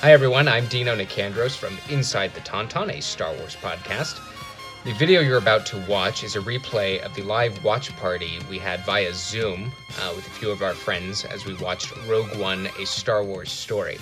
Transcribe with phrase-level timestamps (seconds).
[0.00, 0.46] Hi, everyone.
[0.46, 4.20] I'm Dino Nicandros from Inside the Tauntaun, a Star Wars podcast.
[4.84, 8.60] The video you're about to watch is a replay of the live watch party we
[8.60, 12.68] had via Zoom uh, with a few of our friends as we watched Rogue One,
[12.78, 13.98] a Star Wars story.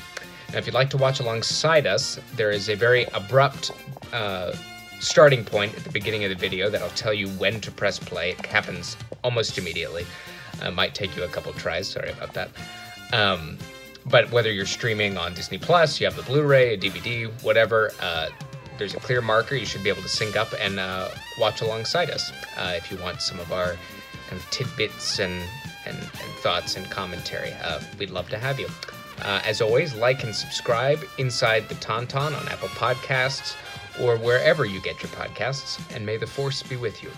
[0.52, 3.70] Now, if you'd like to watch alongside us, there is a very abrupt
[4.12, 4.54] uh,
[5.00, 8.32] starting point at the beginning of the video that'll tell you when to press play.
[8.32, 10.04] It happens almost immediately.
[10.60, 11.88] Uh, might take you a couple tries.
[11.88, 12.50] Sorry about that.
[13.14, 13.56] Um,
[14.08, 18.28] but whether you're streaming on Disney Plus, you have the Blu-ray, a DVD, whatever, uh,
[18.78, 19.54] there's a clear marker.
[19.54, 22.98] You should be able to sync up and uh, watch alongside us uh, if you
[22.98, 23.76] want some of our
[24.28, 25.42] kind of tidbits and
[25.86, 27.52] and, and thoughts and commentary.
[27.62, 28.68] Uh, we'd love to have you.
[29.22, 33.54] Uh, as always, like and subscribe inside the Tauntaun on Apple Podcasts
[34.00, 35.80] or wherever you get your podcasts.
[35.94, 37.10] And may the force be with you.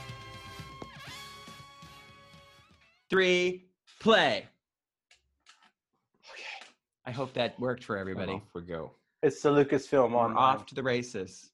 [3.10, 3.64] Three,
[4.00, 4.48] play.
[7.08, 8.32] I hope that worked for everybody.
[8.32, 8.90] Off we go.
[9.22, 11.48] It's the Lucasfilm We're on off to the races.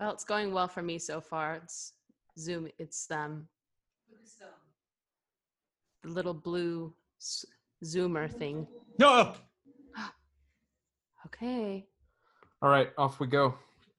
[0.00, 1.56] Well, it's going well for me so far.
[1.56, 1.92] It's
[2.38, 2.68] Zoom.
[2.78, 3.46] It's um
[6.02, 7.44] the little blue s-
[7.84, 8.66] zoomer thing.
[8.98, 9.34] No.
[11.26, 11.86] Okay.
[12.60, 13.54] All right, off we go.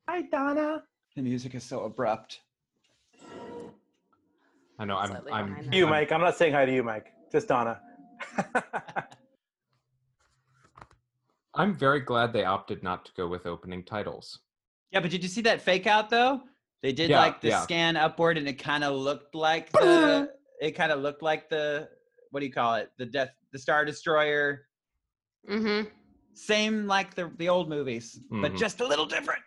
[0.09, 0.83] Hi, Donna.
[1.15, 2.41] The music is so abrupt.
[4.77, 5.73] I know I'm Slightly I'm behind that.
[5.75, 6.11] You, Mike.
[6.11, 7.13] I'm not saying hi to you, Mike.
[7.31, 7.79] Just Donna.
[11.55, 14.39] I'm very glad they opted not to go with opening titles.
[14.91, 16.41] Yeah, but did you see that fake out though?
[16.81, 17.61] They did Yeah, like the yeah.
[17.61, 20.29] scan upward, and it kind of looked like the.
[20.59, 21.87] it kind of looked like the.
[22.31, 22.91] What do you call it?
[22.97, 24.67] The death, the Star Destroyer.
[25.49, 25.87] Mm-hmm.
[26.33, 28.57] Same like the the old movies, but Mhm.
[28.57, 29.41] just a little different.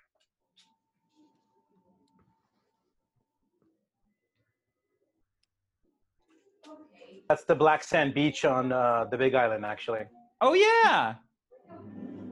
[7.28, 10.02] That's the Black Sand Beach on uh, the Big Island, actually.
[10.40, 11.14] Oh yeah.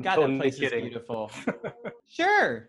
[0.04, 0.84] God, Totally that place kidding.
[0.84, 1.30] is beautiful.
[2.06, 2.68] sure.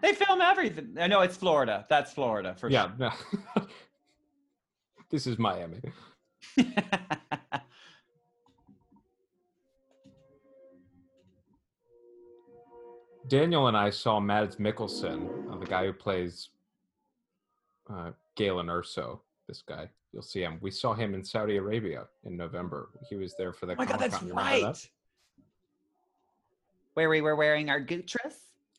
[0.00, 0.96] They film everything.
[1.00, 1.84] I know it's Florida.
[1.90, 2.92] That's Florida for sure.
[3.00, 3.12] Yeah.
[5.10, 5.80] this is Miami.
[13.26, 16.50] Daniel and I saw Mads Mikkelsen, uh, the guy who plays
[17.90, 19.18] uh, Galen Erso.
[19.48, 20.56] This guy, you'll see him.
[20.62, 22.88] We saw him in Saudi Arabia in November.
[23.06, 23.74] He was there for the.
[23.74, 24.28] oh my god, that's Comic-Con.
[24.28, 24.74] You remember right.
[24.74, 24.88] that?
[26.94, 28.16] Where we were wearing our Gucci.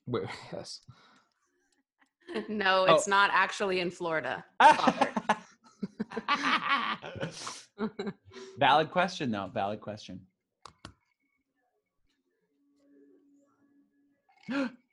[0.07, 0.81] Wait, yes.
[2.49, 2.95] No, Oh.
[2.95, 4.43] it's not actually in Florida.
[8.57, 9.51] Valid question, though.
[9.53, 10.19] Valid question.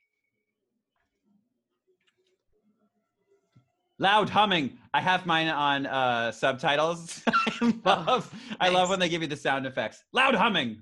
[3.97, 4.77] Loud humming.
[4.93, 7.23] I have mine on uh, subtitles.
[7.27, 10.03] I love, I love when they give you the sound effects.
[10.11, 10.81] Loud humming.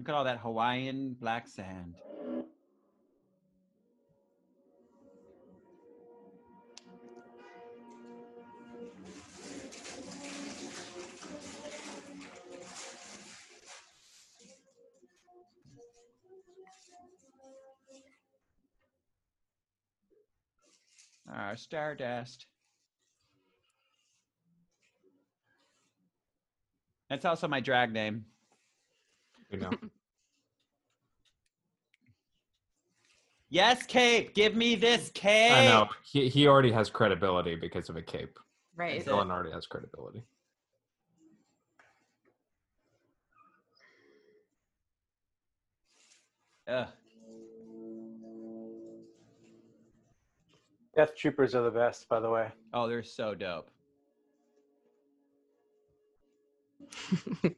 [0.00, 1.94] Look at all that Hawaiian black sand.
[21.34, 22.46] Our Stardust.
[27.08, 28.24] That's also my drag name.
[29.50, 29.70] You know.
[33.52, 34.34] Yes, Cape.
[34.34, 35.52] Give me this cape.
[35.52, 35.90] I know.
[36.04, 38.38] He he already has credibility because of a cape.
[38.74, 39.04] Right.
[39.04, 40.22] That's Dylan already has credibility.
[46.66, 46.88] Ugh.
[50.94, 52.48] Death Troopers are the best, by the way.
[52.74, 53.70] Oh, they're so dope.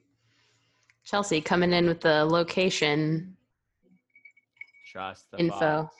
[1.03, 3.35] Chelsea coming in with the location
[4.87, 5.83] Trust the info.
[5.83, 5.95] box.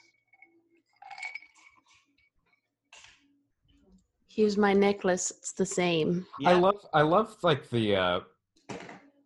[4.29, 5.31] Here's my necklace.
[5.31, 6.25] It's the same.
[6.45, 8.19] I love I love like the uh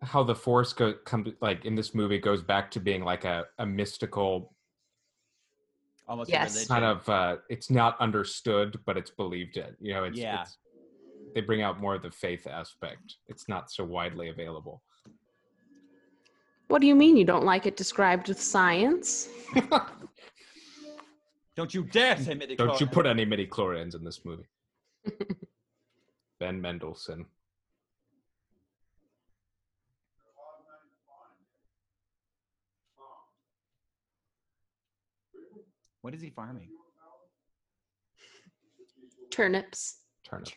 [0.01, 3.45] how the force go come like in this movie goes back to being like a,
[3.57, 4.53] a mystical
[6.09, 6.55] Almost Yes.
[6.55, 6.67] religion.
[6.67, 10.41] kind of uh it's not understood but it's believed in you know it's, Yeah.
[10.41, 10.57] it's
[11.35, 14.81] they bring out more of the faith aspect it's not so widely available
[16.67, 19.29] What do you mean you don't like it described with science?
[21.55, 24.47] Don't you dare say midi don't you put any midi chlorians in this movie
[26.39, 27.25] ben mendelsohn
[36.09, 36.69] What is he farming?
[39.29, 39.97] Turnips.
[40.27, 40.53] Turnips.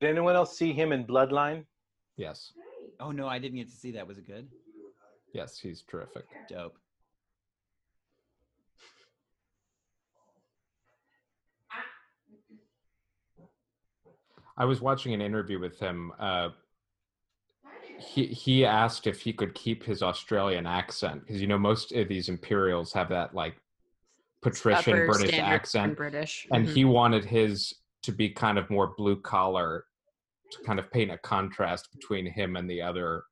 [0.00, 1.66] Did anyone else see him in Bloodline?
[2.16, 2.54] Yes.
[2.98, 4.06] Oh no, I didn't get to see that.
[4.06, 4.48] Was it good?
[5.34, 6.24] Yes, he's terrific.
[6.48, 6.78] Dope.
[14.56, 16.10] I was watching an interview with him.
[16.18, 16.48] Uh,
[17.98, 22.08] he he asked if he could keep his Australian accent because you know most of
[22.08, 23.60] these Imperials have that like
[24.40, 26.46] patrician Upper British standard accent, British.
[26.52, 26.72] and Mhm.
[26.74, 29.84] he wanted his to be kind of more blue collar,
[30.52, 33.24] to kind of paint a contrast between him and the other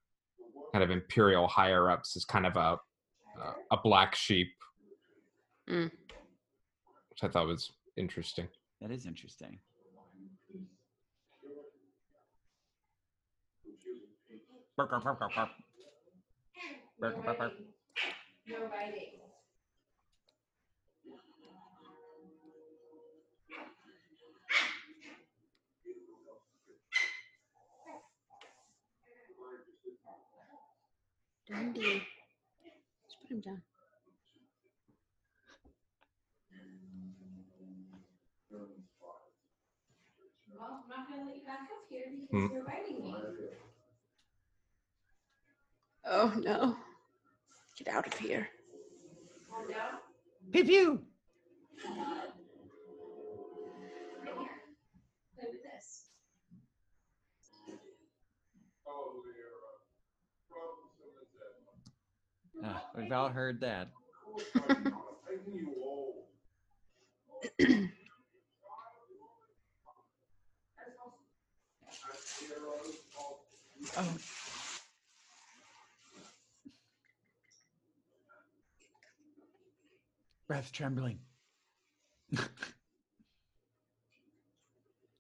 [0.73, 2.79] kind of Imperial higher ups as kind of a
[3.41, 4.49] uh, a black sheep,
[5.69, 5.91] Mm.
[7.11, 8.49] which I thought was interesting.
[8.81, 9.61] That is interesting.
[14.77, 15.49] Burp, burp, burp, burp, burp.
[17.01, 17.53] Burp, burp, burp.
[31.49, 32.03] Dundee.
[33.05, 33.63] Just put him down.
[42.31, 42.47] Hmm.
[46.09, 46.77] Oh no.
[47.77, 48.49] Get out of here.
[50.53, 51.01] Pew pew.
[62.65, 63.89] Ah, we've all heard that.
[73.99, 74.46] Oh.
[80.47, 81.19] Breath trembling.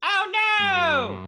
[0.02, 1.26] oh no!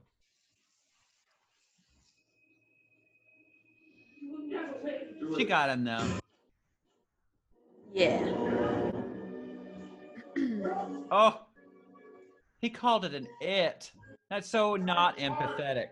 [5.37, 6.07] She got him though.
[7.93, 8.35] Yeah.
[11.11, 11.41] Oh,
[12.61, 13.91] he called it an it.
[14.29, 15.89] That's so not empathetic.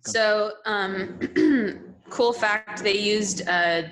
[0.04, 1.18] So, um,
[2.10, 3.82] cool fact: they used uh,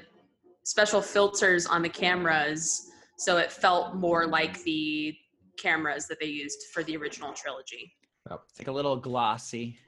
[0.65, 5.17] special filters on the cameras, so it felt more like the
[5.59, 7.93] cameras that they used for the original trilogy.
[8.31, 9.79] It's like a little glossy.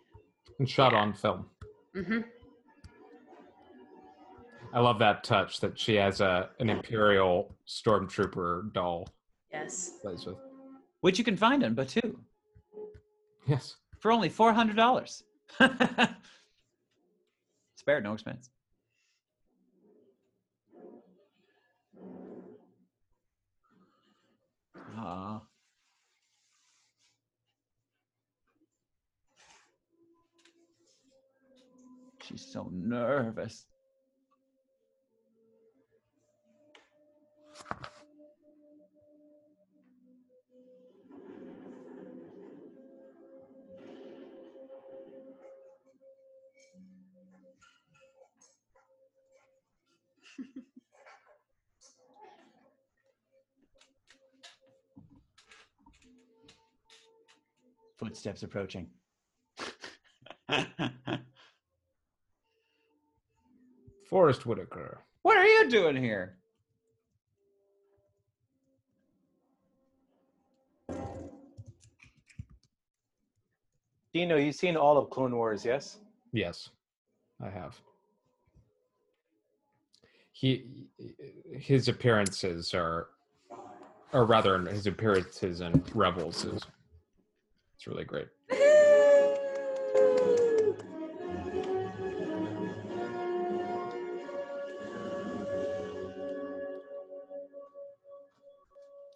[0.58, 1.00] and shot Yeah.
[1.00, 1.46] on film.
[1.94, 2.20] hmm
[4.74, 9.06] I love that touch that she has a an imperial stormtrooper doll
[9.52, 9.98] Yes.
[10.00, 10.38] plays with.
[11.02, 12.16] Which you can find in Batuu
[13.46, 13.76] Yes.
[14.02, 15.22] For only four hundred dollars.
[17.76, 18.50] Spared no expense.
[24.96, 25.40] Aw.
[32.22, 33.66] She's so nervous.
[57.98, 58.88] Footsteps approaching.
[64.08, 64.98] Forest Whitaker.
[65.22, 66.36] what are you doing here?
[74.12, 75.98] Dino, you've seen all of Clone Wars, yes?
[76.32, 76.68] Yes,
[77.42, 77.80] I have.
[80.42, 80.64] He
[81.52, 83.06] his appearances are,
[84.12, 86.60] or rather, his appearances in Rebels is
[87.76, 88.26] it's really great.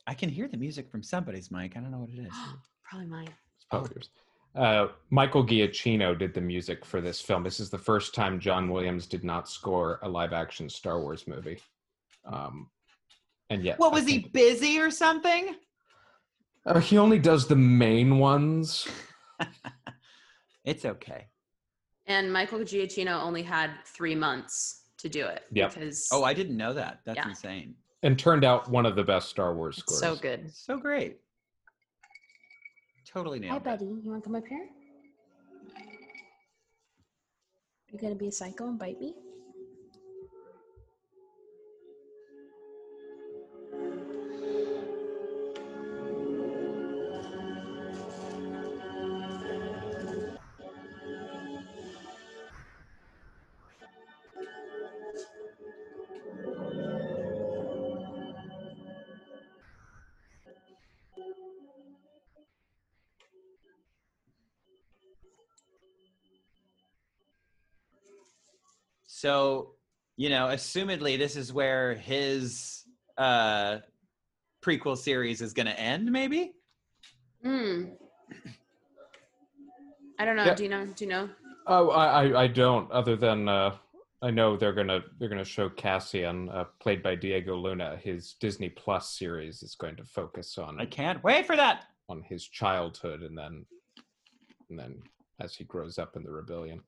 [0.06, 1.76] I can hear the music from somebody's mic.
[1.76, 2.32] I don't know what it is.
[2.88, 3.34] Probably mine.
[3.56, 4.10] It's probably yours.
[4.56, 7.42] Uh, Michael Giacchino did the music for this film.
[7.42, 11.58] This is the first time John Williams did not score a live-action Star Wars movie.
[12.24, 12.70] Um,
[13.50, 15.54] and yet, What I was he busy or something?
[16.64, 18.88] Uh, he only does the main ones.
[20.64, 21.28] It's okay.
[22.06, 25.74] And Michael Giacchino only had three months to do it Yep.
[25.74, 27.02] because Oh, I didn't know that.
[27.04, 27.28] That's Yeah.
[27.28, 27.76] insane.
[28.02, 30.00] and turned out one of the best Star Wars it's scores.
[30.00, 30.52] so good.
[30.52, 31.18] So great.
[33.16, 33.64] Totally Hi, nailed it.
[33.64, 33.86] buddy.
[33.86, 34.68] You want to come up here?
[37.90, 39.14] You gonna be a psycho and bite me?
[69.26, 69.72] So,
[70.16, 72.84] you know, assumedly this is where his
[73.18, 73.78] uh
[74.64, 76.52] prequel series is going to end maybe?
[77.42, 77.86] Hmm.
[80.20, 80.44] I don't know.
[80.44, 80.54] Yeah.
[80.54, 80.86] Do you know?
[80.86, 81.28] Do you know?
[81.66, 82.88] Oh, I, I, I don't.
[82.92, 83.74] Other than uh,
[84.22, 87.98] I know they're gonna they're gonna show Cassian, uh, played by Diego Luna.
[88.00, 91.86] His Disney Plus series is going to focus on I can't wait for that.
[92.08, 93.66] on his childhood, and then
[94.70, 95.02] and then
[95.40, 96.80] as he grows up in the rebellion.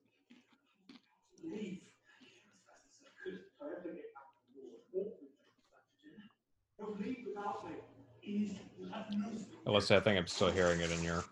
[9.67, 11.23] Alyssa, I think I'm still hearing it in your.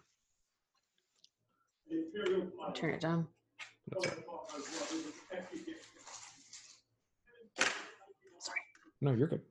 [2.73, 3.27] Turn it down.
[8.39, 8.59] Sorry.
[9.01, 9.41] No, you're good.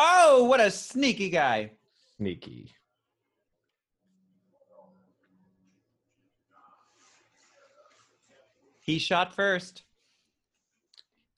[0.00, 1.72] Oh, what a sneaky guy.
[2.16, 2.72] Sneaky.
[8.80, 9.82] He shot first.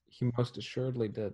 [0.09, 1.33] He most assuredly did.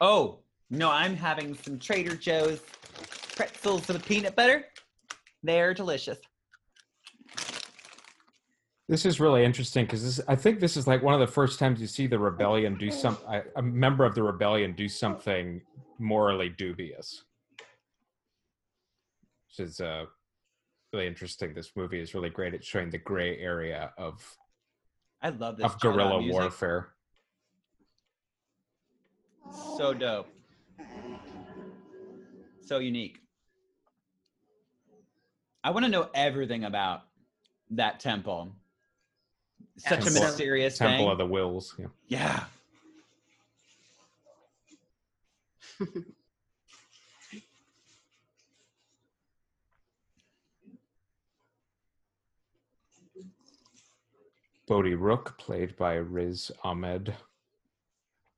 [0.00, 0.38] Oh,
[0.70, 2.60] no, I'm having some Trader Joe's
[3.34, 4.66] pretzels with peanut butter.
[5.42, 6.18] They're delicious.
[8.88, 11.80] This is really interesting because I think this is like one of the first times
[11.80, 13.16] you see the rebellion do some
[13.56, 15.62] a member of the rebellion do something
[15.98, 17.24] morally dubious,
[19.48, 20.04] which is uh,
[20.92, 21.54] really interesting.
[21.54, 24.22] This movie is really great at showing the gray area of
[25.22, 26.88] I love this of guerrilla warfare.
[29.78, 30.28] So dope.
[32.66, 33.20] So unique.
[35.62, 37.04] I want to know everything about
[37.70, 38.54] that temple.
[39.76, 41.08] Such a Temple- mysterious Temple thing.
[41.10, 41.74] of the Whills.
[41.78, 42.44] Yeah.
[45.80, 45.86] yeah.
[54.66, 57.14] Bodhi Rook, played by Riz Ahmed.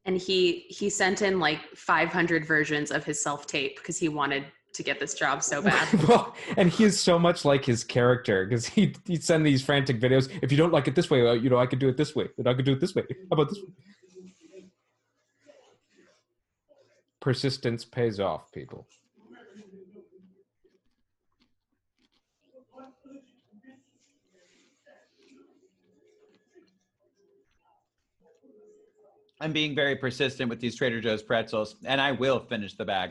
[0.04, 4.44] And he he sent in like 500 versions of his self tape because he wanted
[4.76, 6.02] to get this job so bad.
[6.04, 10.00] well, and he is so much like his character because he he'd send these frantic
[10.00, 10.30] videos.
[10.42, 12.28] If you don't like it this way, you know I could do it this way.
[12.38, 13.04] And I could do it this way.
[13.08, 13.58] How about this?
[13.58, 13.68] Way?
[17.20, 18.86] Persistence pays off, people.
[29.38, 33.10] I'm being very persistent with these Trader Joe's pretzels, and I will finish the bag.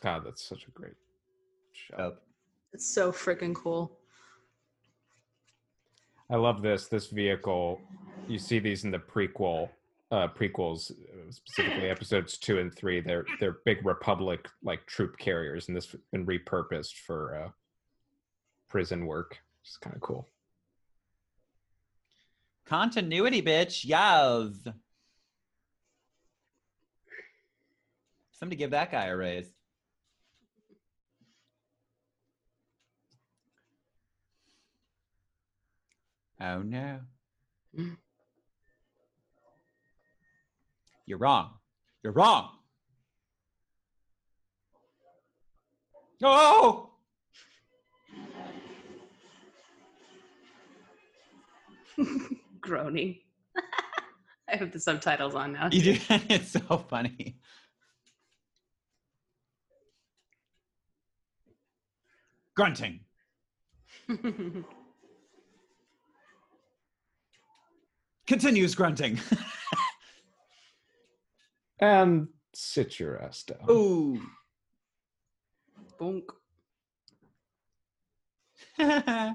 [0.00, 0.94] God, that's such a great
[1.72, 1.96] show.
[1.96, 2.22] Dope.
[2.72, 3.98] It's so freaking cool.
[6.30, 6.86] I love this.
[6.86, 7.80] This vehicle.
[8.28, 9.68] You see these in the prequel,
[10.12, 13.00] uh, prequels, uh, specifically episodes two and three.
[13.00, 17.48] They're they're big Republic like troop carriers, and this been repurposed for uh,
[18.68, 19.38] prison work.
[19.62, 20.28] It's kind of cool.
[22.66, 23.84] Continuity, bitch.
[23.84, 24.52] Yes.
[28.30, 29.50] Somebody give that guy a raise.
[36.40, 37.00] Oh no.
[37.78, 37.96] Mm.
[41.06, 41.50] You're wrong.
[42.02, 42.50] You're wrong.
[46.22, 46.90] Oh!
[52.60, 53.18] Groaning.
[54.48, 55.68] I have the subtitles on now.
[55.70, 55.98] You do.
[56.28, 57.36] it's so funny.
[62.54, 63.00] Grunting.
[68.34, 69.18] Continues grunting.
[71.82, 73.58] And sit your ass down.
[73.70, 74.20] Ooh.
[75.98, 76.24] Bonk.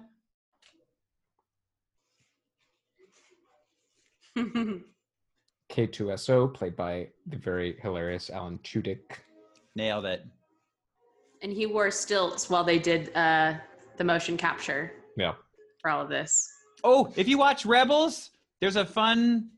[5.71, 8.99] K2SO, played by the very hilarious Alan Tudyk.
[9.75, 10.25] Nailed it.
[11.41, 13.55] and he wore stilts while they did uh,
[13.97, 15.33] the motion capture Yeah.
[15.81, 16.49] for all of this.
[16.83, 18.29] Oh, if you watch Rebels,
[18.61, 19.49] there's a fun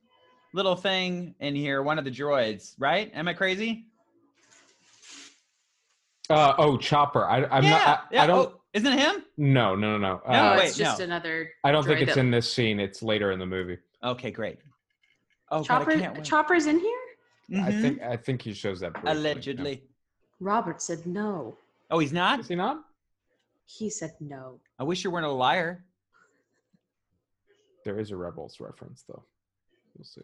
[0.53, 1.81] little thing in here.
[1.83, 3.11] One of the droids, right?
[3.13, 3.85] Am I crazy?
[6.29, 7.25] Uh, oh, Chopper.
[7.25, 7.87] I, I'm yeah, not.
[7.87, 8.23] I, yeah.
[8.23, 8.49] I don't.
[8.53, 9.23] Oh, isn't it him?
[9.37, 10.21] No, no, no, no.
[10.27, 11.05] No, Uh, oh, wait, it's just no.
[11.05, 11.49] another.
[11.63, 12.79] I don't think it's that- in this scene.
[12.79, 13.77] It's later in the movie.
[14.03, 14.59] Okay, great.
[15.49, 15.91] Oh, Chopper.
[15.91, 16.25] God, I can't.
[16.25, 17.63] Chopper's in here.
[17.63, 17.81] I Mhm.
[17.81, 18.01] think.
[18.01, 19.17] I think he shows that briefly, yeah.
[19.17, 19.83] allegedly.
[20.41, 21.57] Robert said no.
[21.89, 22.41] Oh, he's not.
[22.41, 22.83] Is he not?
[23.65, 24.59] He said no.
[24.77, 25.85] I wish you weren't a liar.
[27.87, 29.23] There is a Rebels reference, though.
[29.95, 30.19] You'll see.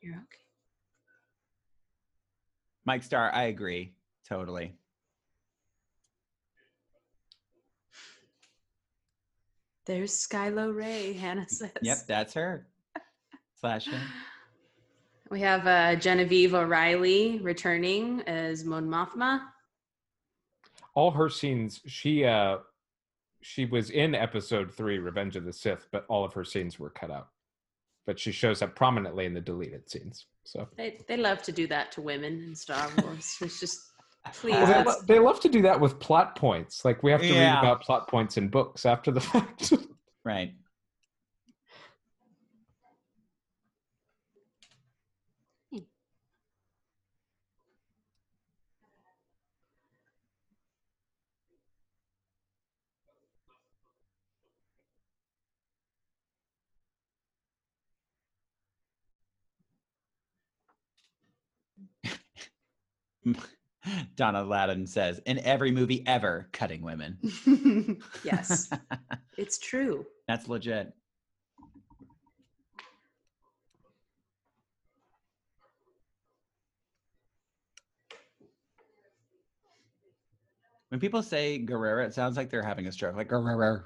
[0.00, 0.24] You're okay.
[2.84, 3.92] Mike Starr, I agree
[4.28, 4.74] totally.
[9.86, 11.12] There's Skylo Ray.
[11.12, 11.70] Hannah says.
[11.82, 12.66] Yep, that's her.
[13.60, 14.00] Slash him.
[15.30, 19.42] We have uh, Genevieve O'Reilly returning as Mon Mothma.
[20.94, 21.80] All her scenes.
[21.86, 22.24] She.
[22.24, 22.58] uh
[23.42, 26.90] She was in Episode Three, Revenge of the Sith, but all of her scenes were
[26.90, 27.28] cut out.
[28.06, 30.26] But she shows up prominently in the deleted scenes.
[30.44, 30.68] So.
[30.76, 33.36] They they love to do that to women in Star Wars.
[33.40, 33.78] it's just
[34.34, 34.52] please.
[34.54, 36.84] Well, they, lo- they love to do that with plot points.
[36.84, 37.54] Like we have to Yeah.
[37.54, 39.72] read about plot points in books after the fact.
[40.24, 40.54] Right.
[64.16, 67.18] Donna Ladden says, in every movie ever, cutting women.
[68.24, 68.70] yes,
[69.38, 70.04] it's true.
[70.28, 70.92] That's legit.
[80.88, 83.82] When people say Gerrera, it sounds like they're having a stroke, like Gerrera.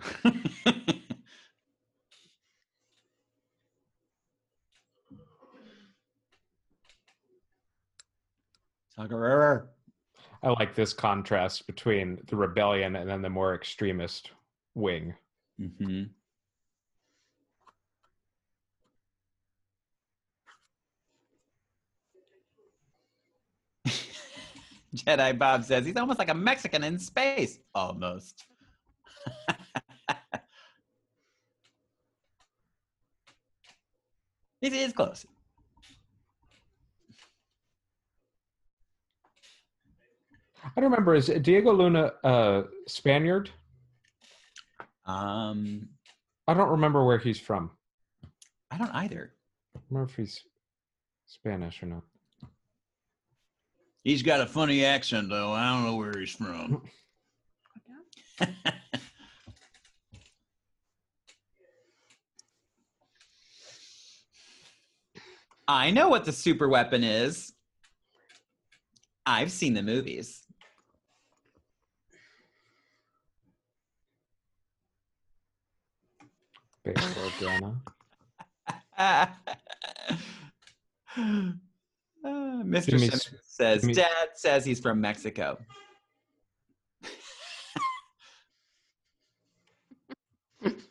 [8.96, 9.59] Saw
[10.42, 14.30] I like this contrast between the rebellion and then the more extremist
[14.74, 15.14] wing.
[15.61, 16.04] Mm-hmm.
[24.94, 27.59] Jedi Bob says he's almost like a Mexican in space.
[27.74, 28.44] Almost.
[34.70, 35.26] He is close.
[40.76, 41.14] I don't remember.
[41.14, 43.50] Is Diego Luna uh, Spaniard?
[45.06, 45.88] Um,
[46.48, 47.70] I don't remember where he's from.
[48.70, 49.34] I don't either.
[49.74, 50.42] I don't remember if he's
[51.26, 52.02] Spanish or not.
[54.02, 55.52] He's got a funny accent, though.
[55.52, 56.82] I don't know where he's from.
[65.66, 67.54] I know what the super weapon is.
[69.24, 70.43] I've seen the movies.
[76.84, 77.80] Bail Organa.
[78.96, 79.26] Uh,
[82.64, 82.86] Mr.
[82.86, 85.58] Give me Simmons s- says, give me- Dad says he's from Mexico.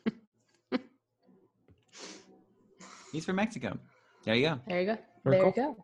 [3.12, 3.78] he's from Mexico.
[4.24, 4.60] There you go.
[4.66, 4.98] There you go.
[5.24, 5.74] Very there you cool.
[5.74, 5.82] go.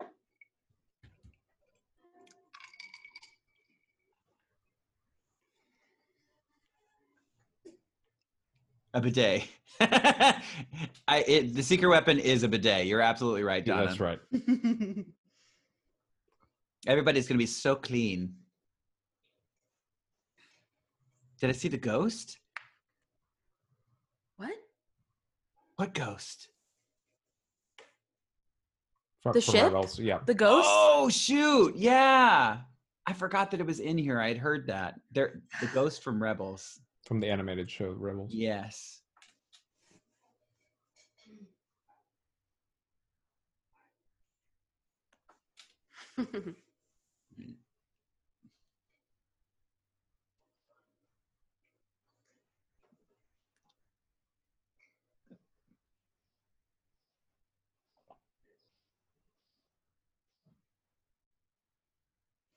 [8.95, 9.49] A bidet.
[11.09, 12.87] I, it, the secret weapon is a bidet.
[12.87, 13.87] You're absolutely right, Yeah, Donna.
[13.87, 14.19] that's right.
[16.87, 18.35] Everybody's going to be so clean.
[21.41, 22.39] Did I see the ghost?
[24.37, 24.51] what?
[25.77, 26.49] What ghost?
[29.23, 29.65] For- The for ship?
[29.65, 30.19] Rebels, yeah.
[30.27, 30.69] The ghost?
[30.71, 31.75] Oh shoot!
[31.77, 32.59] Yeah,
[33.07, 34.21] I forgot that it was in here.
[34.21, 35.01] I had heard that.
[35.13, 36.81] There, the ghost from Rebels.
[37.07, 38.31] From the animated show Rebels.
[38.33, 39.00] Yes.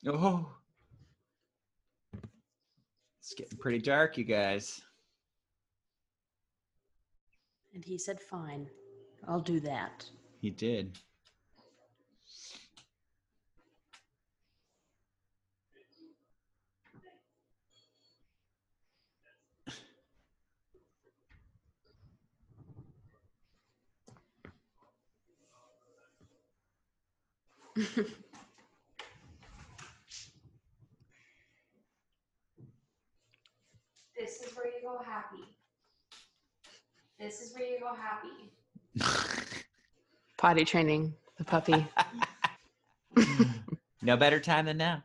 [0.05, 0.53] Oh,
[3.19, 4.81] it's getting pretty dark, you guys.
[7.73, 8.69] and he said, "Fine,
[9.27, 10.09] I'll do that."
[10.41, 10.99] He did.
[34.15, 35.43] This is where you go happy.
[37.19, 38.53] This is where you go happy.
[40.37, 41.85] Potty training the puppy.
[44.01, 45.03] no better time than now.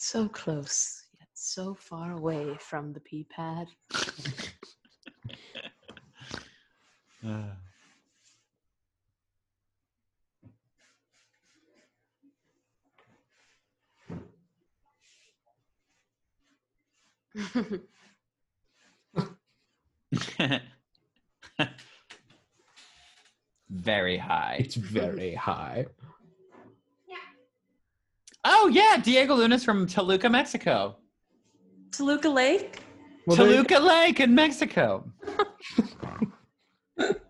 [0.00, 3.68] so close, yet so far away from the pee pad.
[7.24, 7.52] Uh.
[23.70, 24.56] Very high.
[24.58, 25.86] It's very high.
[27.08, 27.16] Yeah.
[28.44, 30.96] Oh yeah, Diego Luna's from Toluca, Mexico.
[31.92, 32.80] Toluca Lake?
[33.26, 35.10] Well, there you Toluca Lake in Mexico.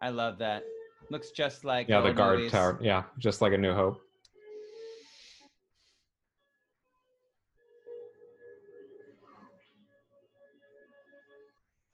[0.00, 0.64] I love that.
[1.10, 2.52] Looks just like Yeah, the guard movies.
[2.52, 2.78] tower.
[2.80, 4.00] Yeah, just like a New Hope.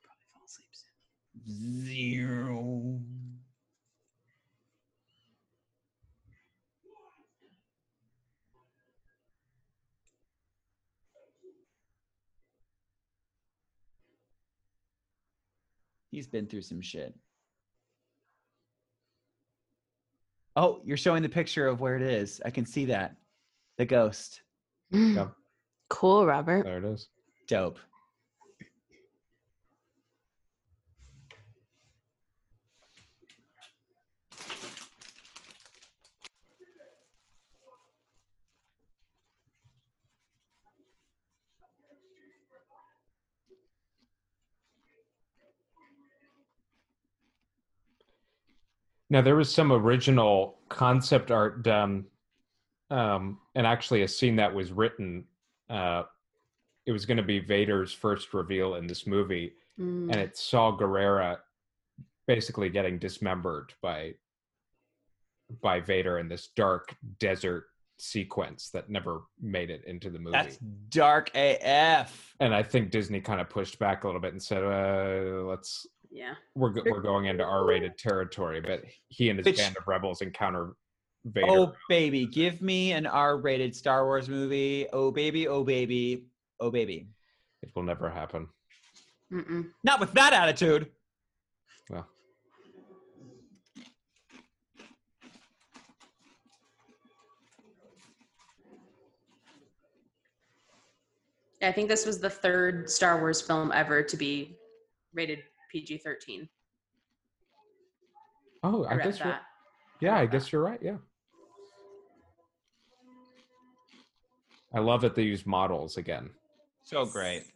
[0.03, 1.85] Probably fall asleep soon.
[1.85, 3.01] Zero.
[16.11, 17.15] He's been through some shit.
[20.57, 22.41] Oh, you're showing the picture of where it is.
[22.45, 23.17] I can see that.
[23.77, 24.43] The ghost.
[24.93, 25.17] Mm.
[25.17, 25.29] Yeah.
[25.89, 26.65] Cool, Robert.
[26.65, 27.09] There it is.
[27.49, 27.79] Dope.
[49.11, 52.05] Now there was some original concept art done,
[52.91, 55.25] um, and actually a scene that was written.
[55.69, 56.05] Uh,
[56.87, 60.05] it was going to be Vader's first reveal in this movie, Mm.
[60.13, 61.39] and it saw Gerrera
[62.29, 64.15] basically getting dismembered by
[65.61, 67.65] by Vader in this dark desert
[67.99, 70.33] sequence that never made it into the movie.
[70.33, 70.57] That's
[70.91, 72.35] dark AF.
[72.41, 75.87] and I think Disney kind of pushed back a little bit and said, uh, "Let's
[76.15, 76.35] Yeah.
[76.55, 80.77] we're we're going into R-rated territory." But he and his Which- band of rebels encounter
[81.27, 81.47] Vader.
[81.49, 84.87] Oh baby, give me an R-rated Star Wars movie.
[84.93, 86.27] Oh baby, oh baby,
[86.61, 87.09] oh baby.
[87.63, 88.47] It will never happen.
[89.33, 89.71] Mm-mm.
[89.83, 90.91] Not with that attitude.
[91.89, 92.07] Well,
[101.63, 104.57] I think this was the third Star Wars film ever to be
[105.15, 105.43] rated
[105.75, 106.49] PG 13.
[108.63, 109.43] oh, I I read guess you're, that.
[110.01, 110.79] yeah, I read guess you're right.
[110.81, 110.99] Yeah,
[114.73, 116.31] I love that they use models again.
[116.85, 117.47] So great.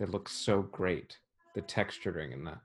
[0.00, 1.18] They look so great.
[1.54, 2.58] The texturing and that.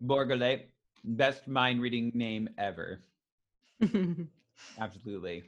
[0.00, 0.70] Bor Gullet,
[1.04, 3.00] best mind reading name ever.
[4.78, 5.44] Absolutely.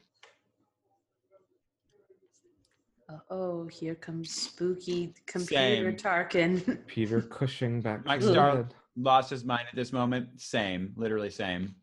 [3.31, 5.97] oh, here comes spooky computer Same.
[5.97, 6.79] Tarkin.
[6.87, 8.75] Peter Cushing back Mike from the Star- dead.
[8.97, 10.29] Lost his mind at this moment.
[10.39, 11.75] Same, literally same.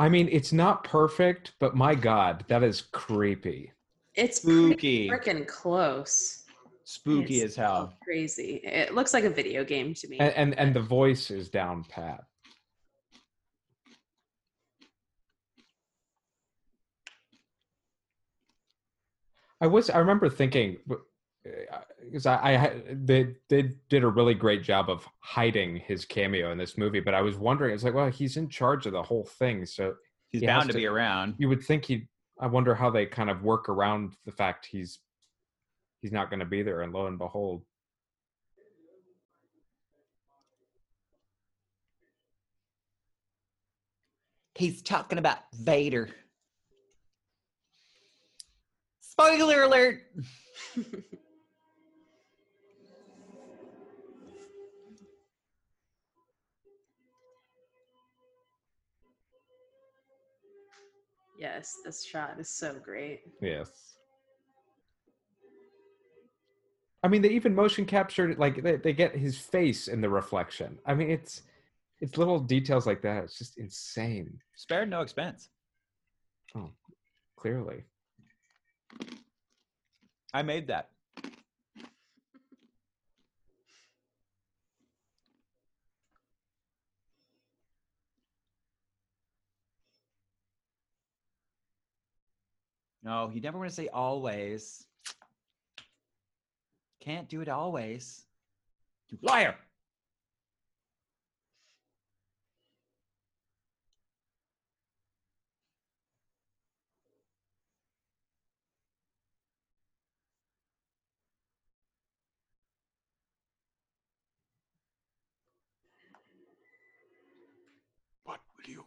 [0.00, 3.70] I mean, it's not perfect, but my God, that is creepy.
[4.16, 5.08] it's Spooky.
[5.08, 6.41] freaking close.
[6.92, 7.94] Spooky It's as hell.
[8.04, 8.60] Crazy.
[8.64, 10.18] It looks like a video game to me.
[10.18, 12.24] And, and and the voice is down pat.
[19.60, 20.78] I was I remember thinking
[22.04, 26.50] because eh, I, I they they did a really great job of hiding his cameo
[26.52, 29.02] in this movie, but I was wondering it's like well he's in charge of the
[29.02, 29.94] whole thing, so
[30.30, 31.34] He's He bound to to- be around.
[31.38, 32.08] you would think he.
[32.40, 34.98] I wonder how they kind of work around the fact he's
[36.02, 37.62] he's not going to be there, and lo and behold,
[44.54, 46.10] He's talking about Vader.
[49.00, 50.02] Spoiler alert.
[61.38, 63.22] Yes, this shot is so great.
[63.40, 63.91] Yes.
[67.02, 70.78] I mean, they even motion captured like they, they get his face in the reflection.
[70.86, 71.42] I mean, it's
[72.00, 73.24] it's little details like that.
[73.24, 74.38] It's just insane.
[74.54, 75.48] Spared no expense.
[76.54, 76.70] Oh,
[77.36, 77.84] clearly,
[80.32, 80.90] I made that.
[93.04, 94.86] No, you never want to say always.
[97.02, 98.22] Can't do it always.
[99.10, 99.56] You liar.
[118.22, 118.84] what will you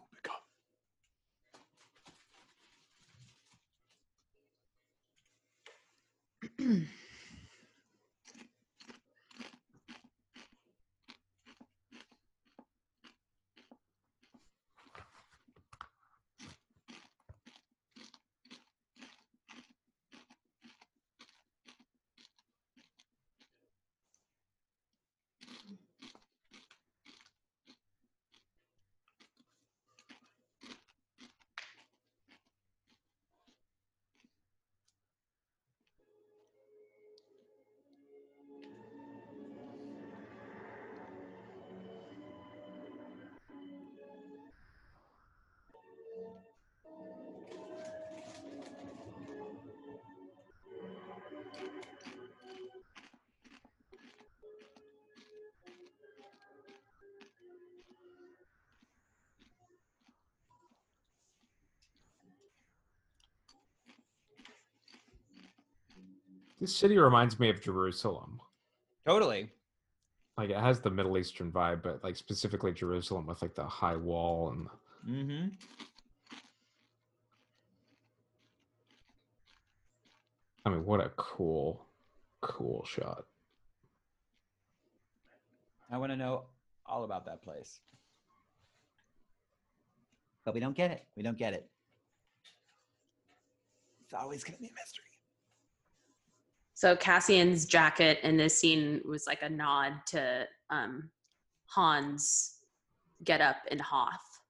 [6.57, 6.87] become?
[66.59, 68.39] This city reminds me of Jerusalem.
[69.05, 69.49] Totally.
[70.37, 73.95] Like it has the Middle Eastern vibe, but like specifically Jerusalem with like the high
[73.95, 74.67] wall and
[75.07, 75.49] Mm-hmm.
[80.65, 81.85] I mean, what a cool,
[82.41, 83.25] cool shot.
[85.91, 86.45] I want to know
[86.87, 87.79] all about that place.
[90.43, 91.05] But we don't get it.
[91.15, 91.69] We don't get it.
[94.03, 95.04] It's always going to be a mystery.
[96.75, 101.09] So Cassian's jacket in this scene was like a nod to um,
[101.73, 102.55] Han's
[103.23, 104.41] get up in Hoth.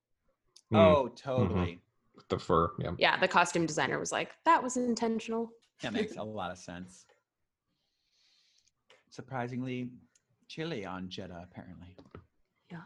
[0.73, 1.79] Mm, Oh, totally.
[2.15, 2.91] with the fur, yeah.
[2.97, 5.51] Yeah, the costume designer was like, that was intentional.
[5.83, 7.05] That makes a lot of sense.
[9.11, 9.89] Surprisingly
[10.47, 11.95] chilly on Jedha, apparently.
[12.71, 12.79] Yeah.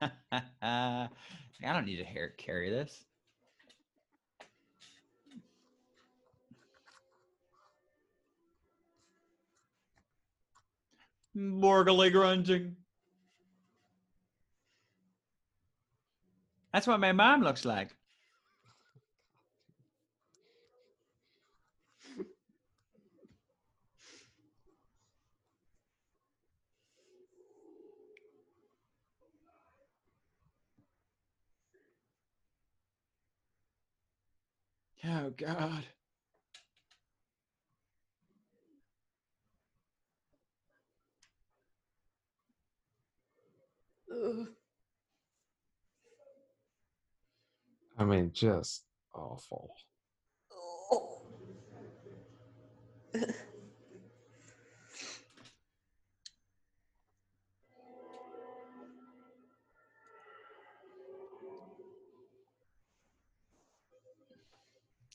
[0.62, 1.08] I
[1.62, 3.04] don't need to hair carry this.
[11.34, 12.76] Bor Gullet grunting.
[16.72, 17.94] That's what my mom looks like.
[35.08, 35.84] Oh God.
[47.98, 49.70] I mean, just awful.
[50.52, 51.22] Oh.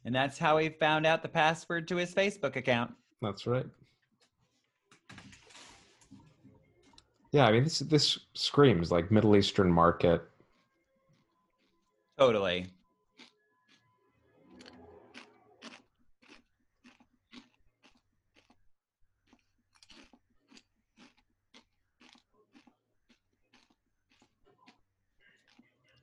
[0.05, 2.93] And that's how he found out the password to his Facebook account.
[3.21, 3.65] That's right.
[7.31, 10.21] Yeah, I mean, this this screams like Middle Eastern market.
[12.17, 12.67] Totally.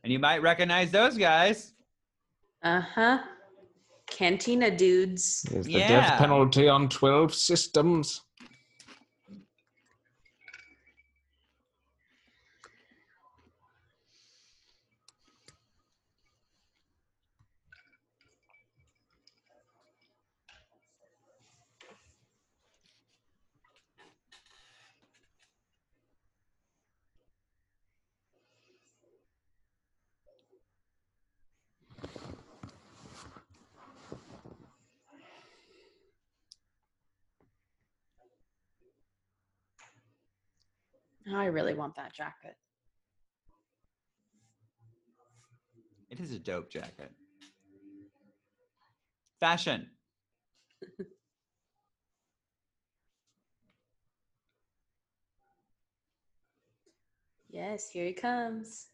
[0.02, 1.74] And you might recognize those guys.
[2.62, 3.18] Uh huh.
[4.18, 5.44] Cantina dudes.
[5.52, 5.86] Is the Yeah.
[5.86, 8.22] death penalty on twelve systems?
[41.30, 42.56] I really want that jacket.
[46.08, 47.12] It is a dope jacket.
[49.38, 49.90] Fashion.
[57.50, 58.88] Yes, here he comes.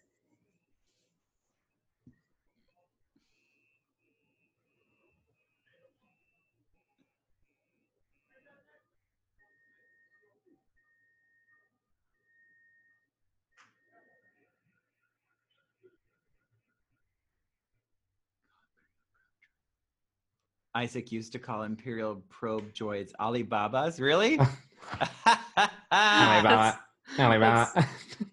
[20.74, 24.00] Isaac used to call Imperial probe droids Alibabas.
[24.00, 24.38] Really?
[25.92, 26.80] Alibaba.
[27.18, 27.86] Alibaba.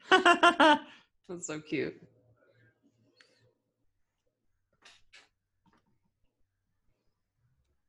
[1.29, 2.01] That's so cute.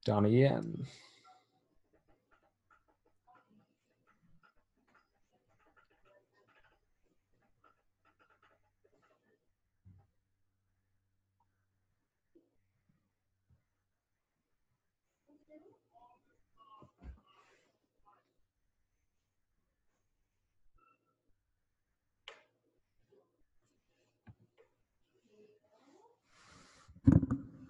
[0.05, 0.87] Donnie Yen.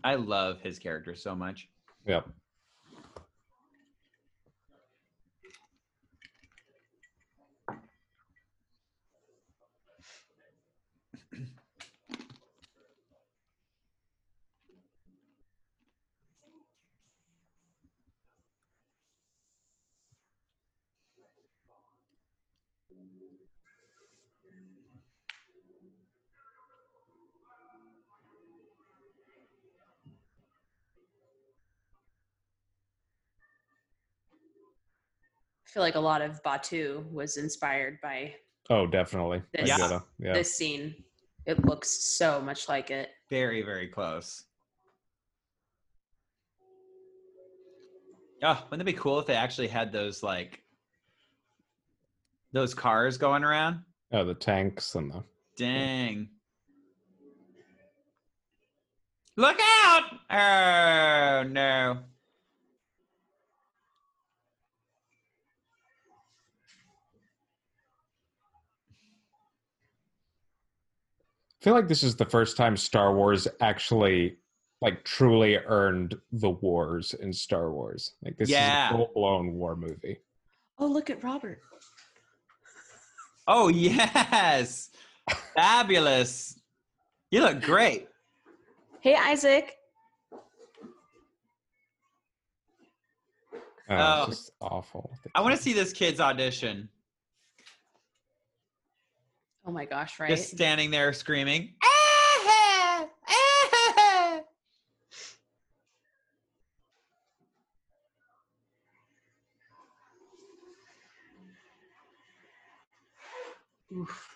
[0.05, 1.69] I love his character so much.
[2.07, 2.29] Yep.
[35.73, 38.35] Feel like a lot of Batuu was inspired by
[38.69, 39.43] Oh, definitely.
[39.53, 40.03] This- get it.
[40.19, 40.35] Yeah.
[40.35, 40.95] this scene.
[41.47, 43.09] It looks so much like it.
[43.31, 44.45] Very, very close.
[48.43, 50.63] Oh, wouldn't it be cool if they actually had those like
[52.53, 53.81] those cars going around?
[54.13, 55.25] Oh, the tanks and the.
[55.57, 56.29] Dang.
[59.37, 60.03] Look out!
[60.31, 61.99] Oh no.
[71.63, 74.37] Feel like this is the first time Star Wars actually,
[74.81, 78.15] like, truly earned the wars in Star Wars.
[78.25, 78.89] Like, this Yeah.
[78.89, 80.19] is a full blown war movie.
[80.79, 81.61] Oh, look at Robert.
[83.47, 84.91] Oh yes.
[85.55, 86.59] Fabulous.
[87.31, 88.09] You look great.
[89.01, 89.77] Hey, Isaac.
[90.33, 90.39] Oh,
[93.91, 94.25] Oh.
[94.29, 95.11] it's just awful.
[95.35, 96.89] I want to see this kid's audition.
[99.65, 100.29] Oh my gosh, right?
[100.29, 101.75] Just standing there screaming.
[113.95, 114.29] Oof.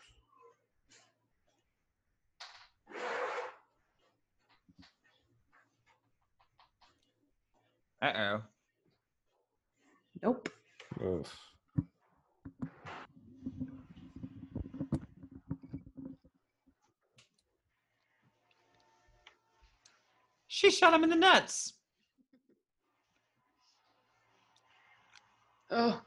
[8.03, 8.42] Uh oh.
[10.22, 10.48] Nope.
[11.03, 11.34] Oof.
[20.48, 21.72] She shot him in the nuts.
[25.70, 26.00] Oh.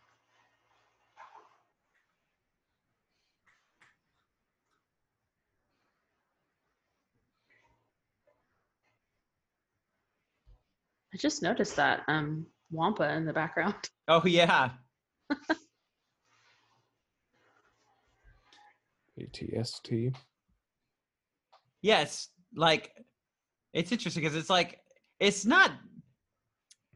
[11.14, 13.76] I just noticed that um Wampa in the background.
[14.12, 14.72] Oh yeah.
[19.20, 20.16] ATST.
[21.84, 22.30] Yes.
[22.56, 22.92] Like
[23.74, 24.80] it's interesting because it's like
[25.20, 25.72] it's not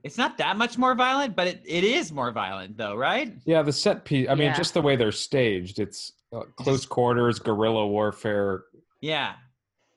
[0.04, 3.34] it's not that much more violent, but it, it is more violent though, right?
[3.46, 4.28] Yeah, the set piece.
[4.30, 4.58] I mean, Yeah.
[4.58, 5.80] just the way they're staged.
[5.80, 8.66] It's uh, close quarters, guerrilla warfare.
[9.00, 9.36] Yeah.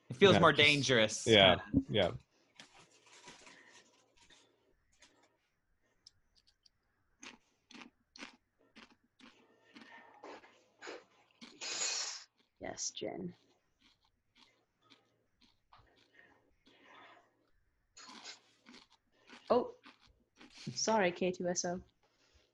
[0.08, 1.24] It feels Yeah, more just- dangerous.
[1.26, 1.56] Yeah,
[1.90, 2.10] yeah.
[12.60, 13.32] Yes, Jen.
[19.50, 19.72] Oh,
[20.74, 21.80] sorry, K2SO.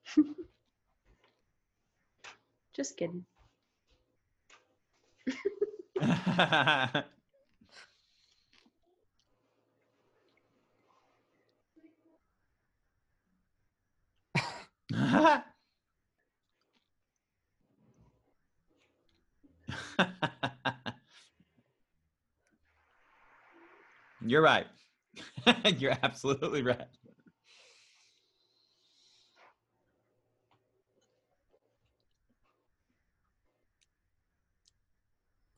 [2.73, 3.25] Just kidding.
[24.21, 24.65] You're right.
[25.77, 26.87] You're absolutely right.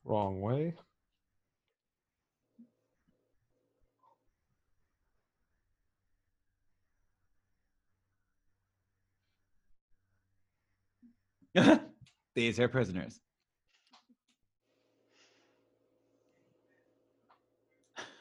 [0.04, 0.74] Wrong way.
[12.34, 13.20] These are prisoners.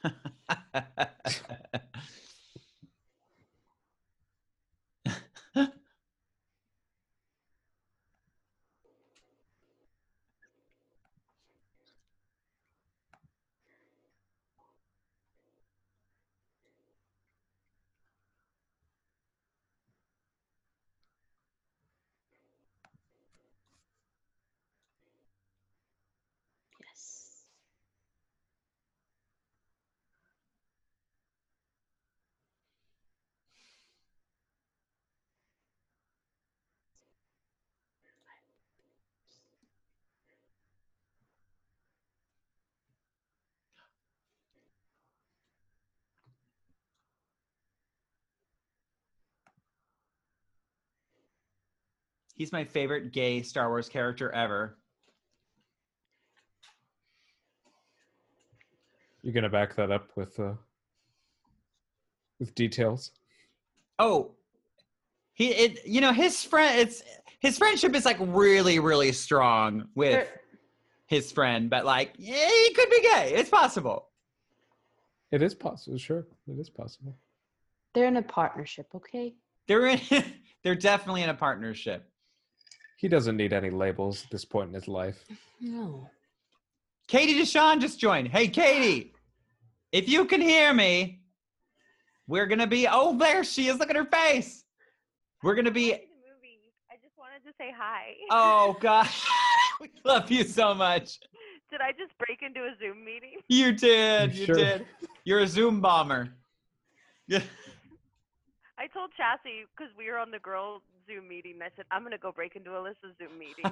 [0.50, 1.42] Yes.
[52.36, 54.78] He's my favorite gay Star Wars character ever.
[59.22, 60.54] You're gonna back that up with uh
[62.40, 63.12] with details.
[63.98, 64.32] Oh,
[65.34, 67.02] he it you know his friend it's
[67.40, 70.42] his friendship is like really really strong with They're-
[71.08, 73.34] his friend, but like yeah, he could be gay.
[73.36, 74.10] It's possible.
[75.32, 76.26] It is possible, sure.
[76.48, 77.16] It is possible.
[77.94, 79.36] They're in a partnership, okay?
[79.68, 80.00] They're in
[80.64, 82.10] they're definitely in a partnership.
[82.98, 85.24] He doesn't need any labels at this point in his life.
[85.60, 86.10] No.
[87.08, 88.28] Katie Deshawn just joined.
[88.30, 89.14] Hey Katie,
[89.92, 91.22] if you can hear me,
[92.28, 93.78] we're gonna be oh there she is.
[93.78, 94.64] Look at her face.
[95.44, 96.74] We're gonna be movie.
[96.90, 98.14] I just wanted to say hi.
[98.32, 99.26] oh gosh.
[99.82, 101.20] we love you so much.
[101.70, 103.40] Did I just break into a Zoom meeting?
[103.50, 104.34] You did.
[104.34, 104.56] You Sure.
[104.56, 104.86] did.
[105.26, 106.30] You're a Zoom bomber.
[107.28, 107.42] Yeah.
[108.78, 111.60] I told Chassie because we were on the girl Zoom meeting.
[111.62, 113.66] I said I'm gonna go break into Alyssa's Zoom meeting.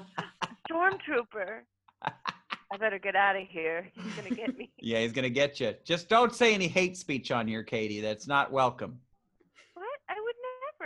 [0.69, 1.61] Stormtrooper.
[2.03, 3.87] I better get out of here.
[3.93, 4.71] He's gonna get me.
[4.79, 5.73] Yeah, he's gonna get you.
[5.85, 8.01] Just don't say any hate speech on here, Katie.
[8.01, 8.99] That's not welcome.
[9.75, 9.85] what?
[10.09, 10.35] I would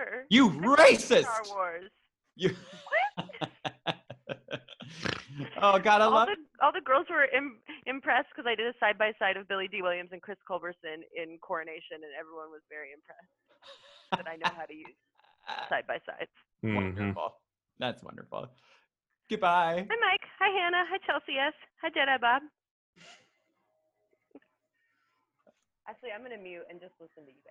[0.06, 0.26] never.
[0.30, 1.22] You I racist.
[1.24, 1.90] Star Wars.
[2.36, 2.56] You.
[5.62, 6.28] oh God, I all love.
[6.28, 9.48] the all the girls were Im- impressed because I did a side by side of
[9.48, 13.34] Billy Dee Williams and Chris Culberson in Coronation, and everyone was very impressed
[14.12, 14.96] that I know how to use
[15.48, 16.32] Uh, side by sides.
[16.62, 17.24] Wonderful.
[17.24, 17.80] Mm-hmm.
[17.80, 18.50] That's wonderful.
[19.30, 19.88] Goodbye.
[19.90, 20.28] Hi, Mike.
[20.40, 20.84] Hi, Hannah.
[20.90, 21.54] Hi, Chelsea S.
[21.82, 22.42] Hi, Jedi Bob.
[25.88, 27.42] Actually, I'm gonna mute and just listen to you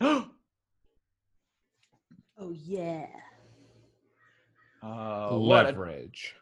[0.00, 0.24] guys.
[2.38, 3.06] Oh yeah.
[4.82, 6.34] Oh, what a- Leverage.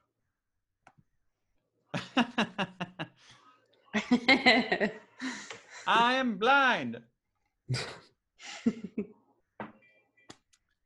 [5.86, 7.00] I am blind.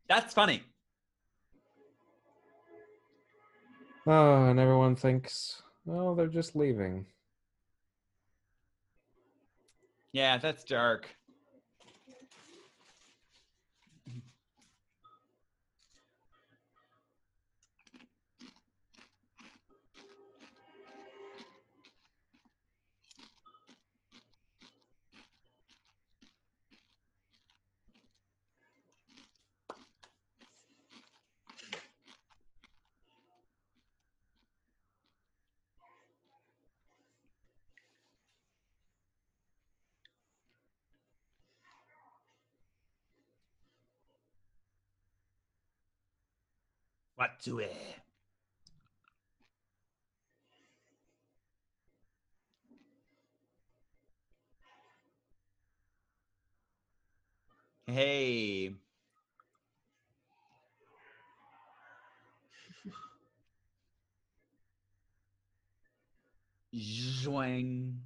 [0.08, 0.62] That's funny.
[4.06, 7.06] Oh, and everyone thinks, oh, they're just leaving.
[10.12, 11.08] Yeah, that's dark.
[47.16, 47.74] What to it?
[57.86, 58.74] Hey.
[66.74, 68.05] Zwang.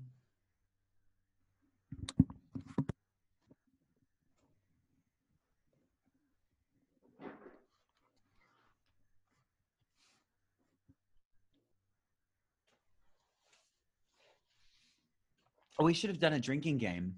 [15.81, 17.15] Oh, we should have done a drinking game.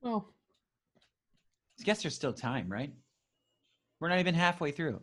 [0.00, 0.32] Well,
[1.80, 2.92] I guess there's still time, right?
[3.98, 5.00] We're not even halfway through.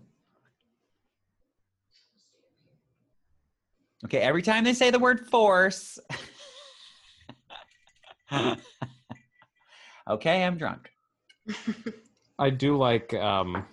[4.06, 6.00] Okay, every time they say the word force.
[10.10, 10.90] okay, I'm drunk.
[12.40, 13.66] I do like um,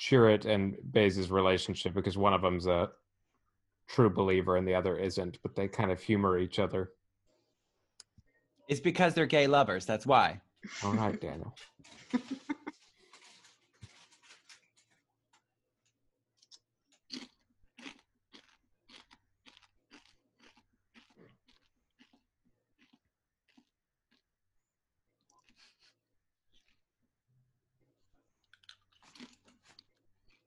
[0.00, 2.90] Chirrut and Baze's relationship because one of them's a
[3.88, 6.90] true believer and the other isn't, but they kind of humor each other.
[8.68, 9.86] It's because they're gay lovers.
[9.86, 10.40] That's why.
[10.82, 11.54] All right, Daniel.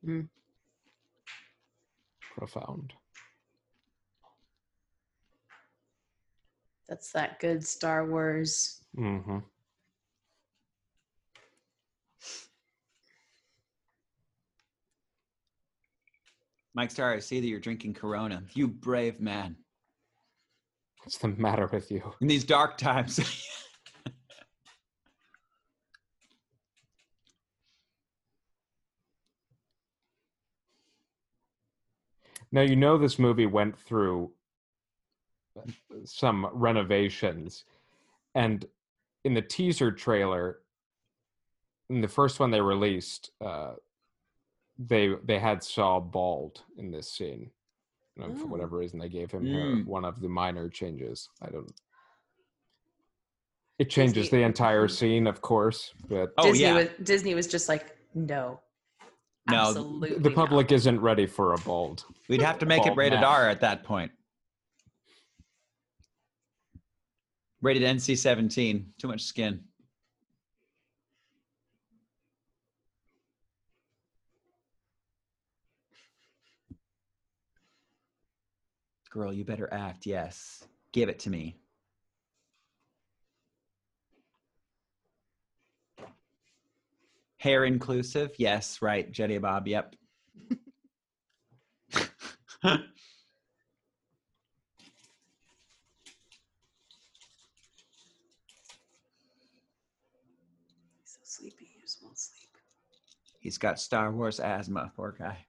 [0.06, 0.28] Mm.
[2.38, 2.94] Profound.
[6.90, 8.82] That's that good Star Wars.
[8.96, 9.38] hmm
[16.74, 18.44] Mike Starr, I see that you're drinking Corona.
[18.54, 19.56] You brave man.
[21.04, 22.14] What's the matter with you?
[22.22, 23.20] In these dark times.
[32.52, 34.32] Now you know this movie went through
[36.06, 37.66] some renovations,
[38.36, 38.66] and
[39.26, 40.60] in the teaser trailer,
[41.90, 43.74] in the first one they released, uh,
[44.78, 47.52] they they had Saw bald in this scene.
[48.22, 48.48] And for Oh.
[48.48, 49.86] whatever reason, they gave him hair, Mm.
[49.86, 51.30] one of the minor changes.
[51.42, 51.72] I don't.
[53.78, 56.74] It changes Disney- the entire scene, of course, but oh Disney yeah.
[56.74, 58.60] was Disney was just like, no.
[59.50, 60.16] No, Absolutely.
[60.20, 62.06] the not." public isn't ready for a bald.
[62.28, 63.24] We'd have to make it rated man.
[63.30, 64.12] R at that point.
[67.62, 68.94] Rated NC 17.
[68.98, 69.62] Too much skin.
[79.10, 80.06] Girl, you better act.
[80.06, 80.64] Yes.
[80.94, 81.58] Give it to me.
[87.38, 88.32] Hair inclusive?
[88.38, 89.12] Yes, right.
[89.12, 89.68] Jedi Bob.
[89.68, 89.96] Yep.
[91.92, 92.06] He's
[101.06, 101.66] so sleepy.
[101.74, 102.50] He just won't sleep.
[103.40, 105.49] He's got Star Wars asthma, poor guy.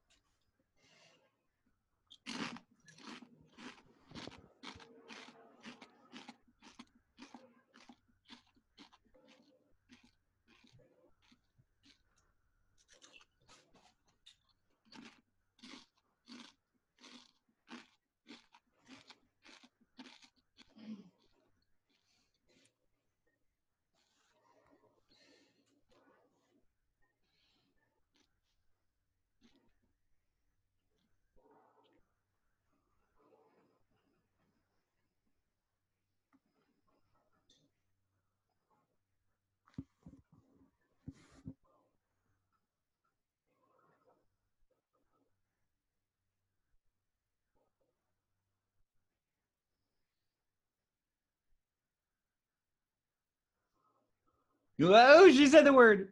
[54.81, 56.09] Whoa, she said the word.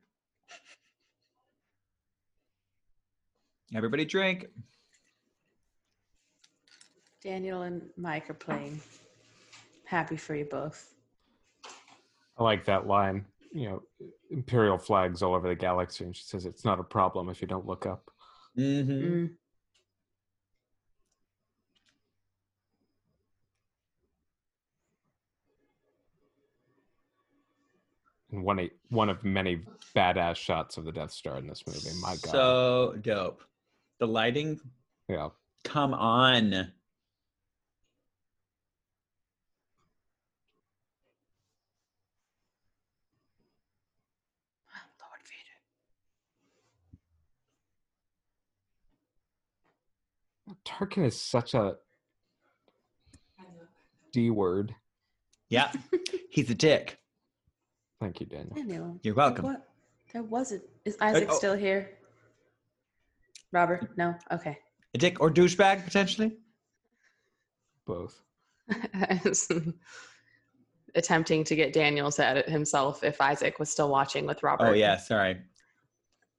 [3.74, 4.46] Everybody drink.
[7.22, 8.80] Daniel and Mike are playing.
[9.86, 10.94] Happy for you both.
[12.38, 13.24] I like that line.
[13.52, 13.82] You know,
[14.30, 17.48] imperial flags all over the galaxy, and she says it's not a problem if you
[17.48, 18.10] don't look up.
[18.58, 18.92] Mm-hmm.
[18.92, 19.30] Mm.
[28.42, 29.62] One a, one of many
[29.94, 31.90] badass shots of the Death Star in this movie.
[32.00, 33.42] My God, So dope.
[33.98, 34.60] The lighting,
[35.08, 35.28] yeah,
[35.64, 36.50] come on.
[36.50, 36.72] Lord
[50.46, 50.58] Vader.
[50.64, 51.76] Tarkin is such a
[54.12, 54.74] D word.
[55.48, 55.72] Yeah,
[56.30, 56.98] he's a dick.
[58.00, 58.54] Thank you, Daniel.
[58.54, 59.00] Daniel.
[59.02, 59.44] You're welcome.
[59.44, 59.68] What?
[60.12, 60.62] There wasn't.
[60.84, 61.36] Is Isaac oh.
[61.36, 61.90] still here?
[63.52, 63.96] Robert?
[63.96, 64.14] No?
[64.30, 64.58] Okay.
[64.94, 66.36] A dick or douchebag, potentially?
[67.86, 68.20] Both.
[70.94, 74.66] Attempting to get Daniel to edit himself if Isaac was still watching with Robert.
[74.66, 75.42] Oh, yeah, sorry.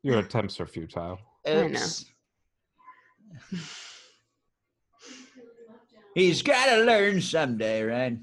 [0.02, 1.20] Your attempts are futile.
[1.46, 1.66] I know.
[1.66, 2.06] Oops.
[6.16, 8.18] He's got to learn someday, right?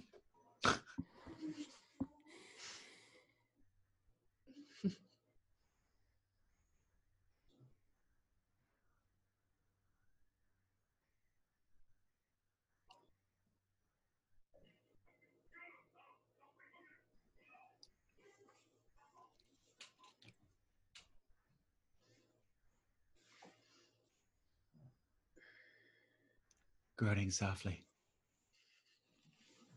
[26.97, 27.85] Groaning softly.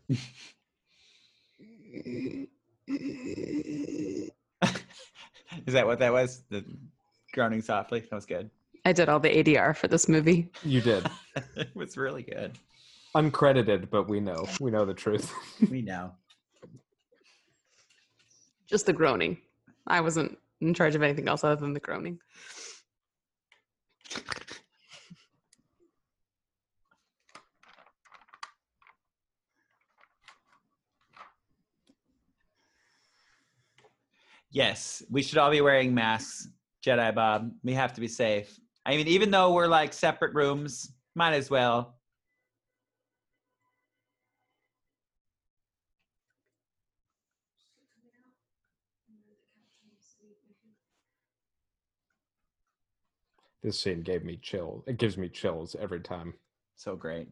[5.66, 6.42] Is that what that was?
[6.50, 6.64] The
[7.32, 8.00] groaning softly?
[8.00, 8.50] That was good.
[8.84, 10.48] I did all the ADR for this movie.
[10.62, 11.06] You did.
[11.56, 12.58] it was really good.
[13.14, 14.46] Uncredited, but we know.
[14.60, 15.32] We know the truth.
[15.70, 16.12] We know.
[18.66, 19.38] Just the groaning.
[19.86, 22.18] I wasn't in charge of anything else other than the groaning.
[34.52, 36.48] Yes, we should all be wearing masks,
[36.84, 37.52] Jedi Bob.
[37.62, 38.58] We have to be safe.
[38.84, 41.94] I mean, even though we're like separate rooms, might as well.
[53.62, 54.82] This scene gave me chill.
[54.86, 56.34] It gives me chills every time.
[56.76, 57.28] So great.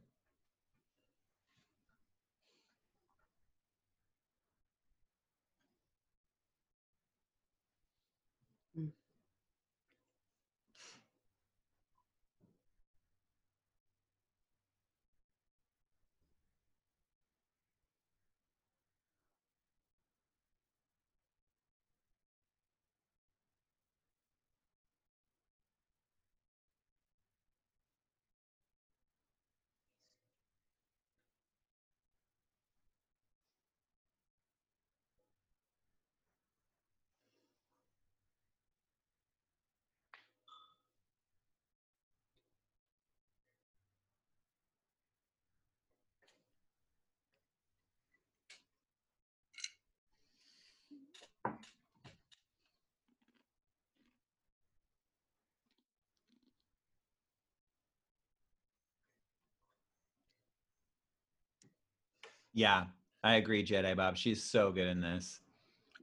[62.58, 62.86] Yeah,
[63.22, 64.16] I agree, Jedi Bob.
[64.16, 65.38] She's so good in this.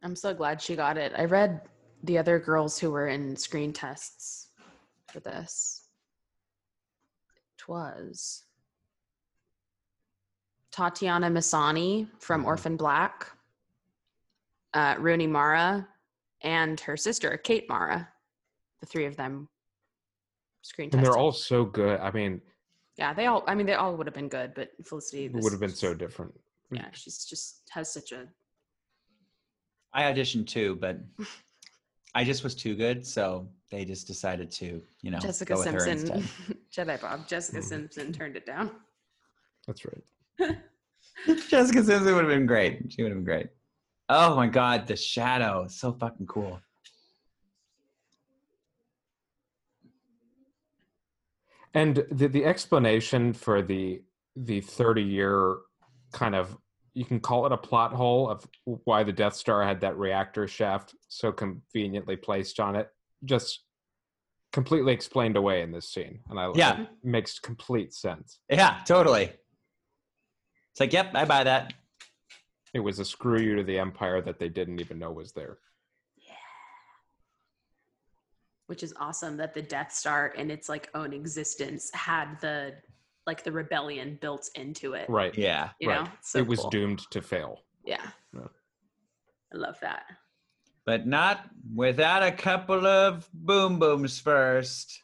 [0.04, 1.12] I'm so glad she got it.
[1.18, 1.68] I read
[2.04, 4.48] the other girls who were in screen tests
[5.12, 5.90] for this.
[7.60, 8.46] It was
[10.72, 12.48] Tatiana Maslany from Mhm.
[12.48, 13.30] Orphan Black,
[14.74, 15.86] uh, Rooney Mara,
[16.40, 18.14] and her sister, Kate Mara.
[18.80, 19.50] The three of them
[20.62, 21.00] screen tests.
[21.00, 22.00] And they're all so good.
[22.00, 22.42] I mean,
[22.96, 25.52] yeah, they all, I mean, they all would have been good, but Felicity it would
[25.52, 26.34] have been so different.
[26.72, 28.28] Yeah, she's just has such a
[29.94, 30.98] I auditioned too, but
[32.16, 35.72] I just was too good, so they just decided to, you know, Jessica go with
[35.72, 36.58] her Simpson, instead.
[36.88, 37.28] Jedi Bob.
[37.28, 37.64] Jessica Mhm.
[37.64, 38.72] Simpson turned it down.
[39.68, 40.58] That's right.
[41.50, 42.92] Jessica Simpson would have been great.
[42.92, 43.48] She would have been great.
[44.10, 46.60] Oh my god, the shadow, so fucking cool.
[51.74, 54.02] And the the explanation for the
[54.36, 55.58] the 30 year
[56.16, 56.58] kind of
[56.94, 58.48] you can call it a plot hole of
[58.86, 62.90] why the Death Star had that reactor shaft so conveniently placed on it
[63.26, 63.66] just
[64.54, 66.84] completely explained away in this scene and I Yeah.
[66.84, 68.40] it makes complete sense.
[68.50, 69.26] Yeah, totally.
[70.72, 71.74] It's like, yep, I buy that.
[72.74, 75.58] It was a screw you to the empire that they didn't even know was there.
[76.16, 76.34] Yeah.
[78.68, 82.76] Which is awesome that the Death Star in its like own existence had the
[83.26, 85.10] like the rebellion built into it.
[85.10, 85.36] Right.
[85.38, 85.70] Yeah.
[85.80, 86.04] You right.
[86.04, 86.70] know, so it was cool.
[86.70, 87.62] doomed to fail.
[87.84, 88.06] Yeah.
[88.34, 88.48] Yeah.
[89.54, 90.04] I love that.
[90.86, 95.02] But not without a couple of boom booms first.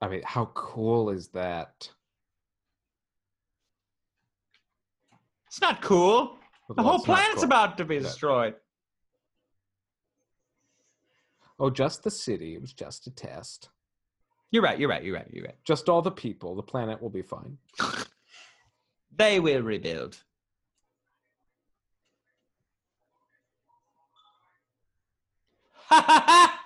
[0.00, 1.90] I mean, how cool is that?
[5.48, 6.38] It's not cool.
[6.74, 7.44] The whole planet's cool.
[7.44, 8.02] about to be Yeah.
[8.02, 8.54] destroyed.
[11.58, 12.54] Oh, just the city.
[12.54, 13.70] It was just a test.
[14.50, 15.56] You're right, you're right, you're right, you're right.
[15.64, 16.54] Just all the people.
[16.54, 17.58] The planet will be fine.
[19.16, 20.22] They will rebuild.
[25.88, 26.57] Ha ha ha!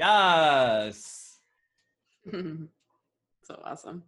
[0.00, 1.38] Yes.
[3.42, 4.04] So awesome.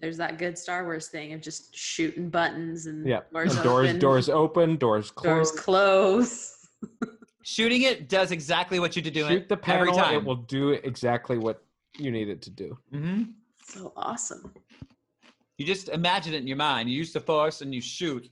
[0.00, 3.20] There's that good Star Wars thing of just shooting buttons and Yeah.
[3.30, 5.56] doors Doors, open, doors open, doors doors closed.
[5.58, 6.56] close.
[7.42, 9.98] Shooting it does exactly what you to do Shoot it the every panel.
[9.98, 10.14] time.
[10.14, 11.62] It will do exactly what
[11.98, 12.78] you need it to do.
[12.90, 13.22] hmm
[13.66, 14.54] So awesome.
[15.62, 16.90] You just imagine it in your mind.
[16.90, 18.28] You use the force and you shoot.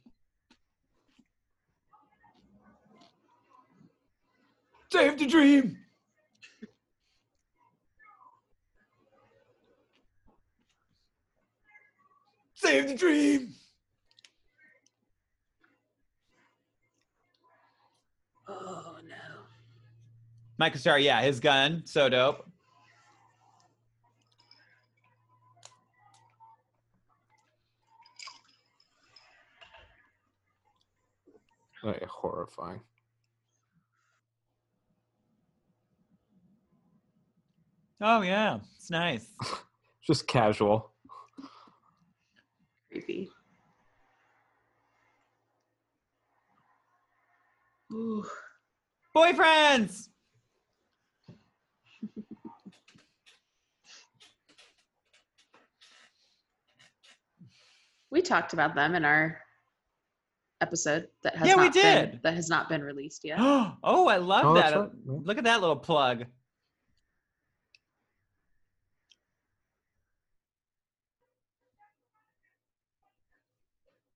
[4.91, 5.79] Save the dream.
[12.55, 13.55] Save the dream.
[18.49, 19.15] Oh no.
[20.59, 22.50] Michael Star, yeah, his gun, so dope.
[31.83, 32.81] Like, horrifying.
[38.03, 39.29] Oh yeah, it's nice.
[40.07, 40.93] Just casual.
[42.91, 43.31] Creepy.
[47.93, 48.25] Ooh.
[49.15, 50.09] Boyfriends.
[58.13, 59.39] We talked about them in our
[60.61, 63.39] episode that has Yeah, we not been- that has not been released yet.
[63.41, 64.77] oh, I love Oh, that.
[64.77, 64.91] right.
[65.07, 66.27] Look at that little plug.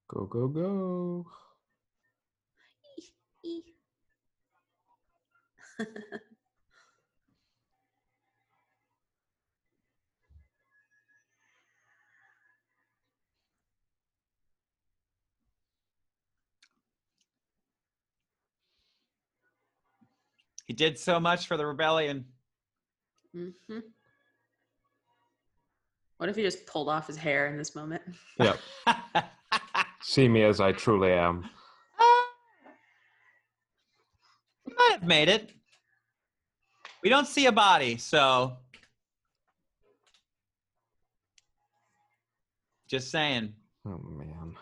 [0.08, 1.26] Go, go, go.
[20.64, 22.24] He did so much for the rebellion.
[23.32, 23.50] hmm
[26.16, 28.02] What if he just pulled off his hair in this moment?
[28.38, 28.58] Yep.
[30.02, 31.48] See me as I truly am.
[34.66, 35.52] He might have made it.
[37.02, 38.56] We don't see a body, so
[42.88, 43.52] just saying.
[43.86, 44.56] Oh man.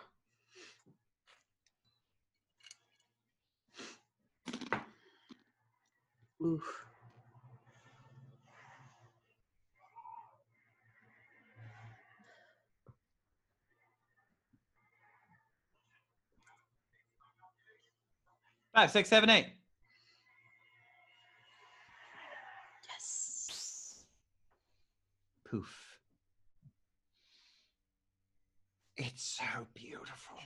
[6.44, 6.62] Oof.
[18.74, 19.46] Five, six, seven, eight.
[22.88, 24.04] Yes.
[25.48, 25.98] Poof.
[28.96, 30.38] It's so beautiful.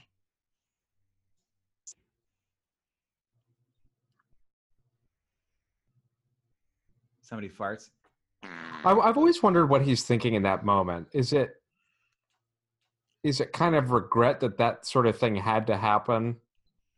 [7.27, 7.89] Somebody farts.
[8.41, 11.07] I, I've always wondered what he's thinking in that moment.
[11.11, 11.55] Is it
[13.21, 16.37] is it kind of regret that that sort of thing had to happen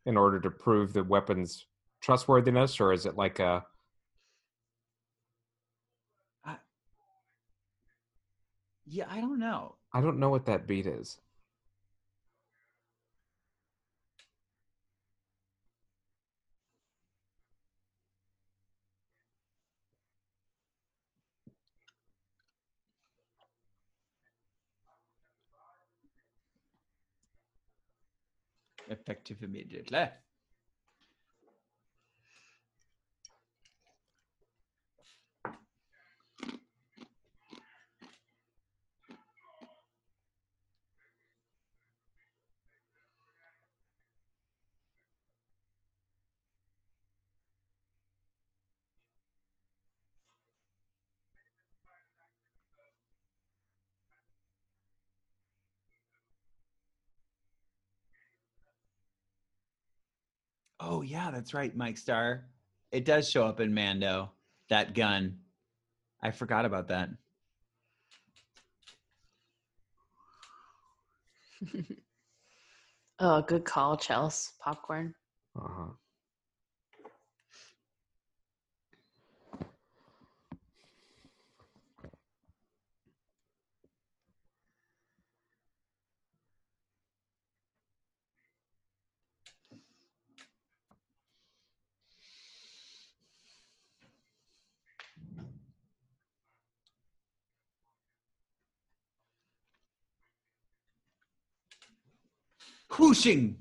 [0.06, 1.66] in order to prove the weapon's
[2.00, 3.66] trustworthiness, or is it like a
[8.86, 9.78] Yeah, I don't know.
[9.94, 11.18] I don't know what that beat is.
[28.90, 30.10] Effective immediately.
[60.92, 62.46] Oh yeah, that's right, Mike Star.
[62.92, 64.32] It does show up in Mando.
[64.72, 65.38] That gun.
[66.20, 67.10] I forgot about that.
[73.22, 74.52] Oh, good call, Chels.
[74.62, 75.14] Popcorn.
[75.54, 75.90] Uh-huh.
[102.98, 103.58] Whooshing.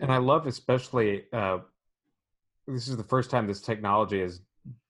[0.00, 1.58] and I love especially uh,
[2.66, 4.40] this is the first time this technology has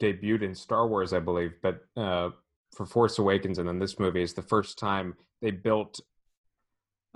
[0.01, 2.31] debuted in Star Wars, I believe, but uh,
[2.75, 6.01] for Force Awakens and then this movie is the first time they built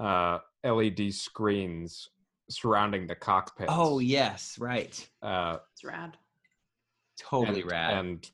[0.00, 2.08] uh, LED screens
[2.48, 3.68] surrounding the cockpit.
[3.70, 5.08] Oh yes, right.
[5.22, 6.16] uh, It's rad.
[7.18, 7.94] Totally and, rad.
[7.98, 8.30] and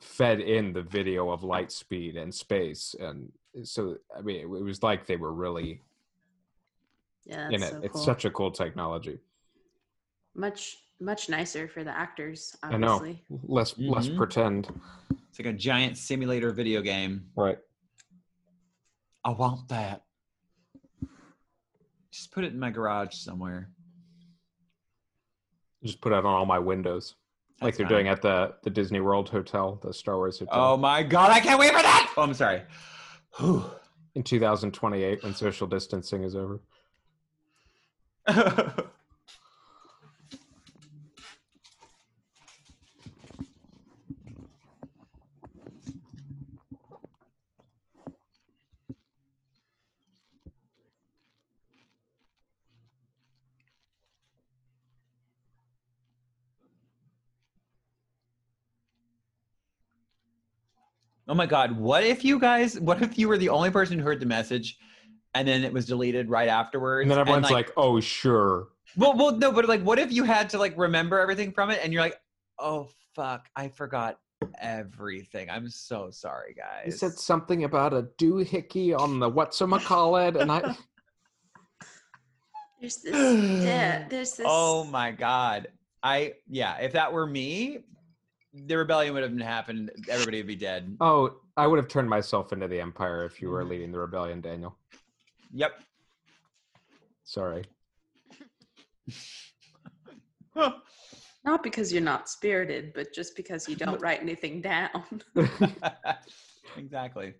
[0.00, 3.32] fed in the video of light speed and space, and
[3.64, 5.80] so I mean, it, it was like they were really
[7.24, 7.70] Yeah, in it.
[7.70, 8.02] so it's cool.
[8.02, 9.18] such a cool technology.
[10.34, 12.56] much much nicer for the actors.
[12.62, 12.98] I know.
[13.46, 14.16] Less less Mhm.
[14.16, 14.68] pretend.
[15.28, 17.30] it's like a giant simulator video game.
[17.36, 17.58] Right.
[19.24, 20.04] I want that.
[22.12, 23.70] Just put it in my garage somewhere.
[25.84, 27.14] Just put it on all my windows.
[27.60, 27.92] like they're fine.
[27.94, 30.54] doing at the the Disney World Hotel, the Star Wars Hotel.
[30.54, 32.12] Oh my god, I can't wait for that!
[32.16, 32.62] Oh, I'm sorry.
[33.38, 33.64] Whew.
[34.14, 36.60] in 2028 when social distancing is over.
[61.28, 64.04] oh my god, what if you guys, what if you were the only person who
[64.04, 64.78] heard the message
[65.34, 67.04] and then it was deleted right afterwards?
[67.04, 70.50] And then everyone's like, "Oh, sure." well, well, no, but like, what if you had
[70.50, 72.20] to like remember everything from it and you're like,
[72.58, 74.18] oh fuck, I forgot
[74.60, 75.50] everything.
[75.50, 76.84] I'm so sorry, guys.
[76.84, 80.76] He said something about a doohickey on the whatchamacallit, and I
[82.80, 83.62] There's this.
[83.64, 84.46] yeah, there's this.
[84.48, 85.68] Oh my god.
[86.02, 87.80] I yeah, if that were me,
[88.54, 89.90] the rebellion would have happened.
[90.08, 90.96] Everybody would be dead.
[91.00, 93.68] oh, I would have turned myself into the Empire if you were Mhm.
[93.68, 94.78] leading the rebellion, Daniel.
[95.52, 95.72] Yep.
[97.24, 97.64] Sorry.
[101.44, 105.22] Not because you're not spirited, but just because you don't write anything down.
[106.76, 107.34] exactly.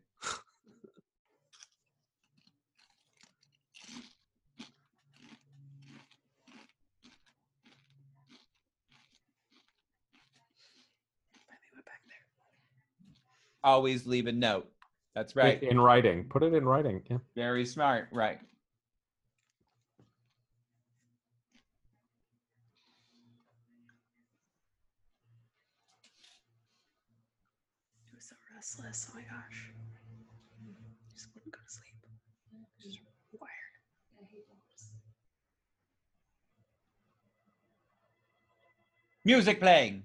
[13.65, 14.71] Always leave a note.
[15.15, 15.63] That's right.
[15.63, 17.03] In, in writing, put it in writing.
[17.11, 17.19] Yeah.
[17.35, 18.09] Very smart.
[18.13, 18.39] Right.
[28.11, 29.11] He was so restless.
[29.11, 29.71] Oh my gosh.
[31.13, 31.95] Just wouldn't go to sleep.
[32.81, 33.01] Just
[33.41, 33.51] wired.
[39.25, 40.05] Music playing.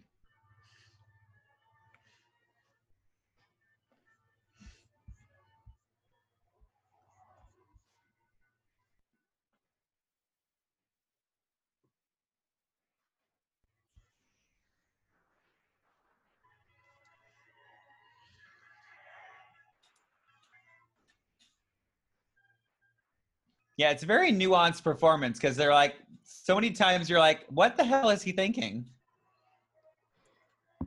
[23.84, 27.76] Yeah, it's a very nuanced performance because they're like so many times you're like, what
[27.76, 28.86] the hell is he thinking?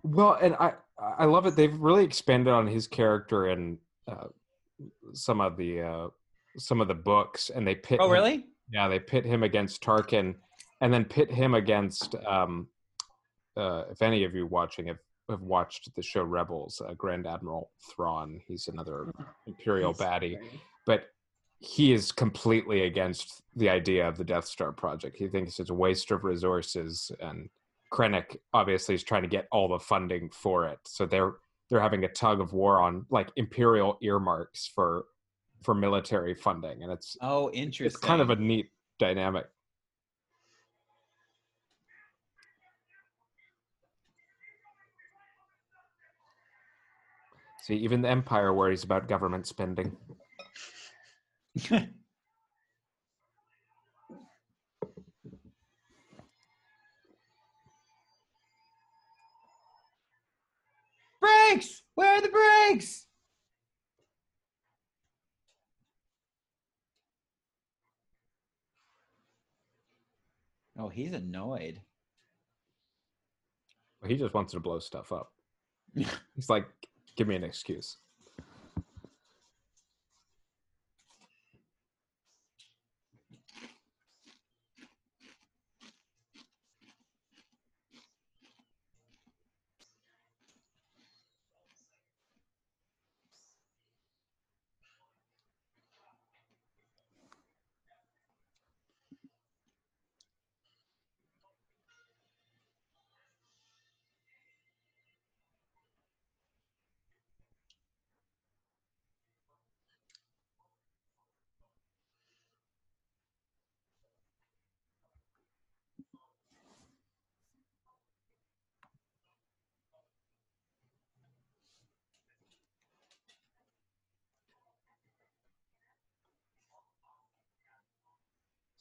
[0.03, 1.57] Well, and I I love it.
[1.57, 3.77] They've really expanded on his character in
[4.09, 4.29] uh,
[5.13, 6.09] some of the uh,
[6.57, 7.99] some of the books, and they pit.
[8.01, 8.47] Oh, him- really?
[8.73, 10.35] Yeah, they pit him against Tarkin,
[10.81, 12.15] and then pit him against.
[12.27, 12.67] Um,
[13.59, 17.71] uh, if any of you watching have, have watched the show Rebels, uh, Grand Admiral
[17.91, 19.13] Thrawn, he's another
[19.47, 20.39] Imperial He's baddie,
[20.87, 21.11] but
[21.59, 25.17] he is completely against the idea of the Death Star project.
[25.17, 27.49] He thinks it's a waste of resources, and
[27.93, 30.79] Krennic obviously is trying to get all the funding for it.
[30.85, 31.35] So they're
[31.69, 35.07] they're having a tug of war on like imperial earmarks for
[35.63, 37.87] for military funding, and it's Oh, interesting.
[37.87, 39.47] it's kind of a neat dynamic.
[47.63, 49.97] See, even the Empire worries about government spending.
[61.21, 61.83] brakes.
[61.95, 63.07] Where are the brakes?
[70.79, 71.81] Oh, he's annoyed.
[74.07, 75.33] He just wants to blow stuff up.
[75.95, 76.67] He's like,
[77.17, 77.97] give me an excuse.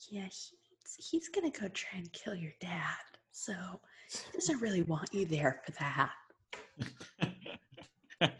[0.09, 0.51] Yeah, he's,
[1.09, 2.95] he's gonna go try and kill your dad.
[3.31, 3.53] So
[4.09, 6.11] he doesn't really want you there for that.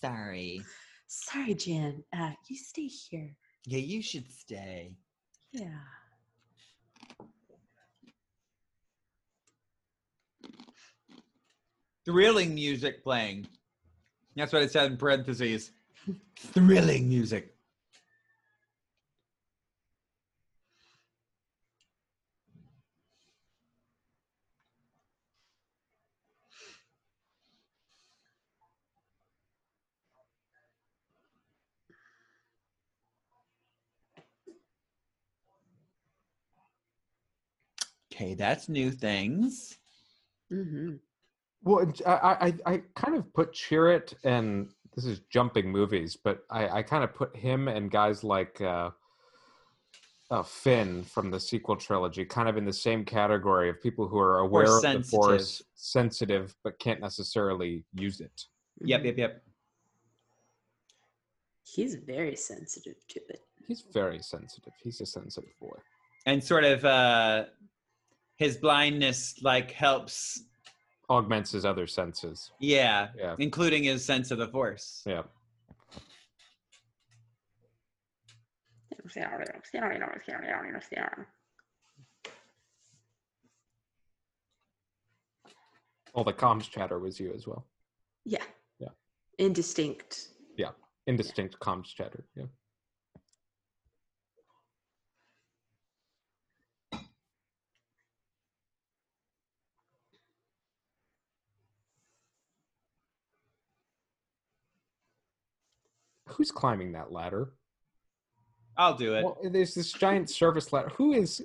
[0.00, 0.60] Sorry.
[1.06, 2.04] Sorry, Jen.
[2.12, 3.34] Uh, you stay here.
[3.66, 4.96] Yeah, you should stay.
[5.52, 5.68] Yeah.
[12.04, 13.46] Thrilling music playing.
[14.36, 15.70] That's what it said in parentheses.
[16.36, 17.53] Thrilling music.
[38.14, 39.76] Okay, that's new things.
[40.52, 40.96] Mm-hmm.
[41.64, 46.68] Well, I, I, I kind of put Chirrut and this is jumping movies, but I,
[46.68, 48.90] I kind of put him and guys like uh,
[50.30, 54.18] uh, Finn from the sequel trilogy kind of in the same category of people who
[54.18, 58.44] are aware of the Force, sensitive, but can't necessarily use it.
[58.82, 59.42] Yep, yep, yep.
[61.64, 63.40] He's very sensitive to it.
[63.66, 64.72] He's very sensitive.
[64.82, 65.76] He's a sensitive boy.
[66.26, 67.44] And sort of uh
[68.36, 70.42] his blindness like helps
[71.10, 72.50] Augments his other senses.
[72.58, 73.36] yeah, Yeah.
[73.38, 75.02] including his sense of the force.
[75.06, 75.22] Yeah.
[86.14, 87.66] All the comms chatter was you as well.
[88.24, 88.44] Yeah.
[88.78, 88.88] Yeah.
[89.38, 90.28] Indistinct.
[90.56, 90.70] Yeah.
[91.06, 92.24] Indistinct comms chatter.
[92.36, 92.44] Yeah.
[106.36, 107.52] Who's climbing that ladder?
[108.76, 109.24] I'll do it.
[109.24, 110.90] Well, there's this giant service ladder.
[110.96, 111.44] Who is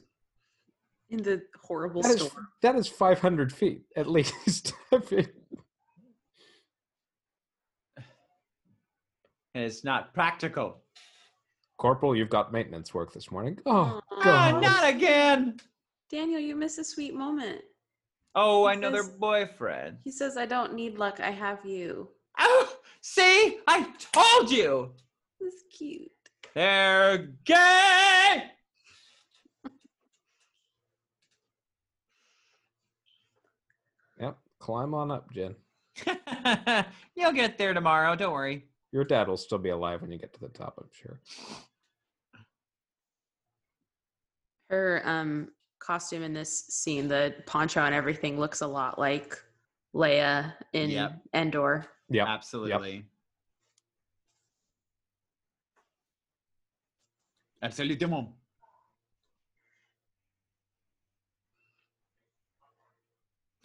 [1.10, 2.16] In the horrible that?
[2.16, 2.48] Is, storm.
[2.62, 4.74] that is 500 feet at least.
[4.92, 5.28] I mean,
[9.56, 10.82] it's not practical.
[11.78, 13.58] Corporal, you've got maintenance work this morning.
[13.66, 14.02] Oh, Aw.
[14.12, 14.62] Ah, God.
[14.62, 15.58] not again.
[16.12, 17.62] Daniel, you miss a sweet moment.
[18.36, 19.98] Oh, He another says- boyfriend.
[20.04, 22.10] He says, I don't need luck, I have you.
[22.40, 22.76] Oh,
[23.10, 24.92] see, I told you.
[25.42, 26.12] That's cute.
[26.54, 28.44] They're gay.
[34.20, 34.38] Yep.
[34.60, 35.56] Climb on up, Jen.
[37.16, 38.16] You'll get there tomorrow.
[38.16, 38.66] Don't worry.
[38.92, 41.20] Your dad will still be alive when you get to the top, I'm sure.
[44.70, 45.50] Her um
[45.80, 49.38] costume in this scene, the poncho and everything looks a lot like
[49.96, 51.22] Leia in Yep.
[51.34, 51.88] Endor.
[52.10, 52.28] Yep.
[52.28, 52.72] Absolutely.
[52.72, 53.06] Absolument.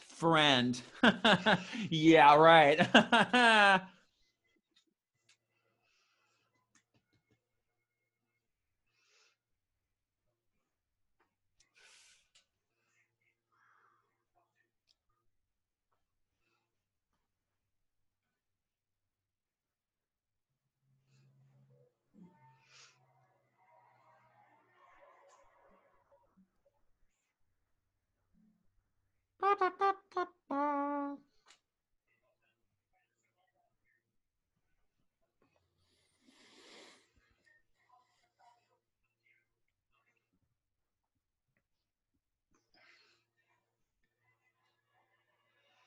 [0.08, 0.80] Friend.
[1.90, 3.80] yeah, right.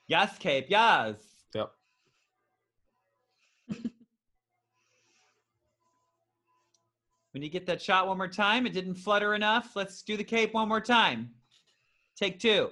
[0.08, 0.68] yes, Cape.
[0.70, 1.16] Yes.
[1.54, 1.72] Yep.
[7.34, 9.76] When you get that shot one more time, it didn't flutter enough.
[9.76, 11.30] Let's do the cape one more time.
[12.16, 12.72] Take two.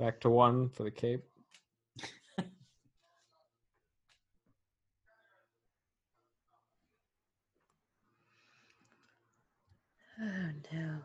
[0.00, 1.24] Back to one for the cape.
[10.22, 10.98] Oh no.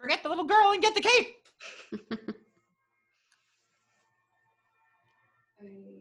[0.00, 1.36] Forget the little girl and get the cape.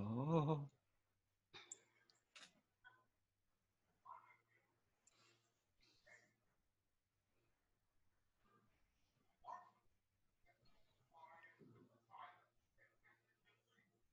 [0.00, 0.60] Oh.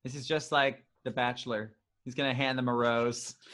[0.04, 1.72] This is just like The Bachelor.
[2.04, 3.34] He's gonna hand them a rose.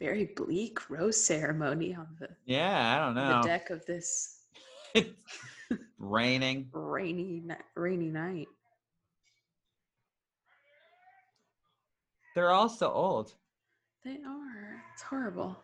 [0.00, 4.38] very bleak rose ceremony on the, Yeah, I don't know the deck of this
[5.98, 6.68] Raining.
[6.72, 7.42] rainy
[7.76, 8.48] rainy night.
[12.34, 13.34] They're all so old.
[14.04, 14.82] They are.
[14.94, 15.56] It's horrible.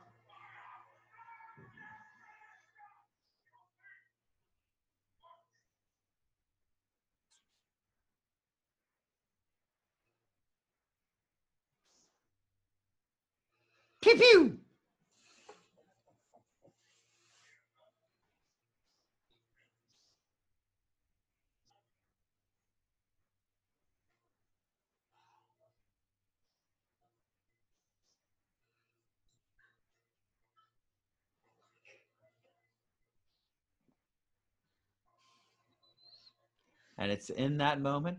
[14.07, 14.59] Pew pew.
[36.97, 38.19] And it's in that moment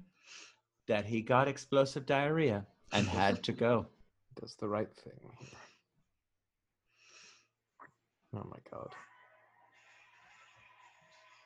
[0.90, 3.86] that he got explosive diarrhea and had to go.
[4.42, 5.14] Does the right thing.
[8.36, 8.90] Oh my god.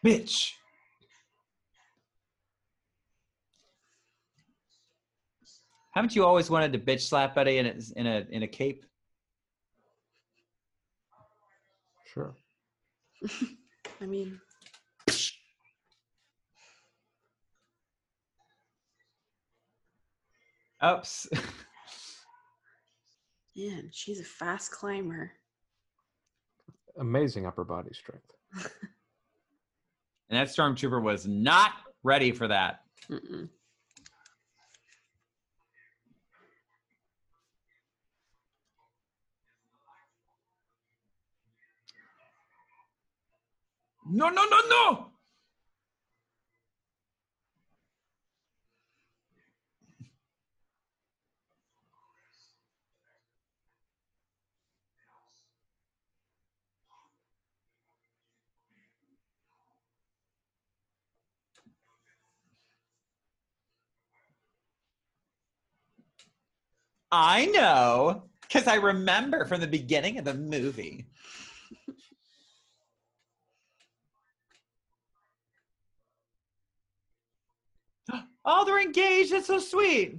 [0.05, 0.51] Bitch.
[5.93, 8.85] Haven't you always wanted to bitch slap Buddy in a in a in a cape?
[12.05, 12.33] Sure.
[14.01, 14.39] I mean,
[20.83, 21.27] Oops.
[23.55, 25.31] man, she's a fast climber.
[26.99, 28.31] Amazing upper body strength.
[30.29, 31.71] and that stormtrooper was not
[32.03, 32.81] ready for that.
[33.09, 33.49] Mm-mm.
[44.05, 45.10] No, no, no, no.
[67.11, 71.07] I know, because I remember from the beginning of the movie.
[78.43, 79.31] Oh, they're engaged.
[79.31, 80.17] That's so sweet.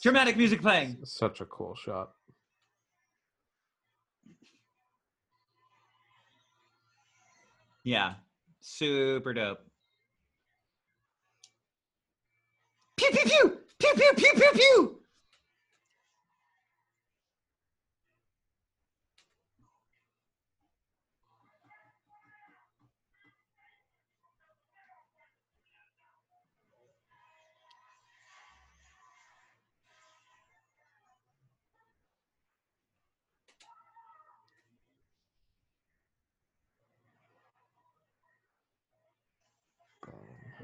[0.00, 0.98] Dramatic music playing.
[1.02, 2.12] Such a cool shot.
[7.82, 8.14] Yeah,
[8.66, 9.60] super dope.
[12.96, 14.98] Pew pew pew pew pew pew pew pew.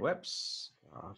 [0.03, 0.71] Whoops.
[0.93, 1.17] God.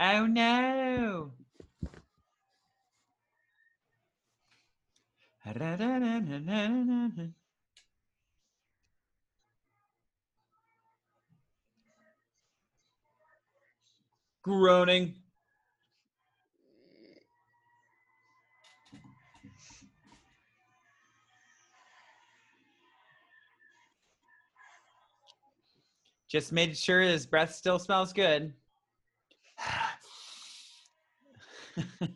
[0.00, 1.30] Oh no.
[14.48, 15.14] Groaning.
[26.30, 28.54] Just made sure his breath still smells good.
[31.76, 32.08] It's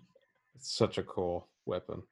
[0.60, 2.02] such a cool weapon.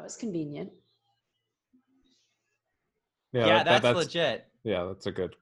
[0.00, 0.72] That was convenient.
[3.34, 4.46] Yeah, that- that- that's, legit.
[4.64, 5.36] Yeah, that's a good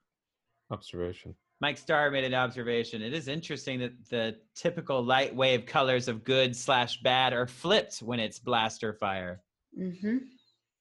[0.73, 1.37] observation.
[1.61, 3.01] Mike Starr made an observation.
[3.01, 7.99] It is interesting that the typical light wave colors of good slash bad are flipped
[8.01, 9.45] when it's blaster fire.
[9.79, 10.19] Mm-hmm.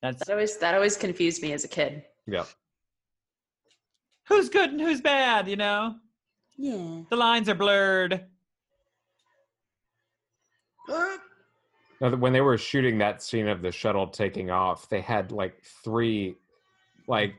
[0.02, 2.02] That's That always that always confused me as a kid.
[2.26, 2.46] Yeah.
[4.26, 5.94] who's good and who's bad, you know?
[6.56, 7.02] Yeah.
[7.10, 8.26] The lines are blurred.
[12.00, 15.62] Now, when they were shooting that scene of the shuttle taking off, they had like
[15.84, 16.36] three,
[17.08, 17.34] like,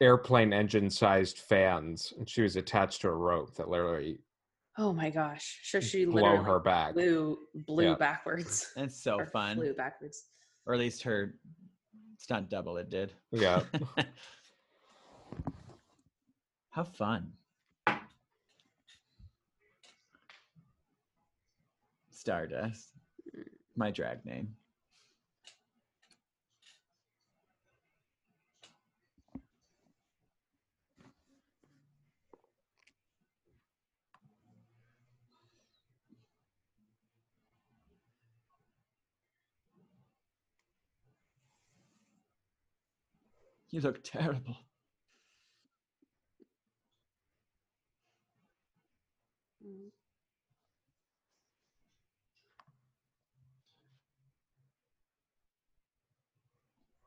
[0.00, 4.20] airplane engine sized fans, and she was attached to a rope that literally
[4.80, 5.58] Oh my gosh.
[5.64, 6.94] So she blow literally her back.
[6.94, 7.96] blew blew Yeah.
[7.96, 8.72] backwards.
[8.76, 9.56] That's so Or fun.
[9.56, 10.26] Flew backwards.
[10.66, 11.34] Or at least her
[12.16, 13.12] stunt double it did.
[13.32, 13.64] Yeah.
[16.70, 17.32] How fun.
[22.10, 22.97] Stardust.
[23.78, 24.56] My drag name.
[43.70, 44.56] You look terrible.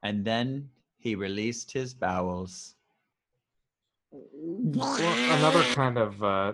[0.03, 2.75] And then he released his bowels.
[4.11, 6.53] Well, another kind of uh,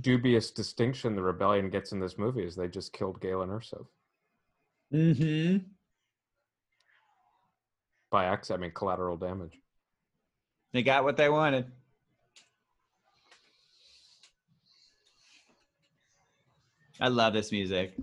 [0.00, 3.86] dubious distinction the rebellion gets in this movie is they just killed Galen Erso
[4.92, 5.58] Mm-hmm.
[8.10, 8.60] by accident.
[8.60, 9.58] I mean, collateral damage.
[10.72, 11.66] They got what they wanted.
[17.00, 17.94] I love this music.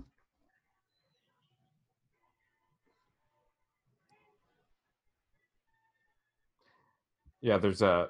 [7.40, 8.08] Yeah, there's a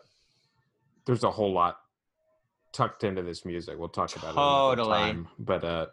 [1.06, 1.78] there's a whole lot
[2.72, 3.78] tucked into this music.
[3.78, 5.26] We'll talk about it another Totally.
[5.38, 5.86] But uh,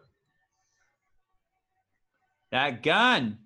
[2.51, 3.39] That gun.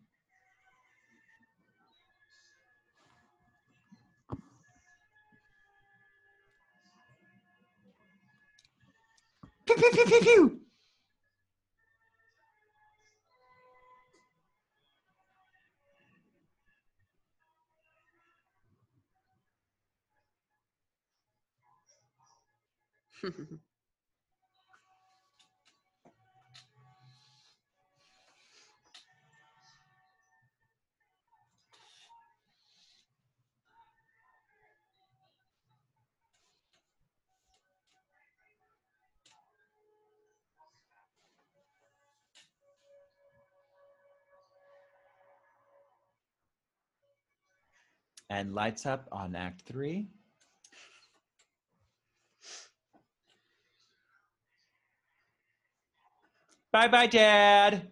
[9.66, 10.60] Pew, pew, pew,
[48.30, 50.08] And lights up on Act Three.
[56.72, 57.91] Bye bye, Dad.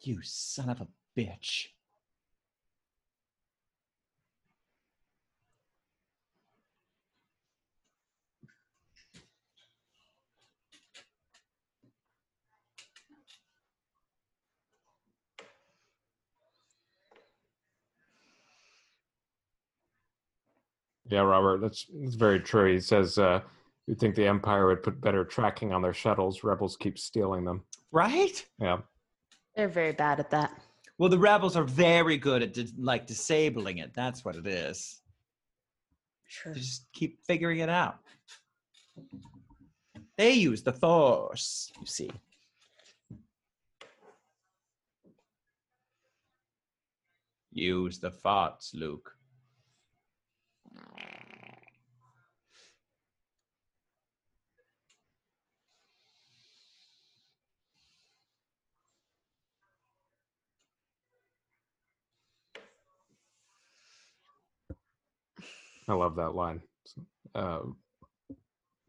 [0.00, 1.68] You son of a bitch.
[21.08, 22.72] Yeah, Robert, that's, that's very true.
[22.72, 23.40] He says uh,
[23.86, 26.44] you think the Empire would put better tracking on their shuttles.
[26.44, 27.64] Rebels keep stealing them.
[27.90, 28.44] Right?
[28.60, 28.78] Yeah.
[29.56, 30.52] They're very bad at that.
[30.98, 33.94] Well, the rebels are very good at dis- like disabling it.
[33.94, 35.00] That's what it is.
[36.26, 36.52] Sure.
[36.52, 37.98] They just keep figuring it out.
[40.16, 42.10] They use the force, you see.
[47.52, 49.17] Use the farts, Luke.
[65.88, 66.60] I love that line.
[67.34, 67.60] Uh,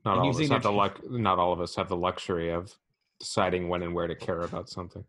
[0.06, 1.00] not And all of us have the luck.
[1.10, 2.74] Not all of us have the luxury of
[3.20, 5.04] deciding when and where to care about something.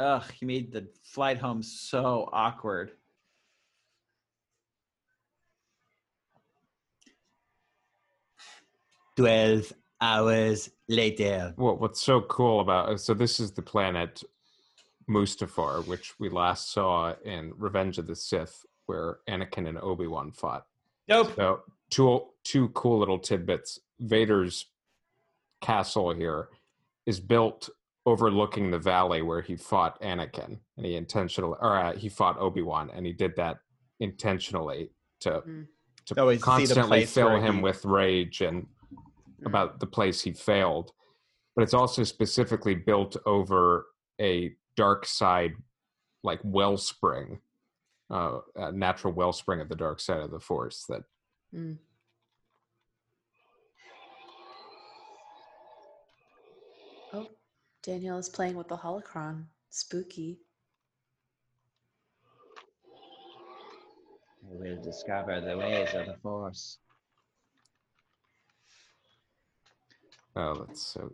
[0.00, 2.92] Ugh, he made the flight home so awkward.
[9.16, 11.52] 12 hours later.
[11.58, 14.24] Well, what's so cool about uh, so this is the planet
[15.06, 20.32] Mustafar, which we last saw in Revenge of the Sith, where Anakin and Obi Wan
[20.32, 20.64] fought.
[21.08, 21.32] Nope.
[21.36, 21.60] So
[21.90, 23.78] two two cool little tidbits.
[23.98, 24.64] Vader's
[25.60, 26.48] castle here
[27.04, 27.68] is built
[28.10, 32.62] overlooking the valley where he fought Anakin, and he intentionally, or uh, he fought Obi
[32.62, 33.58] Wan, and he did that
[34.00, 35.68] intentionally to Mm.
[36.06, 38.66] to Oh, is- see the constantly fill him he- with rage and
[39.46, 40.92] about the place he failed.
[41.54, 43.86] But it's also specifically built over
[44.20, 45.54] a dark side,
[46.24, 47.40] like wellspring,
[48.10, 51.02] uh, a natural wellspring of the dark side of the Force that
[51.54, 51.78] Mm.
[57.82, 59.44] Daniel is playing with the holocron.
[59.70, 60.38] Spooky.
[64.42, 66.78] We will discover the ways of the Force.
[70.36, 71.12] Oh, that's so.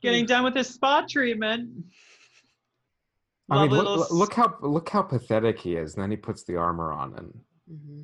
[0.00, 1.70] Getting done with his spa treatment.
[3.50, 5.94] I mean, look, look- look how look how pathetic he is.
[5.94, 8.02] And then he puts the armor on, and hmm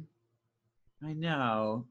[1.02, 1.86] I know.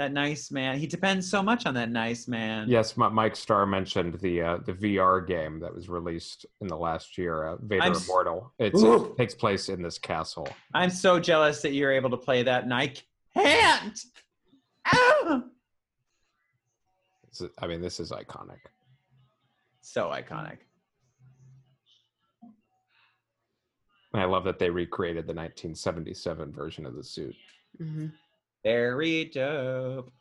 [0.00, 0.78] That nice man.
[0.78, 2.70] He depends so much on that nice man.
[2.70, 6.76] yes, Mi- Mike Starr mentioned the uh, the VR game that was released in the
[6.76, 8.50] last year, uh, Vader I'm Immortal.
[8.58, 10.48] It's, it takes place in this castle.
[10.72, 12.94] I'm so jealous that you're able to play that and I
[13.34, 14.00] can't.
[14.86, 15.42] Ah!
[17.28, 18.60] It's- I mean, this is iconic.
[19.82, 20.56] So iconic.
[24.14, 27.36] And I love that they recreated the 1977 version of the suit.
[27.76, 28.06] hmm
[28.62, 30.12] Very dope.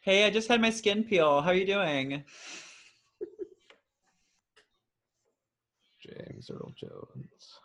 [0.00, 1.40] Hey, I just had my skin peel.
[1.42, 2.24] How are you doing?
[6.00, 7.58] James Earl Jones.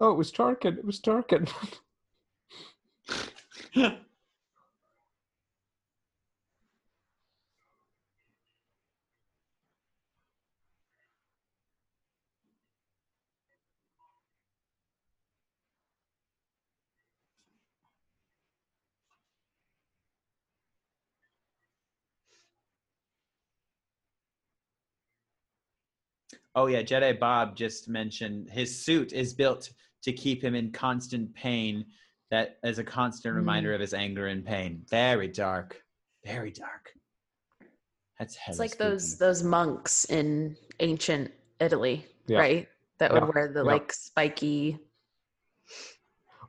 [0.00, 0.78] Oh, it was Tarkin.
[0.78, 1.50] It was Tarkin.
[26.56, 29.70] Oh yeah, Jedi Bob just mentioned his suit is built
[30.02, 31.84] to keep him in constant pain.
[32.30, 34.82] That as a constant reminder of his anger and pain.
[34.90, 35.80] Very dark.
[36.24, 36.90] Very dark.
[38.18, 39.18] That's It's hella like those spooky.
[39.28, 41.30] those monks in ancient
[41.60, 42.38] Italy, Yeah.
[42.38, 42.68] right?
[42.98, 43.30] That would Yeah.
[43.32, 43.72] wear the Yeah.
[43.72, 44.78] like spiky.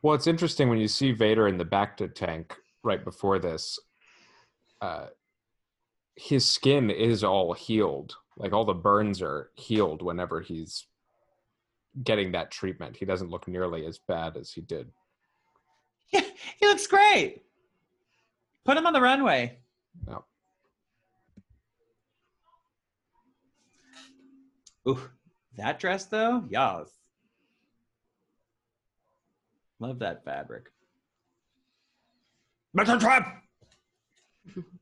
[0.02, 3.78] Well, it's interesting when you see Vader in the Bacta tank right before this.
[4.82, 5.08] Uh,
[6.16, 10.88] his skin is all healed, like all the burns are healed whenever he's
[12.04, 12.96] getting that treatment.
[12.96, 14.90] He doesn't look nearly as bad as he did.
[16.14, 16.22] Yeah,
[16.60, 17.44] he looks great.
[18.64, 19.58] Put him on the runway.
[20.08, 20.20] Yeah.
[24.88, 25.10] Ooh,
[25.58, 26.90] that dress though, yes.
[29.80, 30.72] Love that fabric.
[32.74, 33.44] Metal trap.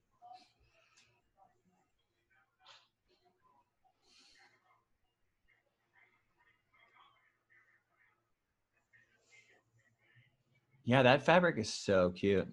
[10.85, 12.47] Yeah, that fabric is so cute.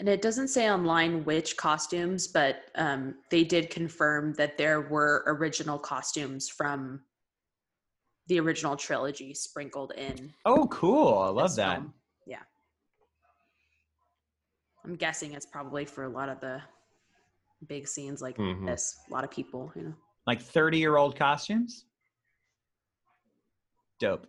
[0.00, 5.22] And it doesn't say online which costumes, but um, they did confirm that there were
[5.26, 7.02] original costumes from
[8.28, 10.32] the original trilogy sprinkled in.
[10.46, 11.18] Oh, cool.
[11.18, 11.80] I love that.
[11.80, 11.92] film.
[12.26, 12.38] Yeah.
[14.86, 16.62] I'm guessing it's probably for a lot of the
[17.66, 18.66] big scenes like Mhm.
[18.66, 18.98] this.
[19.08, 19.94] A lot of people, you know.
[20.26, 21.86] Like 30 year old costumes?
[23.98, 24.26] Dope.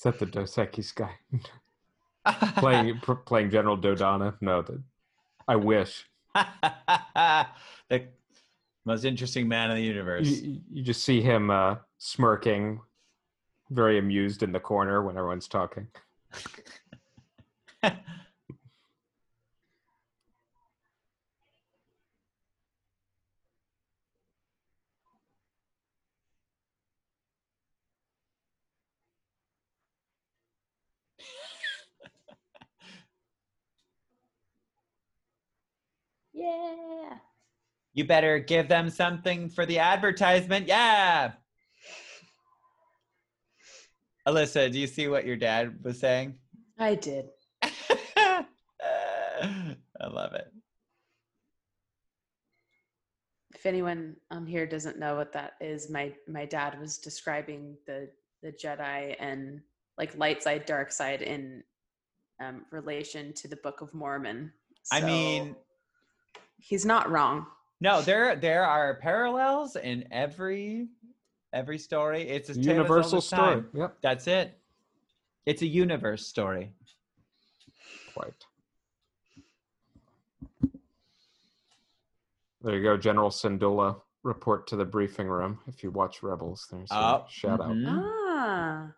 [0.00, 1.10] Is that the Dos Equis guy
[2.56, 4.34] playing pr- playing General Dodonna?
[4.40, 4.82] No, the,
[5.46, 6.06] I wish.
[6.34, 8.06] the
[8.86, 10.26] most interesting man in the universe.
[10.26, 12.80] You, you just see him uh, smirking,
[13.68, 15.88] very amused in the corner when everyone's talking.
[36.40, 37.18] Yeah.
[37.92, 40.66] You better give them something for the advertisement.
[40.66, 41.32] Yeah.
[44.26, 46.38] Alyssa, do you see what your dad was saying?
[46.78, 47.26] I did.
[47.62, 48.46] I
[50.08, 50.50] love it.
[53.54, 58.08] If anyone on here doesn't know what that is, my my dad was describing the
[58.42, 59.60] the Jedi and
[59.98, 61.62] like light side, dark side in
[62.42, 64.50] um, relation to the Book of Mormon.
[64.90, 65.54] I mean,
[66.60, 67.46] he's not wrong.
[67.80, 70.88] no, there there are parallels in every
[71.52, 72.22] every story.
[72.28, 73.42] It's a tale as old Universal story.
[73.54, 73.68] time.
[73.74, 74.56] Yep, That's it.
[75.46, 76.72] It's a universe story.
[78.14, 78.32] quite.
[82.62, 84.00] There you go, General Syndulla.
[84.22, 86.66] Report to the briefing room if you watch Rebels.
[86.70, 87.70] There's Oh, a shout out.
[87.70, 87.86] mhm.
[87.88, 88.92] Ah.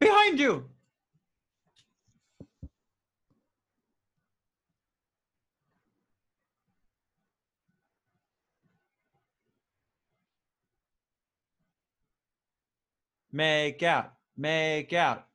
[0.00, 0.64] Behind you.
[13.32, 14.14] Make out.
[14.36, 15.26] Make out.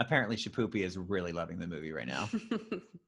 [0.00, 2.28] Apparently, Shapoopy is really loving the movie right now.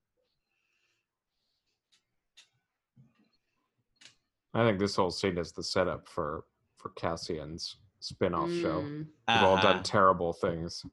[4.54, 6.44] I think this whole scene is the setup for
[6.76, 8.80] for Cassian's spin-off show.
[8.82, 9.82] Mm, They've all done Uh-huh.
[9.84, 10.84] terrible things.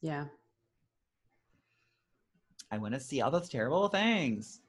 [0.00, 0.26] yeah.
[2.70, 4.60] I want to see all those terrible things.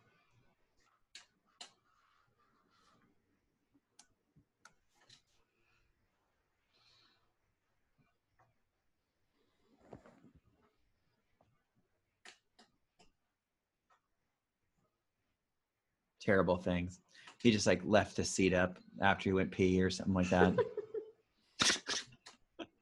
[16.19, 16.99] Terrible things.
[17.45, 20.55] He just like left the seat up after he went pee or something like that.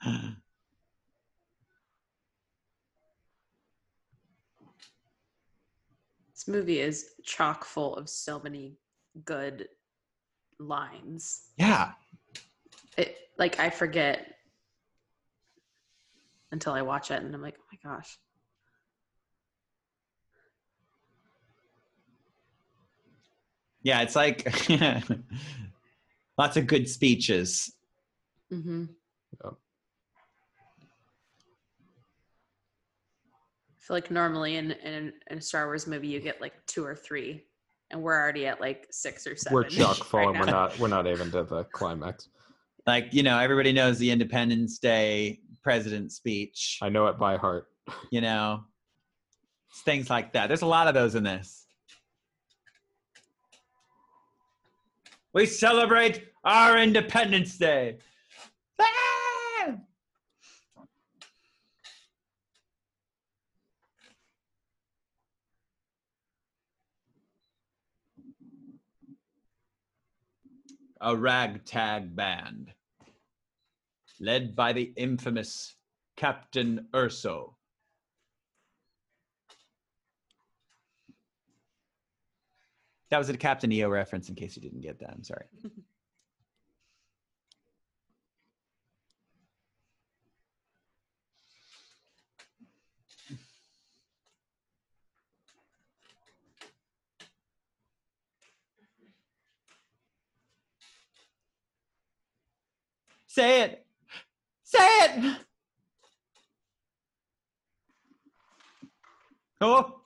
[6.32, 8.76] This movie is chock full of so many
[9.24, 9.70] good
[10.60, 11.44] lines.
[11.58, 11.92] yeah.
[12.98, 14.28] It like I forget
[16.52, 18.18] until I watch it and I'm like, oh my gosh.
[23.84, 24.48] Yeah, it's like
[26.38, 27.74] lots of good speeches.
[28.52, 28.86] Mm-hmm.
[29.44, 29.54] Yep.
[33.70, 36.86] I feel like normally in, in in a Star Wars movie you get like two
[36.86, 37.44] or three,
[37.92, 40.80] and we're already at like six or 7 We're chock full, right and we're not
[40.80, 42.30] we're not even to the climax.
[42.86, 47.68] Like, you know, everybody knows the Independence Day president speech, I know it by heart.
[48.12, 48.64] you know,
[49.70, 50.48] it's things like that.
[50.48, 51.63] There's a lot of those in this.
[55.34, 57.98] We celebrate our Independence Day.
[58.80, 59.78] Ah!
[71.02, 72.72] A ragtag band
[74.20, 75.76] led by the infamous
[76.16, 77.56] Captain Erso.
[83.14, 85.12] That was a Captain EO reference in case you didn't get that.
[85.12, 85.46] I'm sorry.
[103.28, 103.86] Say it.
[104.64, 105.38] Say it.
[109.62, 110.03] Oh.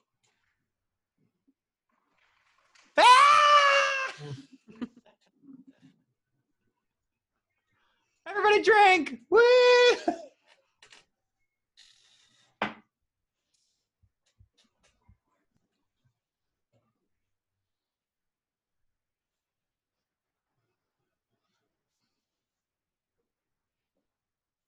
[8.26, 9.20] Everybody drink!
[9.30, 9.40] Woo!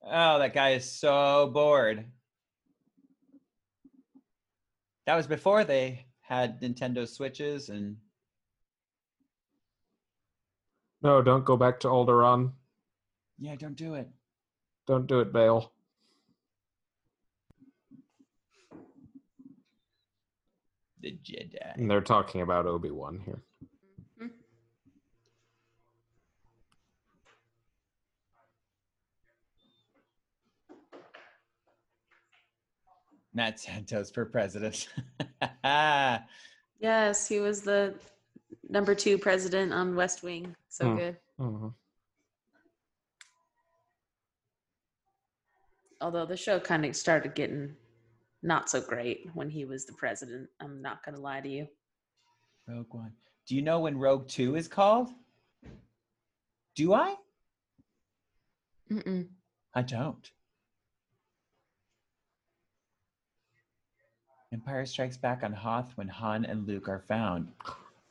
[0.02, 2.04] Oh, that guy is so bored.
[5.06, 7.96] That was before they had Nintendo Switches and
[11.02, 12.52] no, don't go back to Alderaan.
[13.38, 14.08] yeah, don't do it.
[14.86, 15.72] Don't do it, Bail.
[21.00, 21.74] The Jedi.
[21.76, 23.42] And they're talking about Obi Wan here.
[24.20, 24.30] Mhm.
[33.34, 34.88] Matt Santos for president.
[36.82, 37.94] Yes, he was the
[38.70, 40.56] number two president on West Wing.
[40.70, 40.96] So Hmm.
[40.96, 41.20] good.
[41.38, 41.74] Mhm.
[46.00, 47.76] Although the show kind of started getting
[48.42, 50.48] not so great when he was the president.
[50.60, 51.68] I'm not going to lie to you.
[52.66, 53.14] Rogue One.
[53.46, 55.12] Do you know when Rogue Two is called?
[56.74, 57.16] Do I?
[58.90, 59.28] Mm-mm.
[59.74, 60.30] I don't.
[64.52, 67.52] Empire Strikes Back on Hoth when Han and Luke are found.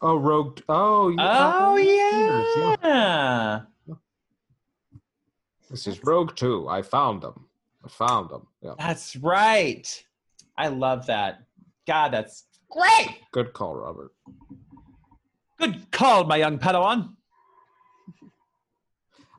[0.01, 0.61] Oh, Rogue.
[0.69, 3.61] Oh, Oh Years, yeah.
[5.69, 6.67] This is Rogue 2.
[6.69, 7.45] I found them.
[7.85, 8.47] I found them.
[8.61, 8.73] Yeah.
[8.77, 10.03] That's right.
[10.57, 11.43] I love that.
[11.85, 13.19] God, that's great.
[13.31, 14.11] Good call, Robert.
[15.59, 17.15] Good call, my young Padawan.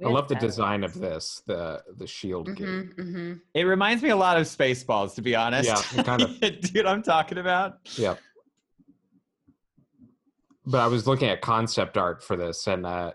[0.04, 2.66] I love the design of this, the the shield gate.
[2.66, 3.32] Mm-hmm, mm-hmm.
[3.52, 5.68] It reminds me a lot of Spaceballs, to be honest.
[5.68, 6.40] Yeah, kind of.
[6.40, 7.80] Do you know what I'm talking about?
[7.96, 8.16] Yeah.
[10.66, 13.12] But I was looking at concept art for this, and uh,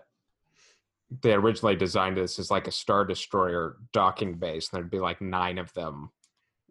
[1.22, 5.20] they originally designed this as like a star destroyer docking base, and there'd be like
[5.20, 6.10] nine of them.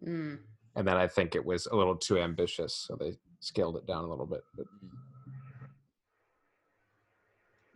[0.06, 0.38] Mm.
[0.74, 4.04] And then I think it was a little too ambitious, so they scaled it down
[4.04, 4.42] a little bit.
[4.54, 4.66] But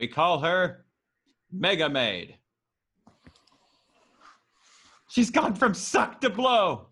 [0.00, 0.86] We call her
[1.52, 2.36] Mega Maid.
[5.10, 6.86] She's gone from suck to blow.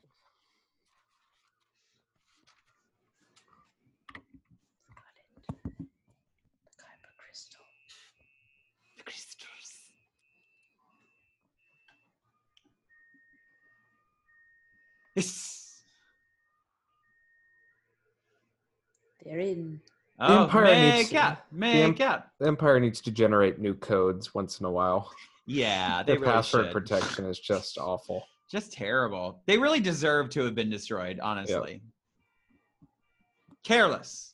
[8.98, 9.47] The crystals.
[15.14, 15.59] Yes.
[19.29, 19.81] They're in.
[20.21, 22.31] Oh, Empire needs- makeup, the em- makeup.
[22.41, 25.13] the Empire needs to generate new codes once in a while.
[25.47, 26.73] Yeah, they Their really password should.
[26.73, 28.25] protection is just awful.
[28.51, 29.41] Just terrible.
[29.47, 31.83] They really deserve to have been destroyed, honestly.
[33.63, 34.28] Careless.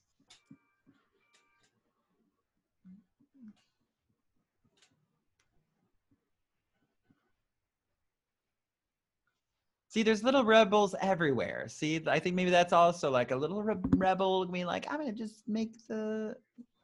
[9.95, 11.69] See, there's little rebels everywhere.
[11.69, 15.12] See, I think maybe that's also like a little re- rebel being like, I'm gonna
[15.12, 16.35] just make the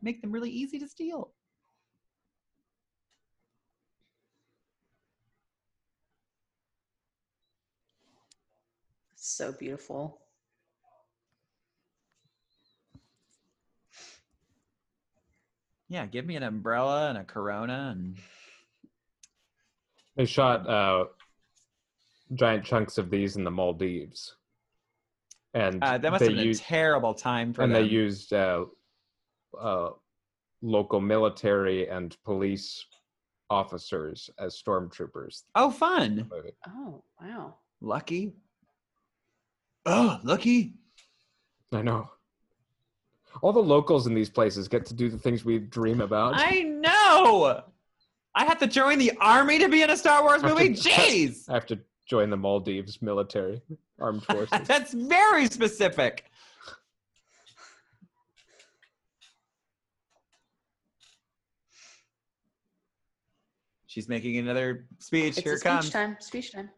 [0.00, 1.32] make them really easy to steal.
[9.16, 10.20] So beautiful.
[15.88, 18.18] Yeah, give me an umbrella and a Corona and
[20.14, 21.06] They shot uh,
[22.34, 24.36] giant chunks of these in the Maldives,
[25.54, 27.82] and uh, that must have been used a terrible time for and them.
[27.82, 28.64] they used uh,
[29.60, 29.90] uh,
[30.62, 32.84] local military and police
[33.48, 35.42] officers as stormtroopers.
[35.56, 36.30] oh, fun!
[36.68, 37.56] Oh, wow.
[37.80, 38.32] Lucky.
[39.86, 40.74] Oh, lucky.
[41.72, 42.10] I know.
[43.42, 46.34] All the locals in these places get to do the things we dream about.
[46.36, 47.62] I know.
[48.34, 50.74] I have to join the army to be in a Star Wars Have to- movie.
[50.74, 51.78] Jeez, I have to
[52.10, 53.62] join the Maldives military
[54.00, 54.58] armed forces.
[54.66, 56.24] that's very specific.
[63.86, 65.38] She's making another speech.
[65.38, 66.16] It's Here a it speech time.
[66.20, 66.70] Speech time.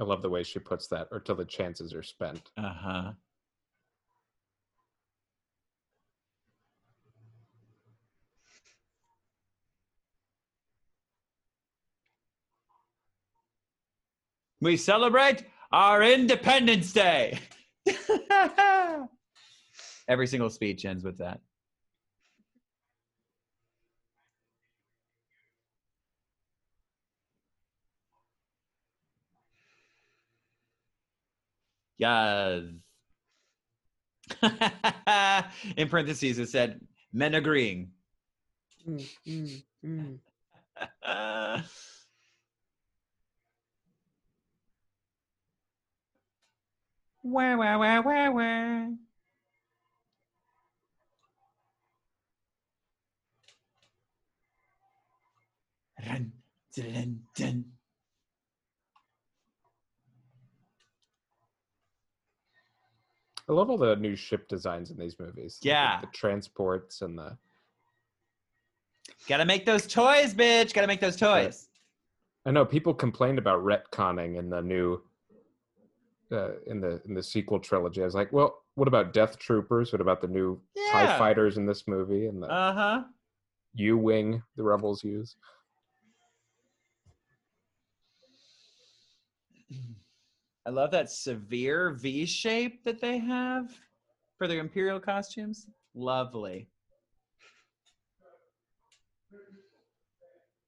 [0.00, 2.50] I love the way she puts that, or till the chances are spent.
[2.56, 3.12] Uh huh.
[14.60, 17.38] We celebrate our Independence Day.
[20.08, 21.40] Every single speech ends with that.
[31.98, 32.62] Yes.
[35.76, 36.80] In parentheses, it said
[37.12, 37.90] men agreeing.
[38.88, 40.18] Mm, mm, mm.
[47.22, 48.88] Wah, wah.
[56.06, 56.32] Run,
[56.74, 57.77] dun, dun.
[63.48, 65.58] I love all the new ship designs in these movies.
[65.60, 66.00] the- Yeah.
[66.00, 67.36] the transports and the.
[69.26, 70.72] Gotta make those toys, bitch.
[70.74, 71.68] Gotta make those toys.
[72.46, 75.02] I know people complained about retconning in the new,
[76.30, 78.02] uh, in the in the sequel trilogy.
[78.02, 79.92] I was like, well, what about Death Troopers?
[79.92, 80.60] What about the new
[80.90, 83.04] Tie Fighters in this movie and the Uh huh.
[83.74, 85.36] U wing the rebels use?
[90.68, 93.70] I love that severe V shape that they have
[94.36, 95.66] for their Imperial costumes.
[95.94, 96.68] Lovely.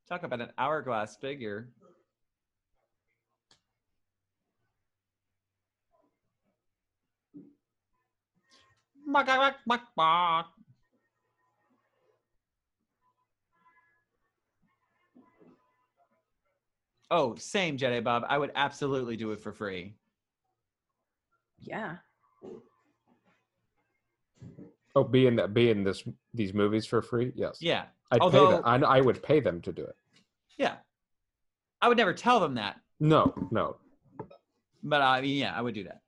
[0.09, 1.69] Talk about an hourglass figure.
[17.11, 18.24] Oh, same Jedi Bob.
[18.28, 19.95] I would absolutely do it for free.
[21.59, 21.97] Yeah.
[24.95, 26.03] Oh, be in that be in this
[26.35, 27.32] these movies for free?
[27.35, 27.59] Yes.
[27.61, 27.85] Yeah.
[28.11, 28.62] I'd pay them.
[28.65, 29.97] I, I would pay them to do it.
[30.59, 30.77] Yeah.
[31.81, 33.77] I would never tell them that, No, no.
[34.82, 36.01] but I mean, yeah, I would do that.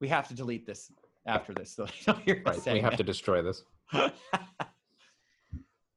[0.00, 0.92] We have to delete this
[1.26, 2.54] after this, so you don't hear Right.
[2.54, 3.64] We saying have to destroy this.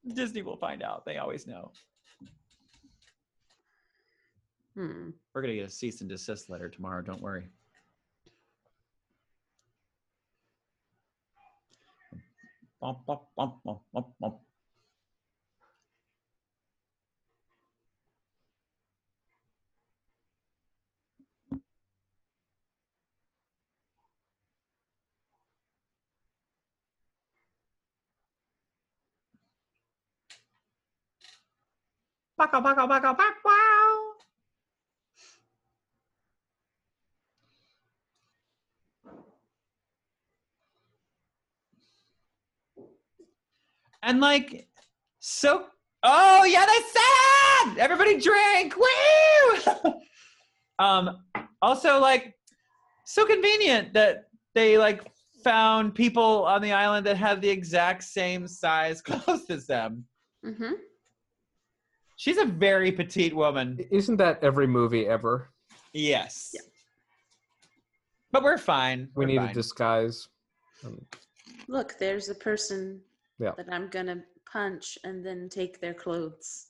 [0.07, 0.13] to.
[0.13, 1.05] Disney will find out.
[1.05, 1.71] They always know.
[4.75, 5.09] Hmm.
[5.33, 7.01] We're gonna get a cease and desist letter tomorrow.
[7.01, 7.47] Don't worry.
[12.81, 14.41] Bump, bump, bump,
[32.37, 34.13] Baka, baka, baka, baka, wow.
[44.01, 44.67] And like,
[45.19, 45.65] so,
[46.03, 46.81] oh yeah, they
[47.71, 49.93] said everybody drink, woo!
[50.79, 51.23] um,
[51.61, 52.35] also like,
[53.05, 55.01] so convenient that they like
[55.43, 60.05] found people on the island that have the exact same size clothes as them.
[60.45, 60.73] Mm-hmm.
[62.23, 63.77] She's a very petite woman.
[63.91, 65.49] Isn't that every movie ever?
[65.91, 66.55] Yes.
[68.31, 69.09] But we're fine.
[69.13, 69.49] We We're need fine.
[69.49, 70.29] a disguise.
[70.85, 71.05] Um,
[71.67, 73.01] Look, there's a person
[73.39, 73.51] Yeah.
[73.57, 76.67] that I'm gonna punch and then take their clothes.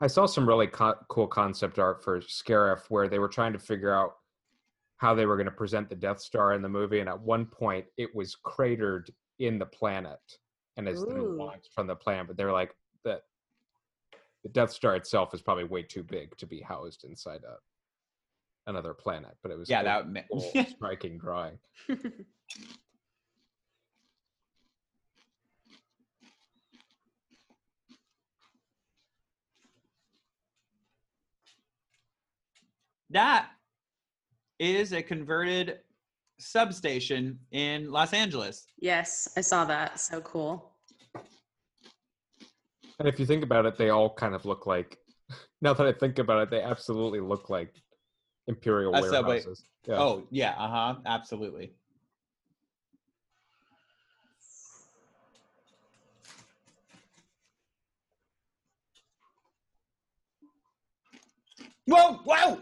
[0.00, 3.60] I saw some really co- cool concept art for Scarif where they were trying to
[3.60, 4.16] figure out
[4.96, 7.46] how they were going to present the Death Star in the movie, and at one
[7.46, 9.08] point it was cratered
[9.38, 10.18] in the planet
[10.76, 12.26] and has then launched from the planet.
[12.26, 12.74] But they're like
[13.04, 13.22] that
[14.46, 17.56] the Death Star itself is probably way too big to be housed inside a
[18.70, 19.36] another planet.
[19.42, 21.58] But it was Yeah, that ma- cool, striking drawing.
[33.10, 33.48] that
[34.58, 35.80] is a converted
[36.38, 38.66] substation in Los Angeles.
[38.78, 39.98] yes, I saw that.
[40.00, 40.72] So cool.
[42.98, 44.98] And if you think about it, they all kind of look like.
[45.62, 47.74] Now that I think about it, they absolutely look like
[48.46, 49.64] imperial subway- warehouses.
[49.88, 49.98] Yeah.
[49.98, 51.72] Oh, yeah, uh huh, absolutely.
[61.86, 62.60] Whoa, whoa!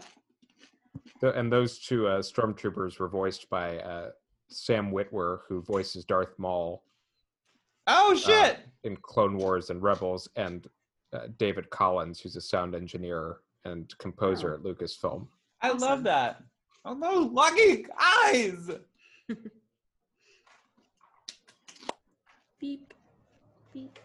[1.21, 4.09] And those two uh, stormtroopers were voiced by uh,
[4.49, 6.83] Sam Witwer, who voices Darth Maul
[7.87, 8.59] Oh, shit!
[8.83, 10.67] in Clone Wars and Rebels, and
[11.13, 14.55] uh, David Collins, who's a sound engineer and composer Oh.
[14.55, 15.27] at Lucasfilm.
[15.61, 15.79] I awesome.
[15.81, 16.43] love that.
[16.83, 18.69] Oh, no, lucky eyes!
[22.59, 22.93] Beep,
[23.73, 23.99] beep,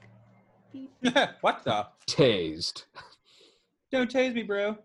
[0.73, 0.91] beep.
[1.41, 1.87] what the?
[2.07, 2.85] Tased.
[3.93, 4.77] Don't tase me, bro.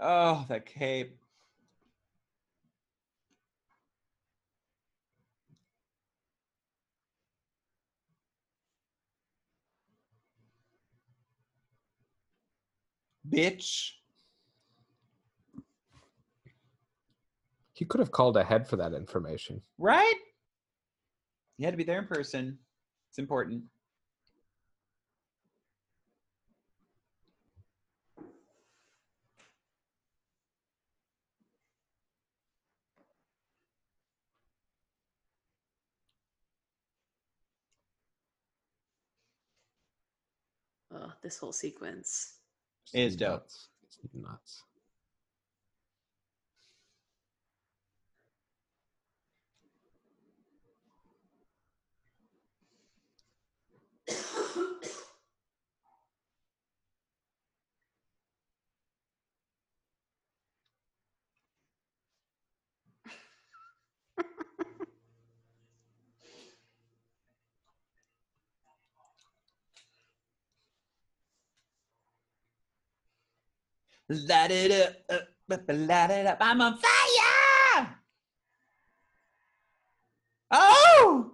[0.00, 1.16] Oh, that cape.
[13.34, 13.90] bitch.
[17.72, 19.60] He could have called ahead for that information.
[19.78, 20.14] Right?
[21.58, 22.58] You had to be there in person.
[23.10, 23.64] It's important.
[40.92, 42.34] Oh, this whole sequence.
[42.92, 43.42] It is dope.
[43.42, 43.68] Nuts.
[43.82, 44.62] It's nuts.
[74.08, 74.70] Light it
[75.10, 76.38] up, up, light it up.
[76.40, 77.96] I'm on fire.
[80.50, 81.32] Oh,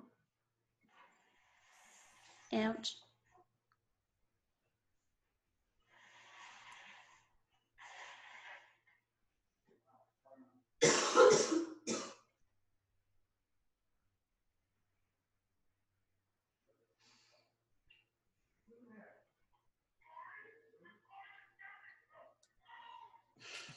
[2.53, 2.97] Ouch.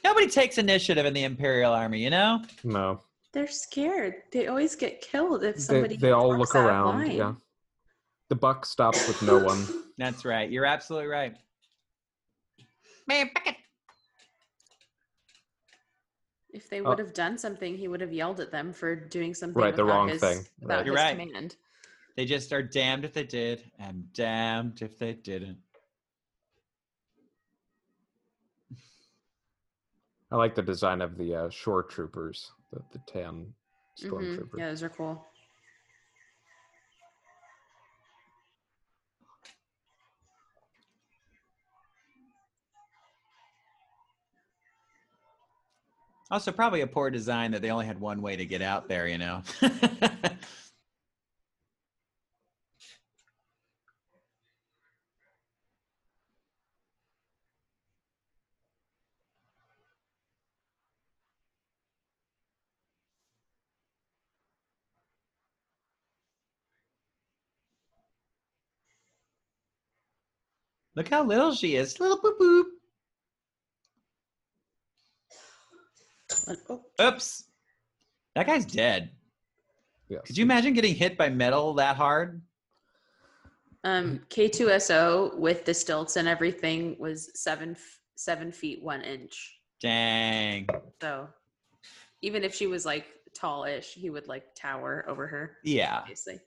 [0.04, 2.42] Nobody takes initiative in the Imperial Army, you know.
[2.64, 3.02] No,
[3.32, 4.16] They're scared.
[4.32, 5.98] They always get killed if they, somebody.
[5.98, 7.00] they all look around.
[7.00, 7.12] line.
[7.18, 7.34] Yeah,
[8.30, 9.66] the buck stops with no one.
[9.98, 10.50] That's right.
[10.50, 11.36] You're absolutely right.
[13.08, 13.58] Man, back.
[16.52, 16.90] If they Oh.
[16.90, 19.62] would have done something, he would have yelled at them for doing something.
[19.62, 20.46] Right, the wrong his, thing.
[20.60, 20.86] Without Right.
[20.86, 21.18] You're right.
[21.18, 21.56] command.
[22.16, 25.58] They just are damned if they did and damned if they didn't.
[30.34, 33.54] I like the design of the uh, shore troopers, the, the tan
[34.04, 34.58] stormtroopers.
[34.58, 35.24] Yeah, those are cool.
[46.32, 49.08] Also, probably a poor design that they only had one way to get out there,
[49.08, 49.44] you know.
[70.96, 72.00] Look how little she is.
[72.00, 72.64] Little boop boop.
[76.46, 77.44] But- oh, Oops.
[78.36, 79.12] That guy's dead.
[80.10, 80.22] Yes.
[80.26, 82.42] Could you imagine getting hit by metal that hard?
[83.84, 89.58] Um, K2SO with the stilts and everything was seven f- seven feet one inch.
[89.82, 90.68] Dang.
[91.02, 91.28] So
[92.22, 93.06] even if she was like
[93.38, 95.58] tallish, he would like tower over her.
[95.64, 95.98] Yeah.
[96.00, 96.40] Obviously.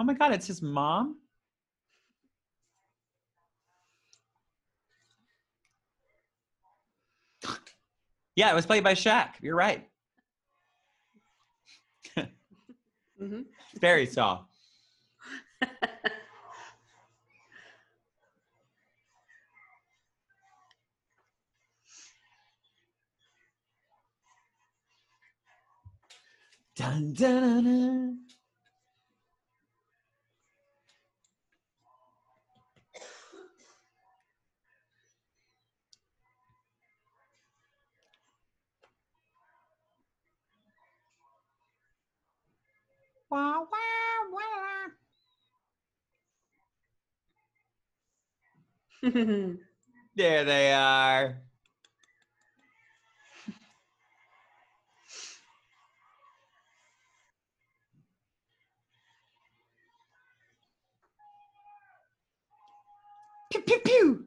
[0.00, 1.18] Oh my god, it's his mom?
[8.34, 9.32] yeah, it was played by Shaq.
[9.42, 9.86] You're right.
[13.18, 13.42] hmm
[13.80, 14.44] Very soft.
[26.76, 28.18] Dun, dun, dun,
[43.30, 44.88] Wah, wah, wah.
[50.16, 51.38] There they are.
[63.52, 64.26] Pew pew pew.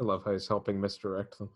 [0.00, 1.50] I love how he's helping misdirect them.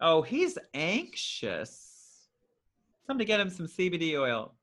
[0.00, 2.28] Oh, he's anxious.
[3.06, 4.54] Time to get him some CBD oil.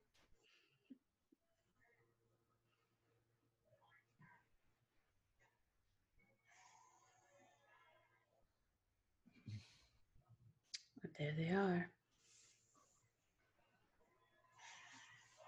[11.20, 11.90] there they are.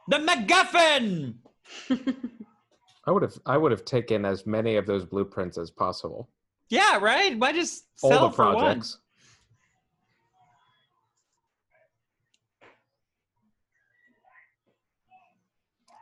[0.07, 1.33] The MacGuffin!
[3.07, 6.29] I would have I would have taken as many of those blueprints as possible.
[6.69, 7.37] Yeah, right.
[7.37, 8.95] Why just sell all the projects?
[8.95, 9.03] One?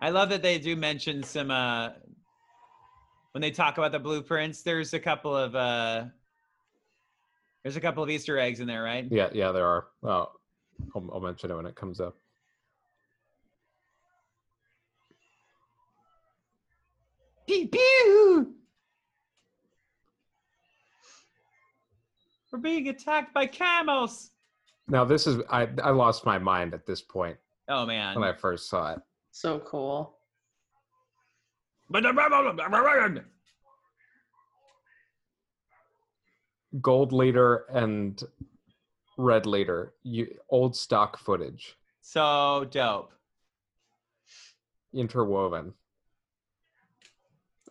[0.02, 1.90] I love that they do mention some uh,
[3.32, 4.62] when they talk about the blueprints.
[4.62, 6.06] There's a couple of uh,
[7.64, 9.08] there's a couple of Easter eggs in there, right?
[9.10, 9.88] Yeah, yeah, there are.
[10.02, 10.34] Well,
[10.96, 12.18] I'll, I'll mention it when it comes up.
[17.48, 18.54] Pew pew!
[22.52, 24.32] We're being attacked by camels.
[24.88, 28.16] Now this is I I lost my mind at this point Oh man.
[28.20, 29.00] when I first saw it.
[29.32, 30.16] So cool.
[36.82, 38.22] Gold leader and
[39.18, 43.12] red leader, you, old stock footage So dope.
[44.94, 45.74] interwoven,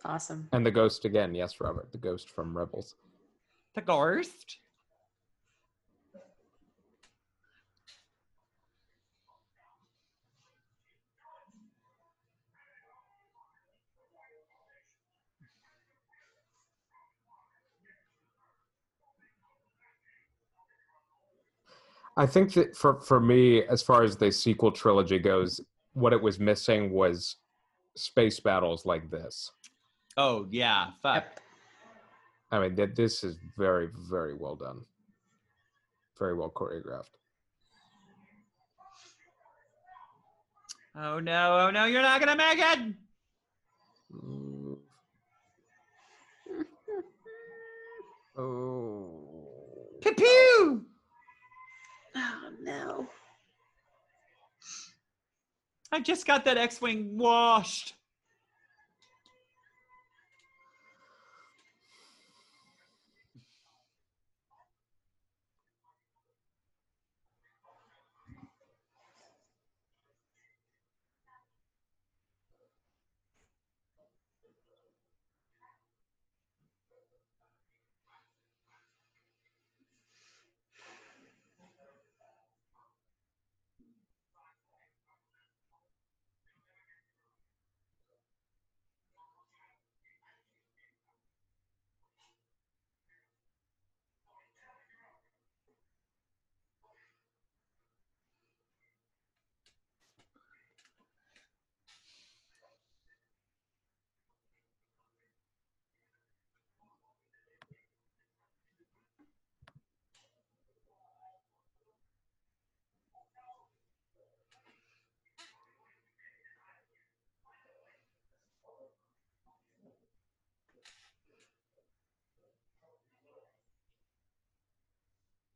[0.05, 0.47] Awesome.
[0.51, 1.33] and the ghost again.
[1.33, 2.93] Yes, Robert, the ghost from Rebels.
[3.73, 4.57] The ghost.
[22.17, 25.59] I think that for for me, as far as the sequel trilogy goes,
[25.93, 27.37] what it was missing was
[27.95, 29.51] space battles like this.
[30.17, 30.91] Oh yeah.
[31.01, 31.23] Fuck.
[31.23, 31.39] Yep.
[32.51, 34.81] I mean, th- this is very very well done,
[36.17, 37.09] very well choreographed.
[40.97, 42.93] Oh no, oh no, you're not gonna make it!
[44.13, 44.77] Mm.
[48.37, 49.11] Oh.
[50.01, 50.85] Pew pew!
[52.15, 53.07] Oh no.
[55.91, 57.93] I just got that X-Wing washed.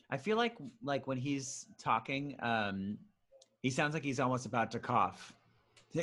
[0.09, 2.97] I feel like like when he's talking, um,
[3.61, 5.33] he sounds like he's almost about to cough.
[5.93, 6.01] Do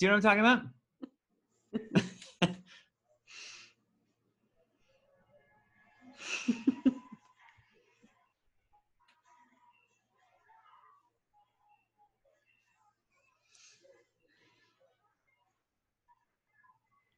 [0.00, 0.62] you know what I'm talking about?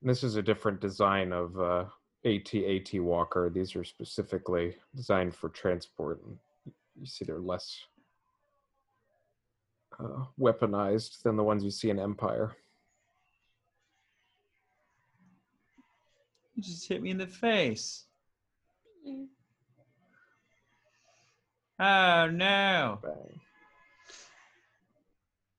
[0.02, 1.84] This is a different design of uh,
[2.24, 3.50] AT-AT Walker.
[3.50, 6.20] These are specifically designed for transport.
[6.24, 6.38] And
[6.98, 7.78] you see they're less
[9.98, 12.52] uh, weaponized than the ones you see in Empire.
[16.54, 18.04] You just hit me in the face.
[21.80, 22.98] Oh no.
[23.02, 23.40] Bang.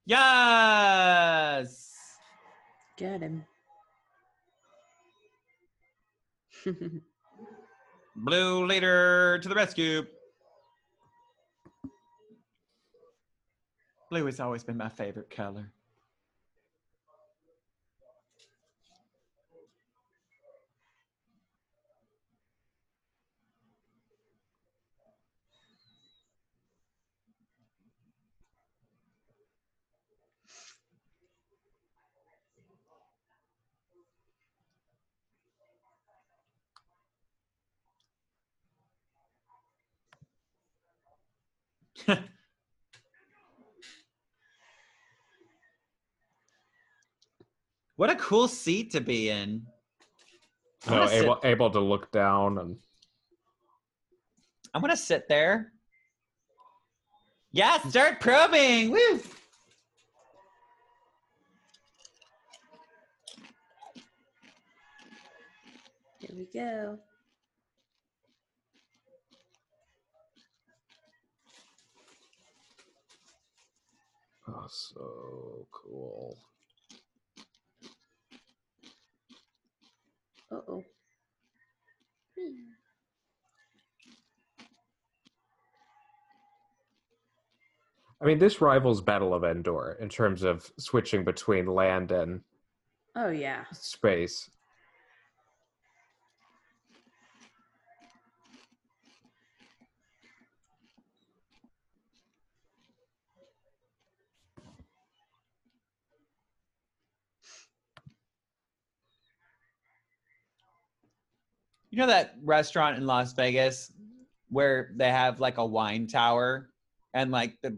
[0.05, 1.91] Yes.
[2.97, 3.43] Get him.
[8.15, 10.05] Blue leader to the rescue.
[14.09, 15.71] Blue has always been my favorite color.
[47.95, 49.65] what a cool seat to be in.
[50.87, 52.77] I No, wanna sit- able, able to look down and
[54.73, 55.71] I'm gonna sit there.
[57.51, 58.91] Yeah, start probing.
[58.91, 59.21] Woo!
[66.19, 66.99] Here we go.
[74.47, 76.37] Oh, so cool.
[80.51, 80.83] Uh oh.
[88.21, 92.41] I mean, this rivals Battle of Endor in terms of switching between land and
[93.15, 93.65] Oh yeah.
[93.71, 94.49] space.
[111.95, 113.93] You know that restaurant in Las Vegas
[114.49, 116.69] where they have like a wine tower
[117.13, 117.77] and like the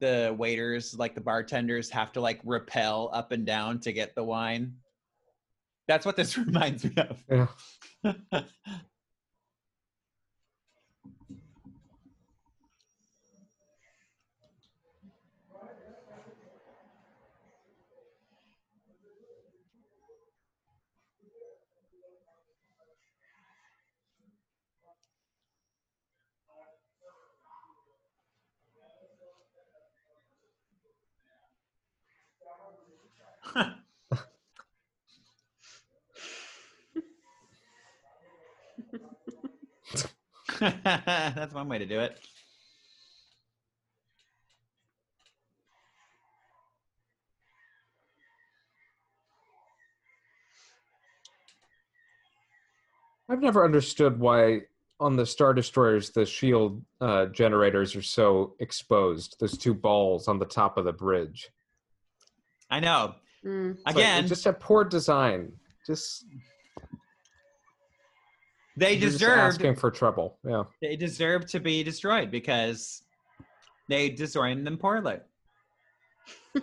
[0.00, 4.22] the waiters, like the bartenders have to like rappel up and down to get the
[4.22, 4.74] wine.
[5.88, 7.48] That's what this reminds me of.
[8.04, 8.42] Yeah.
[41.06, 42.18] That's one way to do it.
[53.28, 54.62] I've never understood why
[54.98, 59.36] on the Star Destroyers the shield uh, generators are so exposed.
[59.38, 61.50] Those two balls on the top of the bridge.
[62.68, 63.14] I know.
[63.44, 63.76] Mm.
[63.76, 65.52] It's like, Again, just a poor design.
[65.86, 66.26] Just
[68.80, 70.38] they you're asking for trouble.
[70.46, 70.64] Yeah.
[70.80, 73.02] they deserve to be destroyed because
[73.88, 75.18] they designed them poorly.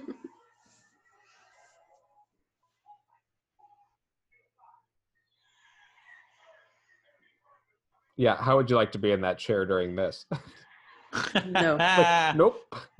[8.19, 8.35] Yeah.
[8.35, 10.25] How would you like to be in that chair during this?
[11.45, 11.77] No.
[11.79, 12.65] Like, nope.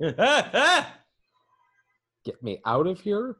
[2.24, 3.34] Get me out of here.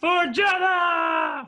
[0.00, 1.46] For Jedha!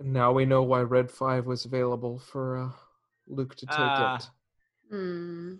[0.00, 2.70] Now we know why Red Five was available for uh,
[3.26, 4.16] Luke to take Ah.
[4.16, 4.28] it.
[4.90, 5.54] Hmm.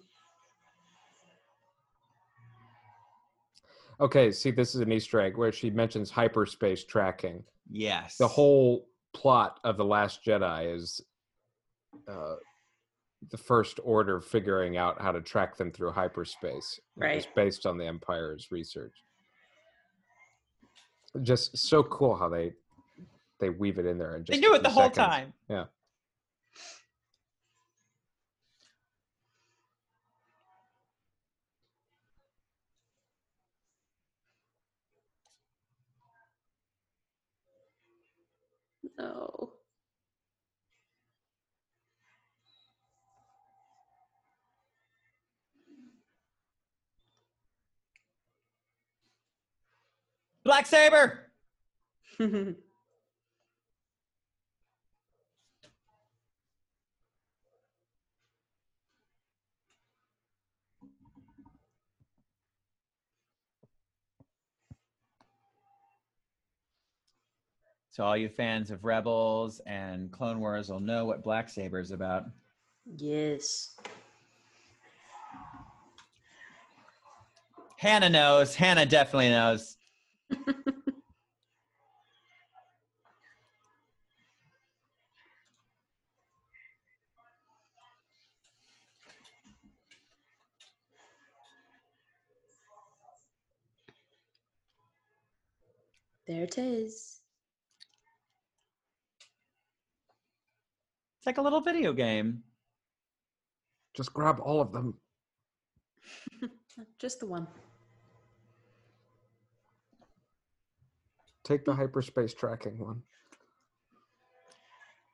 [4.00, 7.44] Okay, see, this is an Easter egg where she mentions hyperspace tracking.
[7.70, 8.16] Yes.
[8.18, 11.00] The whole plot of The Last Jedi is
[12.08, 12.36] uh,
[13.30, 16.80] the First Order figuring out how to track them through hyperspace.
[17.00, 17.34] It was Right.
[17.36, 18.94] based on the Empire's research.
[21.22, 22.52] Just so cool how they
[23.38, 24.14] they weave it in there.
[24.14, 24.96] And They just knew a it the few whole seconds.
[25.06, 25.32] time.
[25.48, 25.64] Yeah.
[38.98, 39.54] No.
[50.44, 51.20] Black Saber!
[67.90, 71.92] So all you fans of Rebels and Clone Wars will know what Black Saber is
[71.92, 72.24] about.
[72.96, 73.76] yes.
[77.76, 78.56] Hannah knows.
[78.56, 79.76] Hannah definitely knows.
[96.27, 97.20] There it is.
[101.19, 102.43] It's like a little video game.
[103.94, 104.98] Just grab all of them.
[106.98, 107.47] Just the one.
[111.44, 113.02] Take the hyperspace tracking one.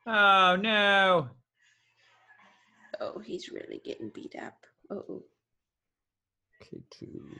[0.07, 1.29] Oh no.
[2.99, 4.65] Oh, he's really getting beat up.
[4.89, 5.23] Oh,
[6.63, 7.39] K2.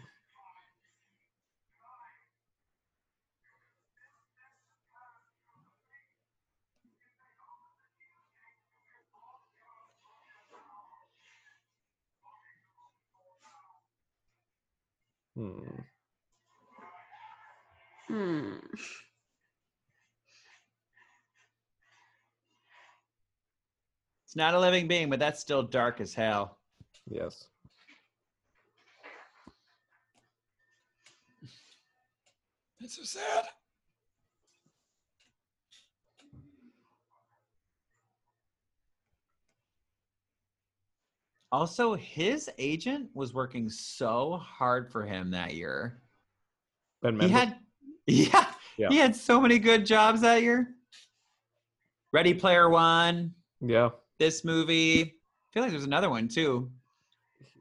[15.35, 15.81] Hmm.
[18.11, 18.53] Hmm.
[24.25, 26.57] It's not a living being, but that's still dark as hell.
[27.09, 27.47] Yes.
[32.79, 33.45] That's so sad.
[41.51, 46.01] Also, his agent was working so hard for him that year.
[47.01, 47.57] Ben He had,
[48.07, 48.45] yeah,
[48.77, 48.89] Yeah.
[48.89, 50.67] he had so many good jobs that year.
[52.13, 53.89] Ready Player One, yeah.
[54.19, 55.01] this movie.
[55.01, 55.13] I
[55.53, 56.71] feel like there's another one too.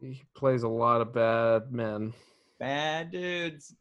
[0.01, 2.13] He plays a lot of bad men.
[2.59, 3.75] Bad dudes,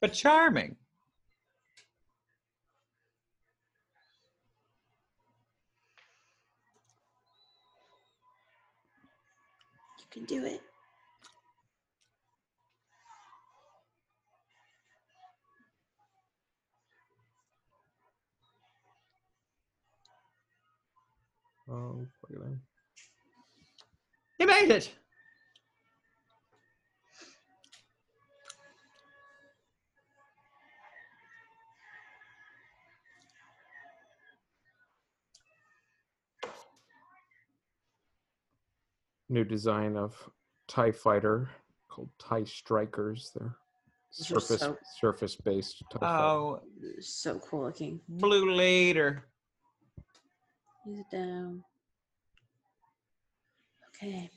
[0.00, 0.76] but charming.
[9.98, 10.60] You can do it.
[21.70, 22.60] Oh, plug it in.
[24.38, 24.92] He made it.
[39.28, 40.16] New design of
[40.66, 41.50] TIE fighter
[41.88, 43.30] called TIE Strikers.
[43.34, 43.54] They're
[44.18, 46.06] Those are surface so- surface based TIE fighter.
[46.24, 46.60] Oh,
[47.00, 48.00] So cool looking.
[48.08, 49.24] blue leader.
[50.90, 51.62] Use it down.
[53.94, 54.28] Okay.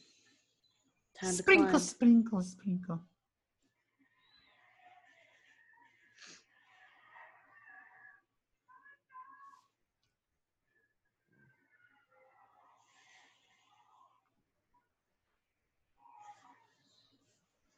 [1.20, 1.80] Time Sprinkle, climb.
[1.80, 3.02] sprinkle, sprinkle.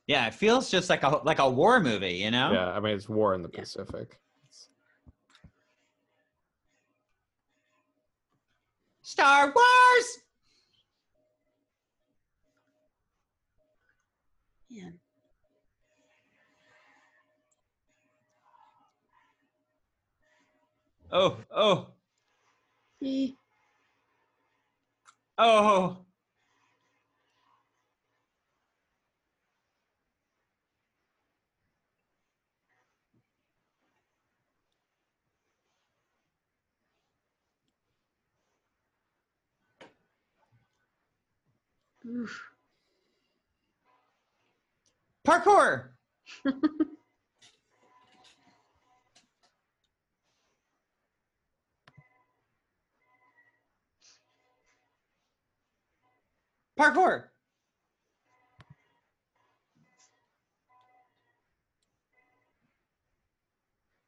[0.07, 2.51] Yeah, it feels just like a like a war movie, you know?
[2.51, 3.61] Yeah, I mean it's war in the Yeah.
[3.61, 4.19] Pacific.
[9.15, 10.17] Star Wars.
[14.69, 14.99] Man.
[21.13, 21.87] Oh, oh,
[23.01, 23.29] Eh,
[25.37, 26.04] oh.
[42.05, 42.55] Oof.
[45.23, 45.89] Parkour.
[56.75, 57.23] Parkour.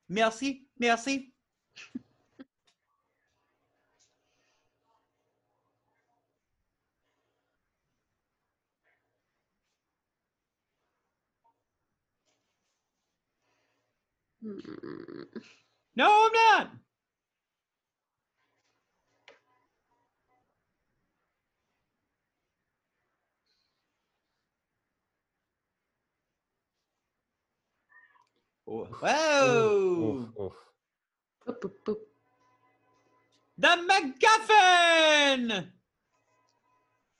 [0.09, 1.33] Merci, merci.
[15.95, 16.71] No, I'm not.
[28.65, 30.29] Whoa.
[30.37, 30.53] Oof, oof.
[31.47, 31.97] Boop, boop, boop.
[33.57, 35.67] The MacGuffin!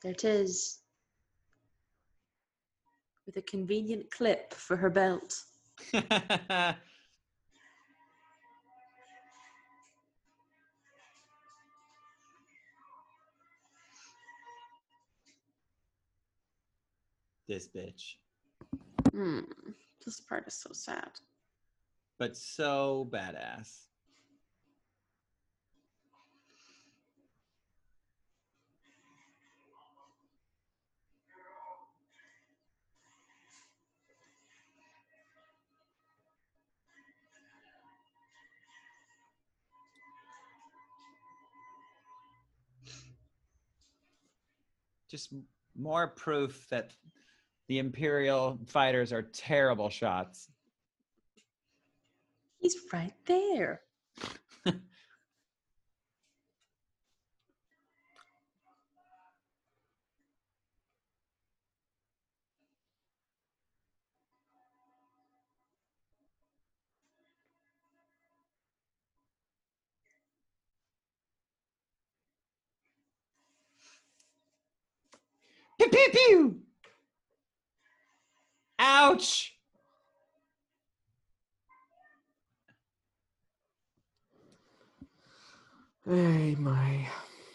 [0.02, 0.78] There it is.
[3.26, 5.42] With a convenient clip for her belt.
[17.48, 18.16] this bitch.
[19.12, 19.44] Mm,
[20.04, 21.10] this part is so sad.
[22.18, 23.86] But so badass.
[45.10, 45.32] Just
[45.74, 46.92] more proof that
[47.68, 50.48] the Imperial fighters are terrible shots.
[52.58, 53.82] He's right there.
[75.78, 76.67] Pew pew pew.
[78.78, 79.54] Ouch.
[86.06, 87.06] Hey, my.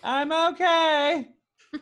[0.03, 1.29] I'm okay.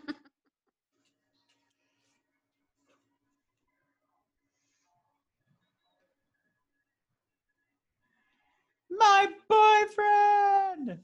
[8.90, 11.00] My boyfriend.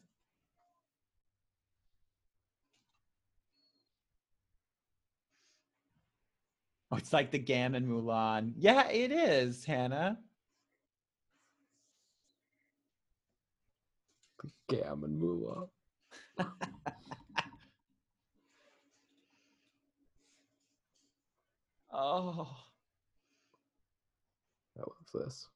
[6.92, 8.54] Oh, it's like the Gammon Mulan.
[8.58, 10.20] Yeah, it is, Hannah.
[14.70, 15.68] Gammon Moolah.
[21.92, 22.56] Oh.
[24.78, 25.48] I love this.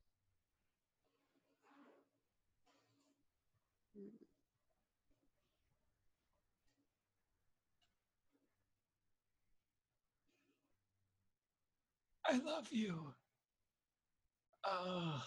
[12.31, 13.13] I love you.
[14.65, 15.21] Oh.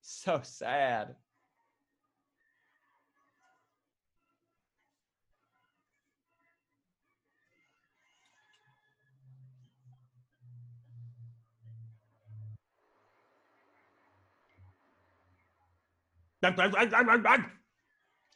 [0.00, 1.14] So sad.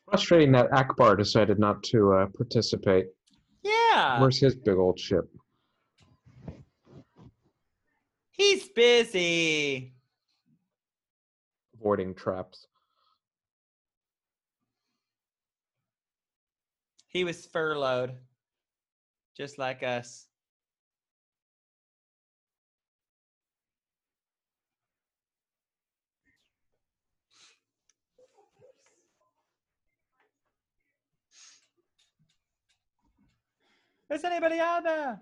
[0.05, 3.07] Frustrating that Ackbar decided not to uh, participate.
[3.63, 4.21] Yeah.
[4.21, 5.25] Where's his big old ship?
[8.31, 9.95] He's busy.
[11.75, 12.67] Avoiding traps.
[17.09, 18.15] He was furloughed.
[19.37, 20.28] Just like us.
[34.11, 35.21] Is anybody out there?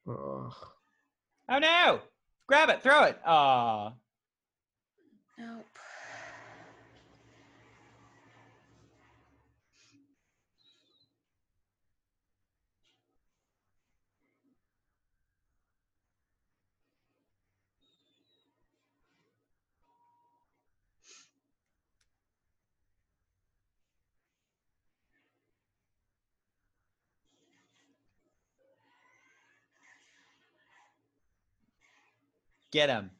[0.08, 0.54] Ugh.
[1.48, 2.00] Oh no!
[2.46, 3.18] Grab it, throw it.
[3.26, 3.92] Aw.
[5.38, 5.75] Nope.
[32.72, 33.10] Get him.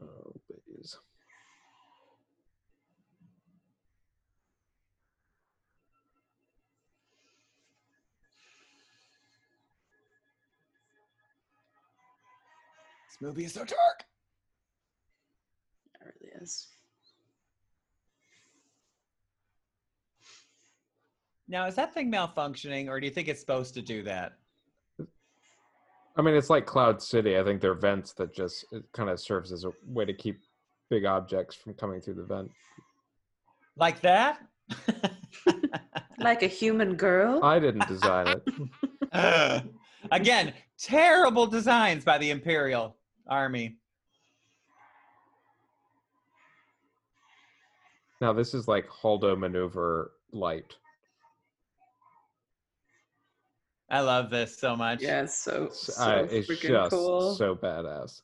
[0.00, 0.96] Oh, please.
[13.08, 14.04] This movie is so dark.
[16.26, 16.68] It is.
[21.48, 24.32] Now, is that thing malfunctioning, or do you think it's supposed to do that?
[26.16, 27.38] I mean, it's like Cloud City.
[27.38, 30.40] I think they're vents that just it kind of serves as a way to keep
[30.90, 32.50] big objects from coming through the vent.
[33.76, 34.40] Like that?
[36.18, 37.44] Like a human girl.
[37.44, 38.42] I didn't design it.
[39.12, 39.62] Ugh.
[40.10, 42.96] Again, terrible designs by the Imperial
[43.28, 43.76] Army.
[48.20, 50.74] Now this is like Haldo maneuver light.
[53.88, 55.02] I love this so much.
[55.02, 57.34] yeah, it's so, It's, so uh, it's just cool.
[57.34, 58.22] so badass.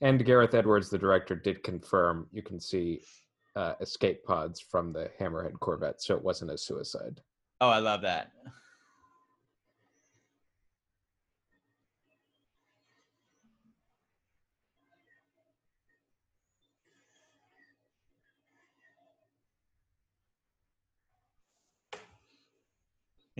[0.00, 3.00] And Gareth Edwards, the director, did confirm you can see
[3.56, 7.20] uh, escape pods from the Hammerhead Corvette, so it wasn't a suicide.
[7.60, 8.30] Oh, I love that.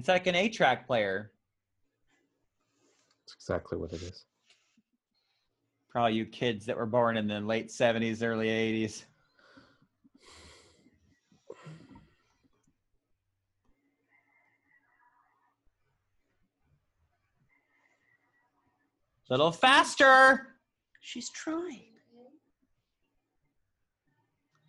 [0.05, 1.33] It's like an eight-track player.
[3.23, 4.27] That's exactly what it is.
[5.89, 9.05] Probably you kids that were born in the late 70s, early 80s.
[19.31, 20.49] Little faster.
[21.01, 21.95] She's trying.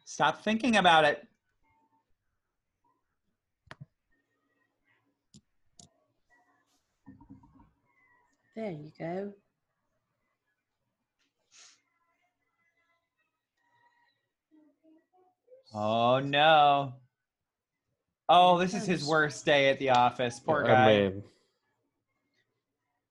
[0.06, 1.28] Stop thinking about it.
[8.56, 9.34] There you go.
[15.74, 16.94] Oh no.
[18.28, 20.40] Oh, this is his worst day at the office.
[20.40, 20.88] Poor I guy.
[21.10, 21.24] mean,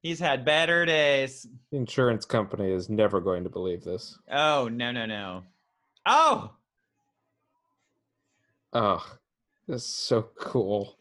[0.03, 1.47] He's had better days.
[1.71, 4.19] the insurance company is never going to believe this.
[4.31, 5.43] Oh, no, no, no.
[6.05, 6.51] Oh,
[8.77, 9.07] Oh,
[9.69, 10.99] this is so cool.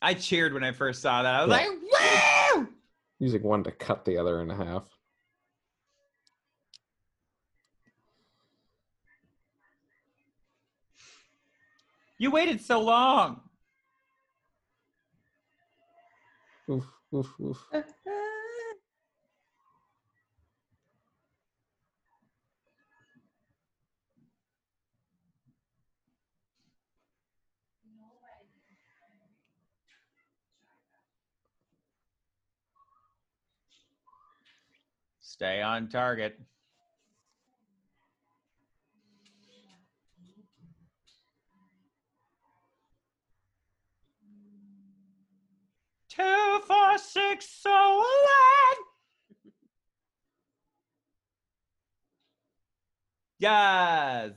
[0.00, 1.34] I cheered when I first saw that.
[1.34, 1.68] I was Yeah.
[1.68, 1.99] like, woo!
[3.20, 4.84] Using one to cut the other in half.
[12.18, 13.42] You waited so long.
[16.70, 17.66] Oof, oof, oof.
[17.72, 18.29] Uh-huh.
[35.40, 36.38] Stay on target.
[46.10, 48.84] Two, four, six, so one.
[53.38, 54.32] Yes.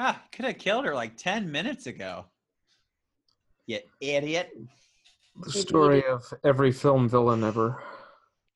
[0.00, 2.24] Ah, could have killed her like 10 minutes ago.
[3.66, 4.52] You idiot.
[5.42, 7.82] The story of every film villain ever.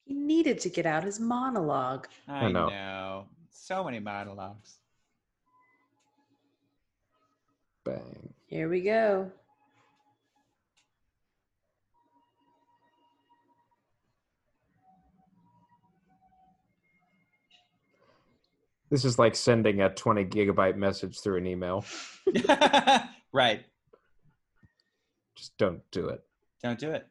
[0.05, 2.07] He needed to get out his monologue.
[2.29, 2.69] I, know.
[2.69, 3.25] know.
[3.51, 4.77] So many monologues.
[7.83, 8.33] Bang.
[8.47, 9.29] Here we go.
[18.93, 21.83] This is like sending a 20 gigabyte message through an email.
[23.33, 23.65] right.
[25.33, 26.23] Just don't do it.
[26.61, 27.07] Don't do it.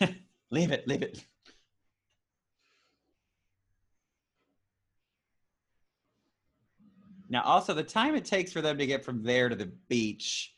[0.50, 1.24] leave it, leave it.
[7.34, 10.54] Now, also the time it takes for them to get from there to the beach.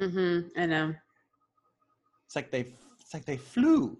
[0.00, 0.58] Mm-hmm.
[0.58, 0.94] I know.
[2.24, 3.98] It's like they it's like they flew.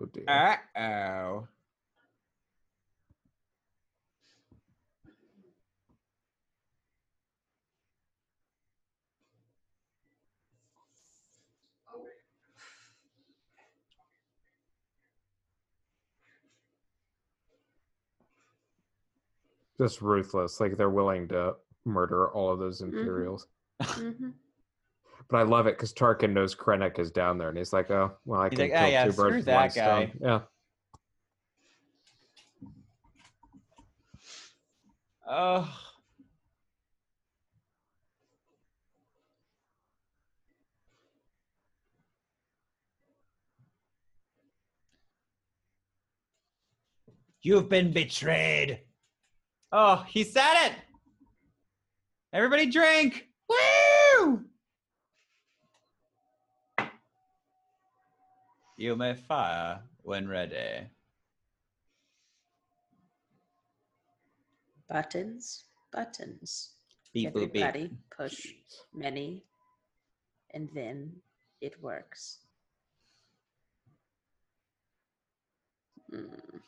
[0.00, 0.24] Oh dear.
[0.28, 1.48] Uh-oh.
[19.80, 20.60] Just ruthless.
[20.60, 21.54] Like they're willing to
[21.84, 22.98] murder all of those Mm-hmm.
[22.98, 23.46] Imperials.
[23.82, 24.30] hmm
[25.28, 28.16] But I love it because Tarkin knows Krennic is down there, and he's like, "Oh,
[28.26, 30.40] well, I He's can like, "Ah, kill yeah, two birds with one guy." stone." Yeah,
[35.28, 35.80] Oh.
[47.42, 48.85] You've been betrayed.
[49.72, 50.72] Oh, he said it.
[52.32, 53.28] Everybody drink.
[53.48, 54.44] Woo!
[58.78, 60.86] You may fire when ready.
[64.88, 66.70] Buttons, buttons.
[67.12, 67.64] Beep boop beep.
[67.64, 68.48] Everybody push
[68.94, 69.42] many,
[70.52, 71.12] and then
[71.60, 72.38] it works.
[76.10, 76.58] Hmm.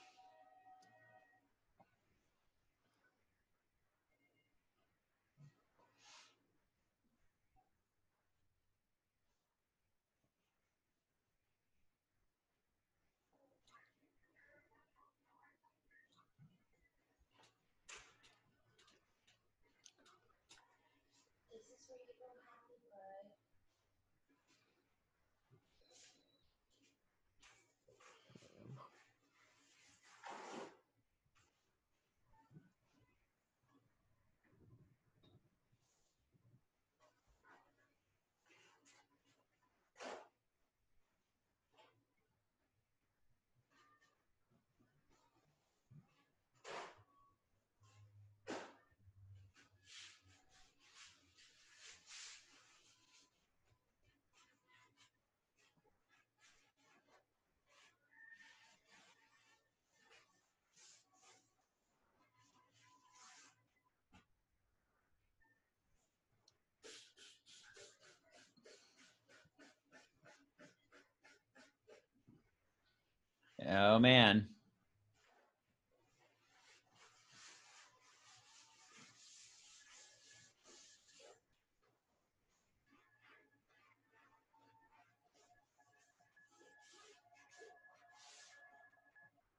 [73.70, 74.48] Oh man.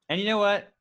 [0.10, 0.74] And you know what?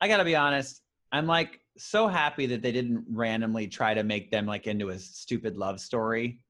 [0.00, 0.82] I gotta be honest.
[1.12, 4.98] I'm like so happy that they didn't randomly try to make them like into a
[4.98, 6.40] stupid love story.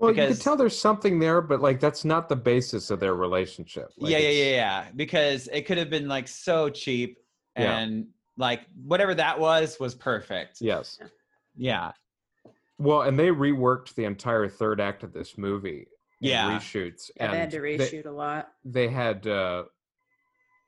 [0.00, 3.00] Well, you Because- can tell there's something there, but like that's not the basis of
[3.00, 3.90] their relationship.
[3.98, 4.90] Like, yeah, yeah, yeah, yeah.
[4.96, 7.18] Because it could have been like so cheap
[7.56, 7.78] Yeah.
[7.80, 8.08] and
[8.38, 10.62] like whatever that was was perfect.
[10.62, 10.98] Yes.
[11.54, 11.92] Yeah.
[12.78, 15.86] Well, and they reworked the entire third act of this movie.
[16.22, 16.58] in Yeah.
[16.58, 17.10] Reshoots.
[17.16, 18.52] Yeah, they had to reshoot a lot.
[18.64, 19.64] they had uh,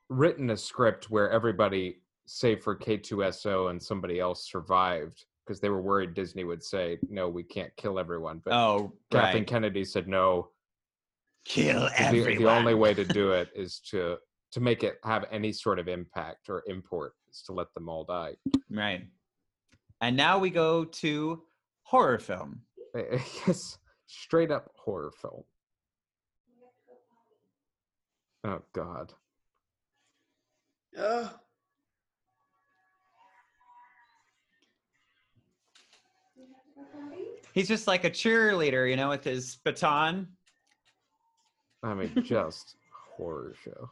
[0.09, 5.81] written a script where everybody, save for K2SO and somebody else, survived because they were
[5.81, 9.47] worried Disney would say, "No, we can't kill everyone." But Oh, Kathleen right.
[9.47, 10.49] Kennedy said, "No,
[11.45, 12.37] Kill the, everyone.
[12.43, 14.17] the only way to do it is to
[14.51, 18.03] to make it have any sort of impact or import is to let them all
[18.05, 18.35] die."
[18.69, 19.07] Right.
[20.01, 21.43] And now we go to
[21.83, 22.61] horror film.
[22.95, 25.43] I I guess straight up horror film.
[28.45, 29.13] Oh God.
[30.97, 31.29] Ugh.
[37.53, 40.27] He's just like a cheerleader, you know, with his baton.
[41.83, 43.91] I mean, just horror show.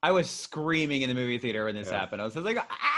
[0.00, 1.98] I was screaming in the movie theater when this Yeah.
[1.98, 2.22] happened.
[2.22, 2.97] I was like, "Ah!"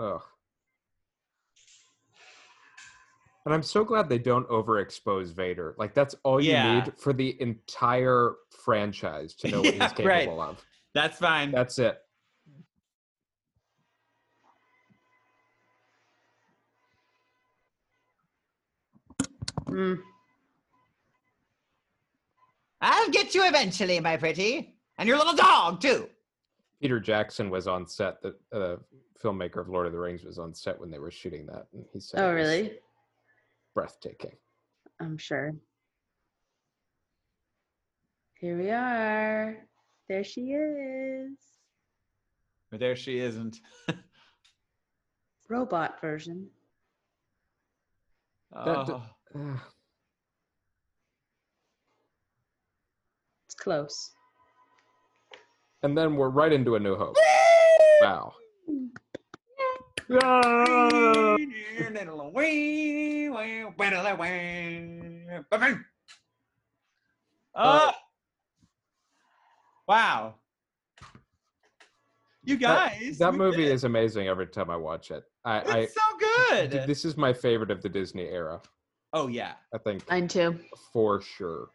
[0.00, 0.22] Ugh.
[3.44, 5.74] And I'm so glad they don't overexpose Vader.
[5.78, 6.74] Like that's all you Yeah.
[6.84, 10.20] need for the entire franchise to know what Yeah, he's right.
[10.24, 10.64] capable of.
[10.94, 11.50] that's fine.
[11.52, 11.98] That's it.
[19.66, 20.00] Mm.
[22.80, 24.74] I'll get you eventually, my pretty.
[24.98, 26.08] And your little dog, too.
[26.80, 28.22] Peter Jackson was on set.
[28.22, 28.76] The uh,
[29.22, 31.84] filmmaker of Lord of the Rings was on set when they were shooting that, and
[31.92, 32.78] he said, Oh, really?
[33.74, 34.36] breathtaking."
[35.00, 35.52] I'm sure.
[38.34, 39.58] Here we are.
[40.08, 41.36] There she is.
[42.70, 43.60] But there she isn't.
[45.48, 46.48] Robot version.
[48.52, 48.92] That d-
[49.34, 49.60] Oh.
[53.46, 54.12] It's close.
[55.82, 57.16] And then we're right into A New Hope.
[58.02, 58.34] Wow.
[67.54, 67.92] Oh.
[69.88, 70.34] Wow.
[72.44, 73.18] You guys.
[73.18, 73.72] that we movie did it.
[73.74, 75.24] is amazing every time I watch it.
[75.44, 76.70] I, I It's so good.
[76.86, 78.60] this is my favorite of the Disney era.
[79.12, 79.52] oh yeah.
[79.74, 80.58] I think Mine too.
[80.92, 81.68] for sure.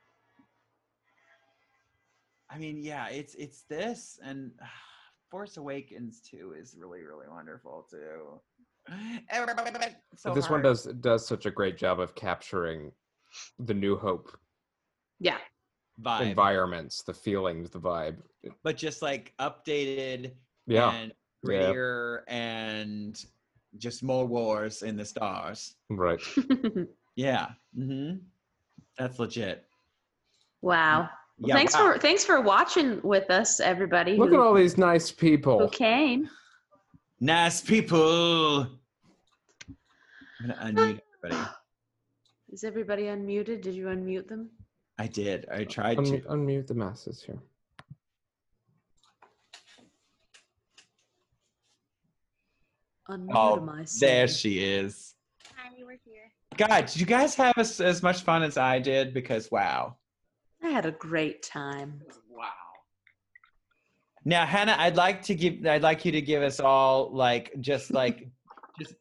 [2.50, 4.52] I mean, yeah, it's it's this and
[5.32, 8.40] Force Awakens too is really really wonderful too.
[10.16, 12.92] So But this one does does such a great job of capturing
[13.60, 14.32] the New Hope
[15.20, 15.40] Yeah.
[16.00, 18.18] vibe, environments, the feelings, the vibe.
[18.64, 20.34] but just like updated
[20.68, 21.14] Yeah, and
[21.44, 21.74] Yeah.
[21.74, 23.26] grittier and
[23.78, 25.76] just more wars in the stars.
[25.90, 26.22] right.
[27.18, 27.54] Yeah.
[27.78, 28.18] Mm-hmm.
[28.98, 29.66] That's legit.
[30.62, 31.10] wow.
[31.38, 31.94] Well, Yeah, thanks wow.
[31.94, 34.16] for thanks for watching with us, everybody.
[34.18, 35.78] Look who, at all these nice people who people.
[35.78, 36.30] came.
[37.20, 38.62] Nice people.
[38.62, 41.50] I'm gonna unmute everybody.
[42.52, 43.62] Is everybody unmuted?
[43.62, 44.50] Did you unmute them?
[44.98, 45.46] I did.
[45.52, 46.20] I tried Un- to.
[46.22, 47.40] unmute the masses here.
[53.10, 54.00] Unmute Oh, myself.
[54.00, 55.16] there she is.
[55.56, 56.32] Hi, we're here.
[56.58, 59.14] God, did you guys have as, as much fun as I did?
[59.14, 59.96] Because wow.
[60.66, 62.02] I had a great time.
[62.30, 62.50] Wow.
[64.26, 65.66] Now, Hannah, I'd like to give.
[65.66, 68.28] I'd like you to give us all like just like
[68.80, 68.96] just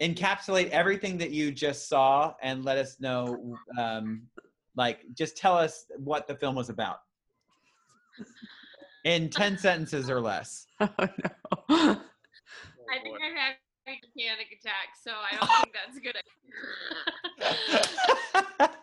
[0.00, 3.54] encapsulate everything that you just saw and let us know.
[3.78, 4.22] Um,
[4.76, 7.00] like, just tell us what the film was about
[9.04, 10.66] in ten sentences or less.
[10.80, 12.00] Oh no.
[12.92, 13.56] I think I'm having
[13.86, 16.16] a panic attack, so I don't think that's a good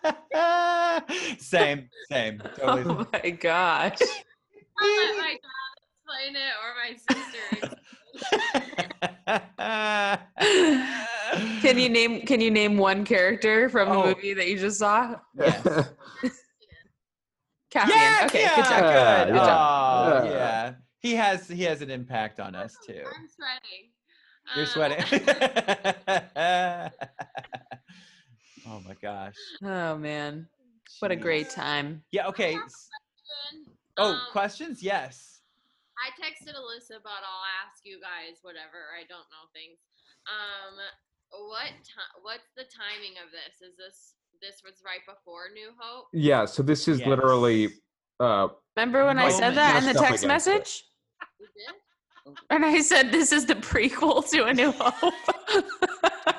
[0.05, 0.17] idea.
[1.39, 2.39] same, same.
[2.57, 2.83] Totally.
[2.87, 3.97] oh my gosh.
[4.79, 7.77] I'll let my dad explain it or my sister.
[11.61, 14.05] can you name can you name one character from the Oh.
[14.07, 15.15] movie that you just saw?
[15.37, 15.61] Yes.
[17.69, 17.95] Cassian.
[17.97, 18.81] Yeah, okay, yeah, good job.
[18.81, 19.27] good.
[19.33, 19.49] Good job.
[19.49, 20.31] Aw, Yeah.
[20.31, 20.73] yeah.
[20.99, 23.03] He has he has an impact on us too.
[23.05, 23.91] I'm sweating.
[24.55, 25.03] You're Um, sweating.
[28.67, 29.35] Oh my gosh.
[29.63, 30.47] Oh man.
[30.99, 32.03] What a great time.
[32.11, 32.51] Yeah, okay.
[32.51, 32.89] I have a s-
[33.51, 33.75] question.
[33.97, 34.81] Oh, Um, questions?
[34.81, 35.41] Yes.
[35.99, 38.93] I texted Alyssa, but I'll ask you guys whatever.
[38.97, 39.79] I don't know things.
[40.27, 40.77] Um,
[41.49, 43.61] what ti- What's the timing of this?
[43.67, 46.05] Is this this was right before New Hope?
[46.13, 47.07] yeah, so this is Yes.
[47.07, 47.69] literally
[48.19, 50.83] uh Remember when I said that in the text against message?
[51.39, 52.35] You did?
[52.51, 55.13] And I said this is the prequel to A New Hope.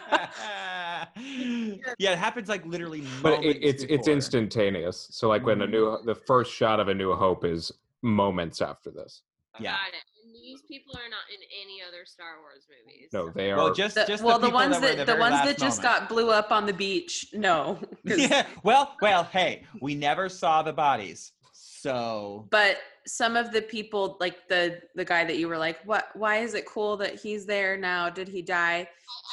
[1.99, 5.09] yeah, it happens like literally but it, moments it's it's instantaneous.
[5.11, 6.07] So like when a new mm-hmm.
[6.07, 7.73] the first shot of a new hope is
[8.03, 9.23] moments after this.
[9.59, 9.73] Yeah.
[9.73, 10.05] Got it.
[10.33, 13.11] These people are not in any other Star Wars movies.
[13.13, 15.21] No, they are Well, just The- just well, the, people ones that, that, the, the
[15.21, 16.01] ones that just moment.
[16.01, 17.79] got blew up on the beach, No.
[18.05, 18.47] Yeah.
[18.63, 21.33] Well, well, hey, we never saw the bodies.
[21.53, 26.09] So But some of the people, like the the guy that you were like, what?
[26.15, 28.09] Why is it cool that he's there now?
[28.09, 28.79] Did he die?
[28.79, 28.87] I, I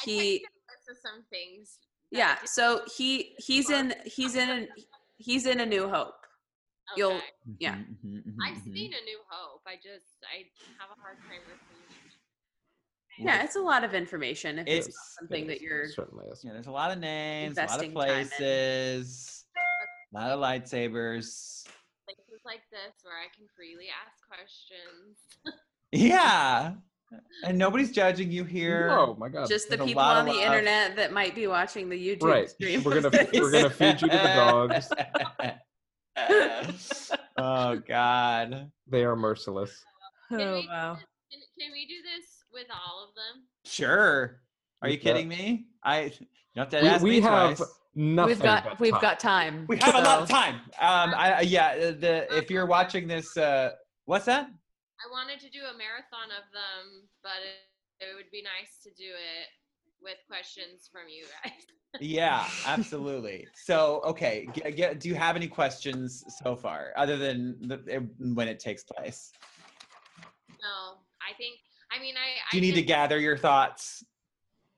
[0.04, 0.46] He-
[0.86, 1.78] texted Alyssa some things.
[2.10, 2.36] Yeah.
[2.44, 4.68] So he he's in he's in
[5.18, 6.14] he's in A New Hope.
[6.96, 7.24] you'll- okay.
[7.58, 7.74] yeah.
[7.76, 9.62] Mhm, mhm, mhm, I've seen A New Hope.
[9.66, 10.44] I just I
[10.78, 11.58] have a hard time with
[13.18, 15.88] Yeah, it's a lot of information if it's, It's- not something that you're.
[15.88, 16.44] certainly is.
[16.44, 18.28] Yeah, there's a lot of names, a lot of Investing time in.
[18.28, 21.64] places, a lot of lightsabers.
[22.04, 25.18] places like this where I can freely ask questions.
[25.92, 26.74] Yeah.
[27.44, 28.88] And nobody's judging you here.
[28.90, 29.48] Oh my god.
[29.48, 30.42] Just the There's people on the love.
[30.42, 32.50] internet that might be watching the YouTube Right.
[32.50, 32.82] stream.
[32.82, 34.88] We're gonna- we're gonna feed you to the dogs.
[37.38, 38.70] oh God.
[38.88, 39.84] They are merciless.
[40.30, 40.94] Can Oh we wow.
[41.30, 43.44] Can, can we do this with all of them?
[43.64, 44.40] Sure.
[44.82, 45.66] Are you We've kidding me?
[45.84, 46.10] I you
[46.56, 47.68] don't have to We, ask we me have twice.
[47.94, 48.28] nothing.
[48.34, 49.00] We've got but we've time.
[49.02, 49.66] got time.
[49.68, 50.54] We have a lot of time.
[50.80, 51.68] Um, I, I- yeah.
[51.68, 53.70] uh, The if you're watching this, uh,
[54.06, 54.48] what's that?
[55.02, 57.60] I wanted to do a marathon of them, but it,
[58.00, 59.48] it would be nice to do it
[60.00, 61.52] with questions from you guys.
[61.98, 63.46] Yeah, absolutely.
[63.54, 64.46] So, okay,
[64.98, 68.02] do you have any questions so far, other than the, it,
[68.34, 69.32] when it takes place?
[70.60, 71.56] No, I think.
[71.90, 72.36] I mean, I.
[72.50, 74.04] Do you I need to gather your thoughts?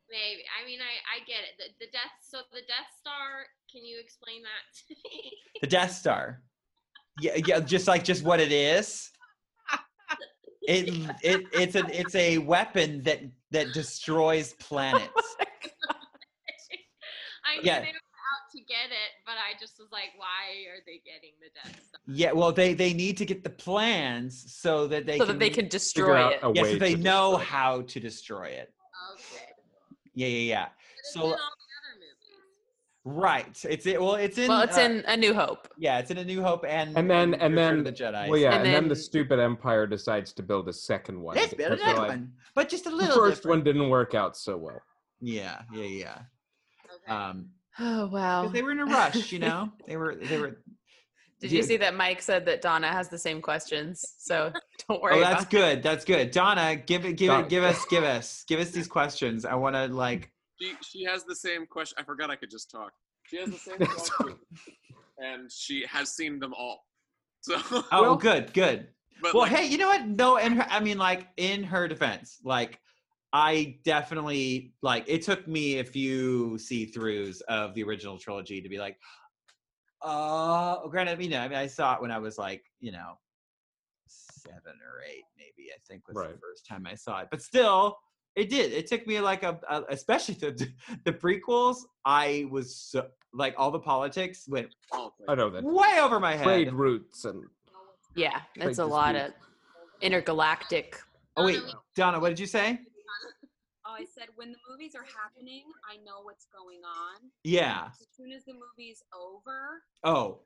[0.09, 0.43] Maybe.
[0.63, 1.17] I mean, I.
[1.17, 1.59] I get it.
[1.59, 2.15] The, the Death.
[2.23, 3.47] So the Death Star.
[3.73, 5.33] Can you explain that to me?
[5.61, 6.43] The Death Star.
[7.21, 9.11] Yeah, yeah, just like just what it is.
[10.69, 10.87] It
[11.23, 13.23] it it's a it's a weapon that
[13.53, 15.37] that destroys planets.
[17.45, 17.81] I knew Yeah.
[17.81, 21.33] they were out to get it, but I just was like, why are they getting
[21.41, 22.01] the Death Star?
[22.07, 25.39] Yeah, well, they they need to get the plans so that they so can that
[25.39, 26.41] they can destroy it.
[26.43, 27.47] a yeah, so they know destroy it.
[27.47, 28.75] how to destroy it.
[29.15, 29.47] Okay.
[30.15, 30.65] Yeah, yeah, yeah.
[30.67, 32.45] But it's So in all the other movies.
[33.09, 34.01] Right, it's it.
[34.01, 34.49] Well, it's in.
[34.49, 35.69] Well, it's uh, in A New Hope.
[35.79, 38.29] Yeah, it's in A New Hope and And then and Return then the Jedi.
[38.29, 41.37] Well, yeah, And and, then, the stupid empire decides to build a second one.
[41.37, 43.17] Let's build because they're another like, one, but just a The little.
[43.17, 43.59] first different.
[43.59, 44.81] one didn't work out so well.
[45.21, 46.19] Yeah, yeah, yeah.
[47.05, 47.13] Okay.
[47.13, 47.49] Um,
[47.81, 48.43] Oh wow.
[48.43, 49.71] because they were in a rush, you know.
[49.87, 50.59] They were, they were.
[51.41, 54.05] Did you see that Mike said that Donna has the same questions?
[54.19, 54.53] So
[54.89, 55.51] don't worry Oh, that's it.
[55.51, 55.83] good.
[55.85, 56.33] That's good.
[56.33, 57.45] Donna, give it, give Donna.
[57.45, 59.45] it, give us, give us, give us these questions.
[59.45, 60.33] I want to like.
[60.61, 61.97] She she has the same question.
[62.01, 62.93] I forgot I could just talk.
[63.27, 64.39] She has the same stormtrooper,
[65.19, 66.85] and she has seen them all.
[67.43, 67.61] So,
[67.93, 68.89] Oh, good, good.
[69.23, 70.07] but well, like, hey, you know what?
[70.07, 72.81] No, in her, I mean, like in her defense, like
[73.33, 78.79] I definitely like it took me a few see-throughs of the original trilogy to be
[78.79, 78.97] like,
[80.03, 83.13] uh, granted, you know, I mean, I saw it when I was like, you know,
[84.09, 85.71] seven or eight, maybe.
[85.73, 86.33] I think was Right.
[86.33, 87.97] the first time I saw it, but still.
[88.39, 88.73] It did.
[88.73, 90.69] It took me like a, a especially the
[91.05, 91.79] the prequels.
[92.05, 96.37] I was so, like all the politics went oh, I know that way over my
[96.37, 96.45] head.
[96.45, 96.75] trade head.
[96.75, 97.43] routes and
[98.15, 99.33] Yeah, that's a lot of
[100.01, 101.01] intergalactic.
[101.37, 101.61] Oh wait,
[101.97, 102.79] Donna, what did you say?
[103.85, 107.31] Oh, I said when the movies are happening, I know what's going on.
[107.43, 107.89] Yeah.
[108.01, 110.43] As soon as the movie's over, Oh,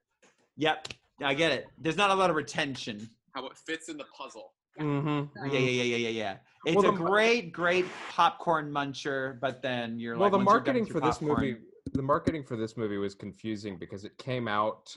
[0.56, 0.88] yep.
[1.22, 1.66] I get it.
[1.76, 3.10] There's not a lot of retention.
[3.34, 4.54] how it fits in the puzzle.
[4.80, 5.46] Mm-hmm.
[5.52, 6.36] Yeah, yeah, yeah, yeah, yeah, yeah.
[6.64, 10.52] It's Well, a great, great popcorn muncher, but then you're well like, well, the once
[10.54, 11.56] you're done marketing for your this movie
[11.94, 14.96] the marketing for this movie was confusing because it came out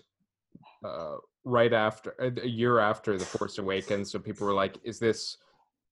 [0.85, 4.99] uh, right after a a year after the force awakens so people were like is
[4.99, 5.37] this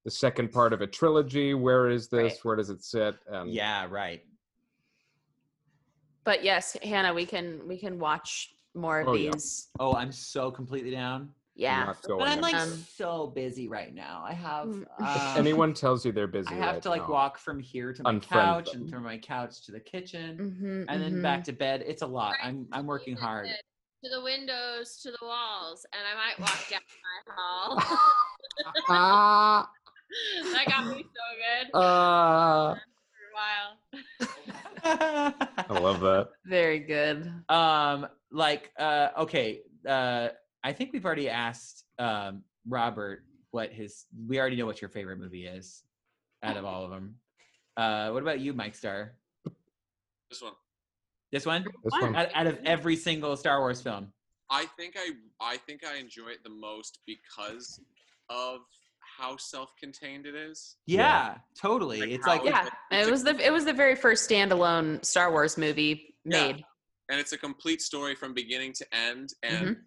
[0.06, 2.46] the second part of a trilogy where is this Right.
[2.46, 4.24] where does it sit and Yeah, right.
[6.26, 9.32] But yes, Hannah, we can we can watch more of Oh, yeah.
[9.32, 9.70] these.
[9.80, 11.30] Oh, I'm so completely down.
[11.56, 11.94] Yeah.
[12.08, 12.74] But I'm like anywhere.
[12.74, 14.24] Um, so busy right now.
[14.26, 14.68] I have.
[14.68, 14.82] Mm.
[14.82, 17.60] if Uh, anyone tells you they're busy I have right to like now, walk from
[17.60, 18.82] here to my unfriend couch them.
[18.82, 21.22] and from my couch to the kitchen mhm, and then mhm.
[21.22, 21.84] back to bed.
[21.86, 22.36] It's a lot.
[22.42, 23.50] I'm I'm working hard.
[24.04, 26.82] To the windows, to the walls, and I might walk down
[27.28, 27.78] my hall.
[28.90, 29.70] ah,
[30.54, 32.82] that got me so good for a
[33.34, 33.80] while.
[35.70, 37.32] i love that Very good.
[37.50, 40.30] um like uh okay uh
[40.64, 45.20] i think we've already asked um robert what his we already know what your favorite
[45.20, 45.84] movie is
[46.44, 47.16] out of all of them
[47.78, 49.14] uh what about you mike star
[50.30, 50.54] This one.
[51.32, 54.12] this one this one out, out of every single star wars film
[54.50, 55.12] I think I
[55.42, 57.80] I think I enjoy it the most because
[58.30, 58.60] of
[59.18, 60.76] how self-contained it is.
[60.86, 61.38] yeah, Yeah.
[61.60, 64.30] totally Like it's like Yeah, it's it a- was the it was the very first
[64.30, 66.36] standalone Star Wars movie made.
[66.38, 66.52] Yeah.
[66.54, 66.66] made.
[67.10, 69.78] and it's a complete story from beginning to end and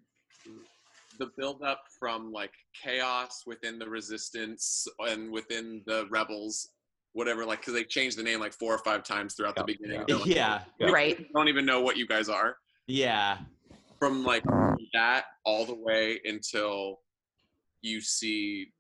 [1.18, 6.70] the build up from like chaos within the resistance and within the rebels
[7.12, 10.04] whatever like because they changed the name like four or five times throughout the beginning
[10.08, 10.16] yeah.
[10.16, 10.90] Like, yeah Yeah.
[10.90, 11.26] Right.
[11.32, 13.38] Don't even know what you guys are yeah
[13.98, 14.44] from like
[14.92, 17.00] that all the way until
[17.82, 18.72] you see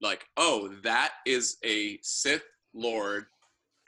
[0.00, 2.44] like oh that is a sith
[2.74, 3.26] lord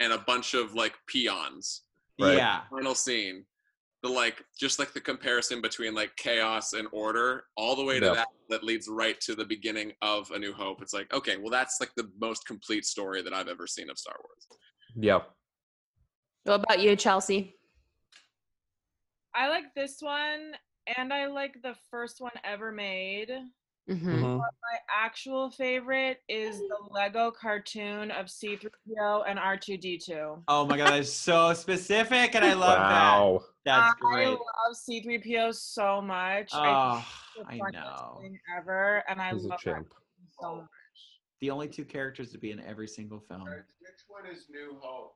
[0.00, 1.82] and a bunch of like peons
[2.20, 2.36] Right.
[2.36, 3.44] yeah final scene
[4.04, 8.06] the like just like the comparison between like chaos and order all the way to
[8.06, 8.12] Yeah.
[8.12, 11.48] that that leads right to the beginning of a new hope it's like okay well
[11.50, 14.46] that's like the most complete story that i've ever seen of star wars
[14.94, 15.20] yeah
[16.44, 17.56] What about you, Chelsea?
[19.34, 20.52] I like this one,
[20.98, 23.30] and I like the first one ever made.
[23.88, 30.42] hmm My actual favorite is the Lego cartoon of C3PO and R2D2.
[30.48, 34.26] oh my god that's so specific and i love wow that that's great.
[34.26, 36.50] I love C3PO so much.
[36.52, 37.04] Oh
[37.36, 38.22] think i the know
[38.56, 39.86] ever, and I he's love that champ
[40.40, 40.66] so much.
[41.40, 45.14] the only two characters to be in every single film which one is new hope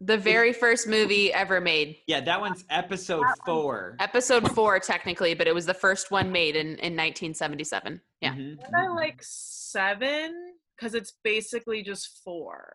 [0.00, 1.98] The very first movie ever made.
[2.06, 3.96] Yeah, that one's episode four.
[4.00, 8.00] Episode four, technically, but it was the first one made in, in 1977.
[8.20, 8.32] Yeah.
[8.34, 8.96] Mhm, And I mhm.
[8.96, 10.32] like seven
[10.76, 12.72] because it's basically just four.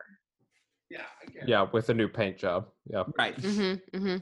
[0.90, 3.35] yeah i get yeah with a new paint job yeah Right.
[3.40, 4.17] hmm hmm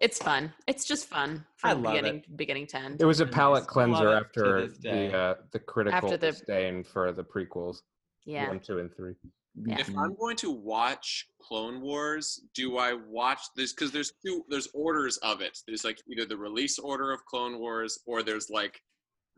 [0.00, 0.52] It's fun.
[0.66, 2.02] It's just fun I from love it.
[2.02, 3.00] beginning beginning to end.
[3.00, 3.34] it was a Nice.
[3.34, 7.78] palate cleanser after the uh, the critical After the- disdain for the prequels
[8.24, 8.48] Yeah.
[8.48, 9.14] one two and three
[9.54, 9.78] Yeah.
[9.80, 14.68] if i'm going to watch clone wars do i watch this because there's two there's
[14.72, 18.80] orders of it there's like either the release order of clone wars or there's like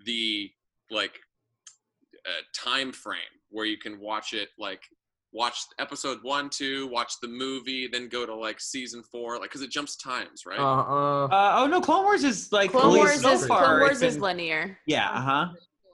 [0.05, 0.51] the
[0.91, 1.19] like
[2.27, 4.83] uh, time frame where you can watch it like
[5.35, 9.63] watch episode one two watch the movie then go to like season four like because
[9.63, 12.99] it jumps times right uh, uh Uh, oh no, Clone Wars is like Clone fully-
[13.01, 14.79] Wars so is far, Clone it's Wars is linear.
[14.87, 15.47] Yeah, uh huh.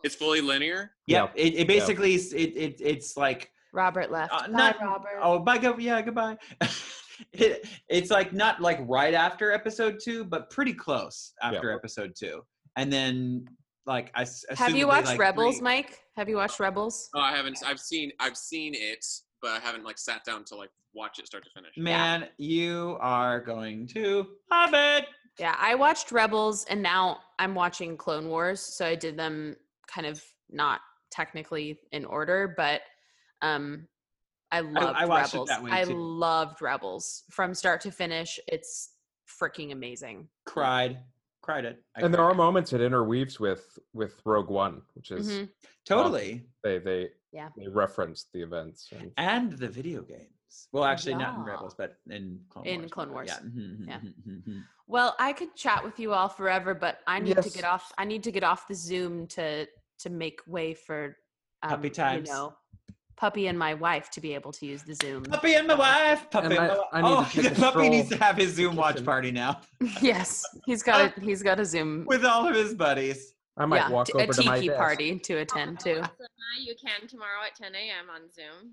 [0.04, 1.32] it's fully linear Yep.
[1.34, 1.42] Yeah.
[1.42, 4.32] It, it basically is it, it it's like Robert left.
[4.32, 5.18] Uh, Bye, not- Robert.
[5.22, 6.36] oh bye go yeah goodbye.
[7.32, 12.42] it, it's like not like right after episode two, but pretty close after episode two,
[12.76, 13.46] and then
[13.86, 15.98] like I Have you watched like, Rebels, three- Mike?
[16.16, 17.08] Have you watched Rebels?
[17.14, 19.04] oh i haven't i've seen i've seen it
[19.42, 22.98] but i haven't like sat down to like watch it start to finish Man, you
[23.00, 25.06] are going to love it.
[25.38, 28.60] Yeah, I watched Rebels and now I'm watching Clone Wars.
[28.60, 32.82] So I did them kind of not technically in order, but
[33.40, 33.86] um
[34.52, 35.48] I loved I watched it Rebels.
[35.48, 35.94] that way, I too.
[35.96, 38.40] loved Rebels from start to finish.
[38.48, 38.90] It's
[39.28, 40.28] freaking amazing.
[40.44, 40.98] Cried,
[41.42, 41.82] cried it.
[41.96, 42.32] I and there cried.
[42.32, 45.48] are moments it interweaves with with Rogue One, which is Mhm.
[45.84, 47.50] totally they they Yeah.
[47.56, 48.88] they reference the events.
[48.92, 50.68] And, and the video games.
[50.72, 52.90] Well, actually, not in Rebels, but in Clone In Wars.
[52.90, 53.28] Clone Wars.
[53.28, 53.38] Yeah.
[53.40, 54.00] Mhm, Yeah.
[54.00, 54.64] mhm, mhm, mhm.
[54.88, 57.92] Well, I could chat with you all forever, but I need to get off.
[57.98, 59.66] I need to get off the Zoom to
[60.00, 61.16] to make way for
[61.62, 62.28] um, Puppy times.
[62.28, 62.56] You know,
[63.20, 65.22] puppy and my wife to be able to use the Zoom.
[65.24, 66.30] Puppy and my wife.
[66.30, 66.86] Puppy And and, I- my wife.
[66.92, 67.08] I need
[67.46, 69.60] oh, the puppy needs to have his Zoom watch party now
[70.00, 72.04] yes, he's got a he's got a Zoom.
[72.06, 73.34] with all of his buddies.
[73.58, 74.78] I might yeah, walk t- over a to my tiki desk.
[74.78, 75.96] party to attend to.
[75.96, 78.06] So now you can tomorrow at 10 a.m.
[78.14, 78.72] on Zoom.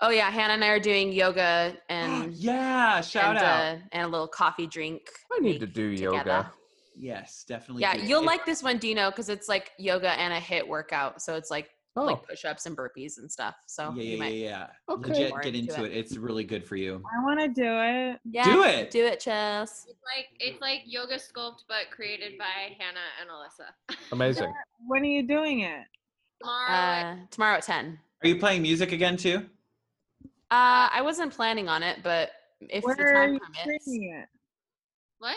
[0.00, 3.74] Oh yeah, Hannah and I are doing yoga and yeah, shout and, out.
[3.74, 5.02] uh, and a little coffee drink.
[5.32, 6.16] I need to do together.
[6.16, 6.52] yoga.
[6.96, 7.82] yes, definitely.
[7.82, 8.02] Yeah, do.
[8.06, 11.20] you'll If- like this one, Dino, because it's like yoga and a HIIT workout.
[11.20, 13.56] So it's like Oh, like push-ups and burpees and stuff.
[13.66, 14.94] So Yeah, you yeah, might yeah, yeah.
[14.94, 15.10] Okay.
[15.10, 15.92] Legit, get into into it.
[15.92, 15.96] it.
[15.98, 17.02] It's really good for you.
[17.18, 18.20] I want to do it.
[18.24, 18.90] yeah, Do it.
[18.90, 19.86] Do it, Chess.
[19.88, 23.96] It's like it's like yoga sculpt, but created by Hannah and Alyssa.
[24.12, 24.52] amazing.
[24.86, 25.84] When are you doing it?
[26.40, 27.98] Tomorrow, at- Uh, tomorrow at ten.
[28.22, 29.46] Are you playing music again too?
[30.50, 33.84] Uh, I wasn't planning on it, but if the Where are time you permits.
[33.84, 34.28] streaming it?
[35.18, 35.36] what?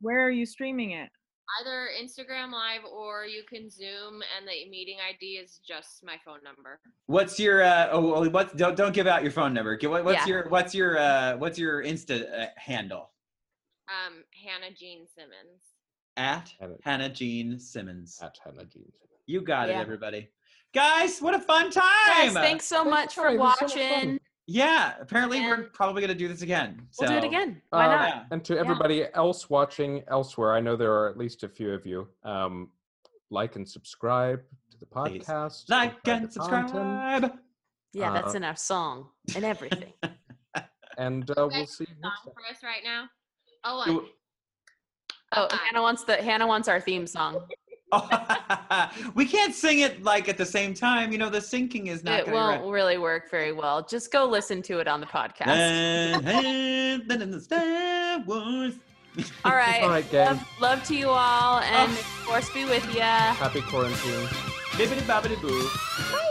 [0.00, 1.10] Where are you streaming it?
[1.58, 6.38] Either Instagram Live or you can Zoom, and the meeting ID is just my phone
[6.44, 6.78] number.
[7.06, 9.76] What's your uh oh, what don't don't give out your phone number.
[9.82, 10.26] What, what's Yeah.
[10.26, 13.10] your what's your uh what's your Insta uh, handle?
[13.88, 15.62] Um, Hannah Jean Simmons.
[16.16, 18.18] At Hannah- Hannah Jean Simmons.
[18.22, 18.92] At Hannah Jean.
[19.26, 19.78] You got Yeah.
[19.78, 20.28] it, everybody.
[20.72, 21.82] Guys, what a fun time!
[22.06, 24.20] Guys, thanks so much for Sorry, this so watching.
[24.52, 26.82] Yeah, apparently we're probably gonna do this again.
[26.98, 27.62] We'll do it again.
[27.70, 28.08] Why Uh, not?
[28.08, 28.24] Yeah.
[28.32, 31.86] And to everybody else watching elsewhere, I know there are at least a few of
[31.86, 32.08] you.
[32.24, 32.72] Um,
[33.30, 35.22] like and subscribe to the Please.
[35.22, 35.68] podcast.
[35.68, 37.38] Like and the content, subscribe.
[37.92, 39.92] Yeah, that's uh, in our song and everything.
[40.98, 41.86] and uh, guys we'll see.
[42.02, 43.08] Song for us right now.
[43.62, 44.04] Oh,
[45.36, 47.46] oh, Hannah wants the Hannah wants our theme song.
[49.14, 51.12] we can't sing it like at the same time.
[51.12, 53.82] You know, the syncing is not It won't be really work very well.
[53.84, 55.46] Just go listen to it on the podcast.
[56.24, 57.00] right.
[57.08, 58.74] Then in the Star Wars.
[59.44, 59.82] All right.
[59.82, 60.26] All right, gang.
[60.28, 61.94] Love, love to you all, and Oh.
[61.94, 63.00] may the force be with you.
[63.00, 64.28] Happy quarantine.
[64.78, 65.68] Bibbidi bobbidi boo.
[66.12, 66.26] Bye.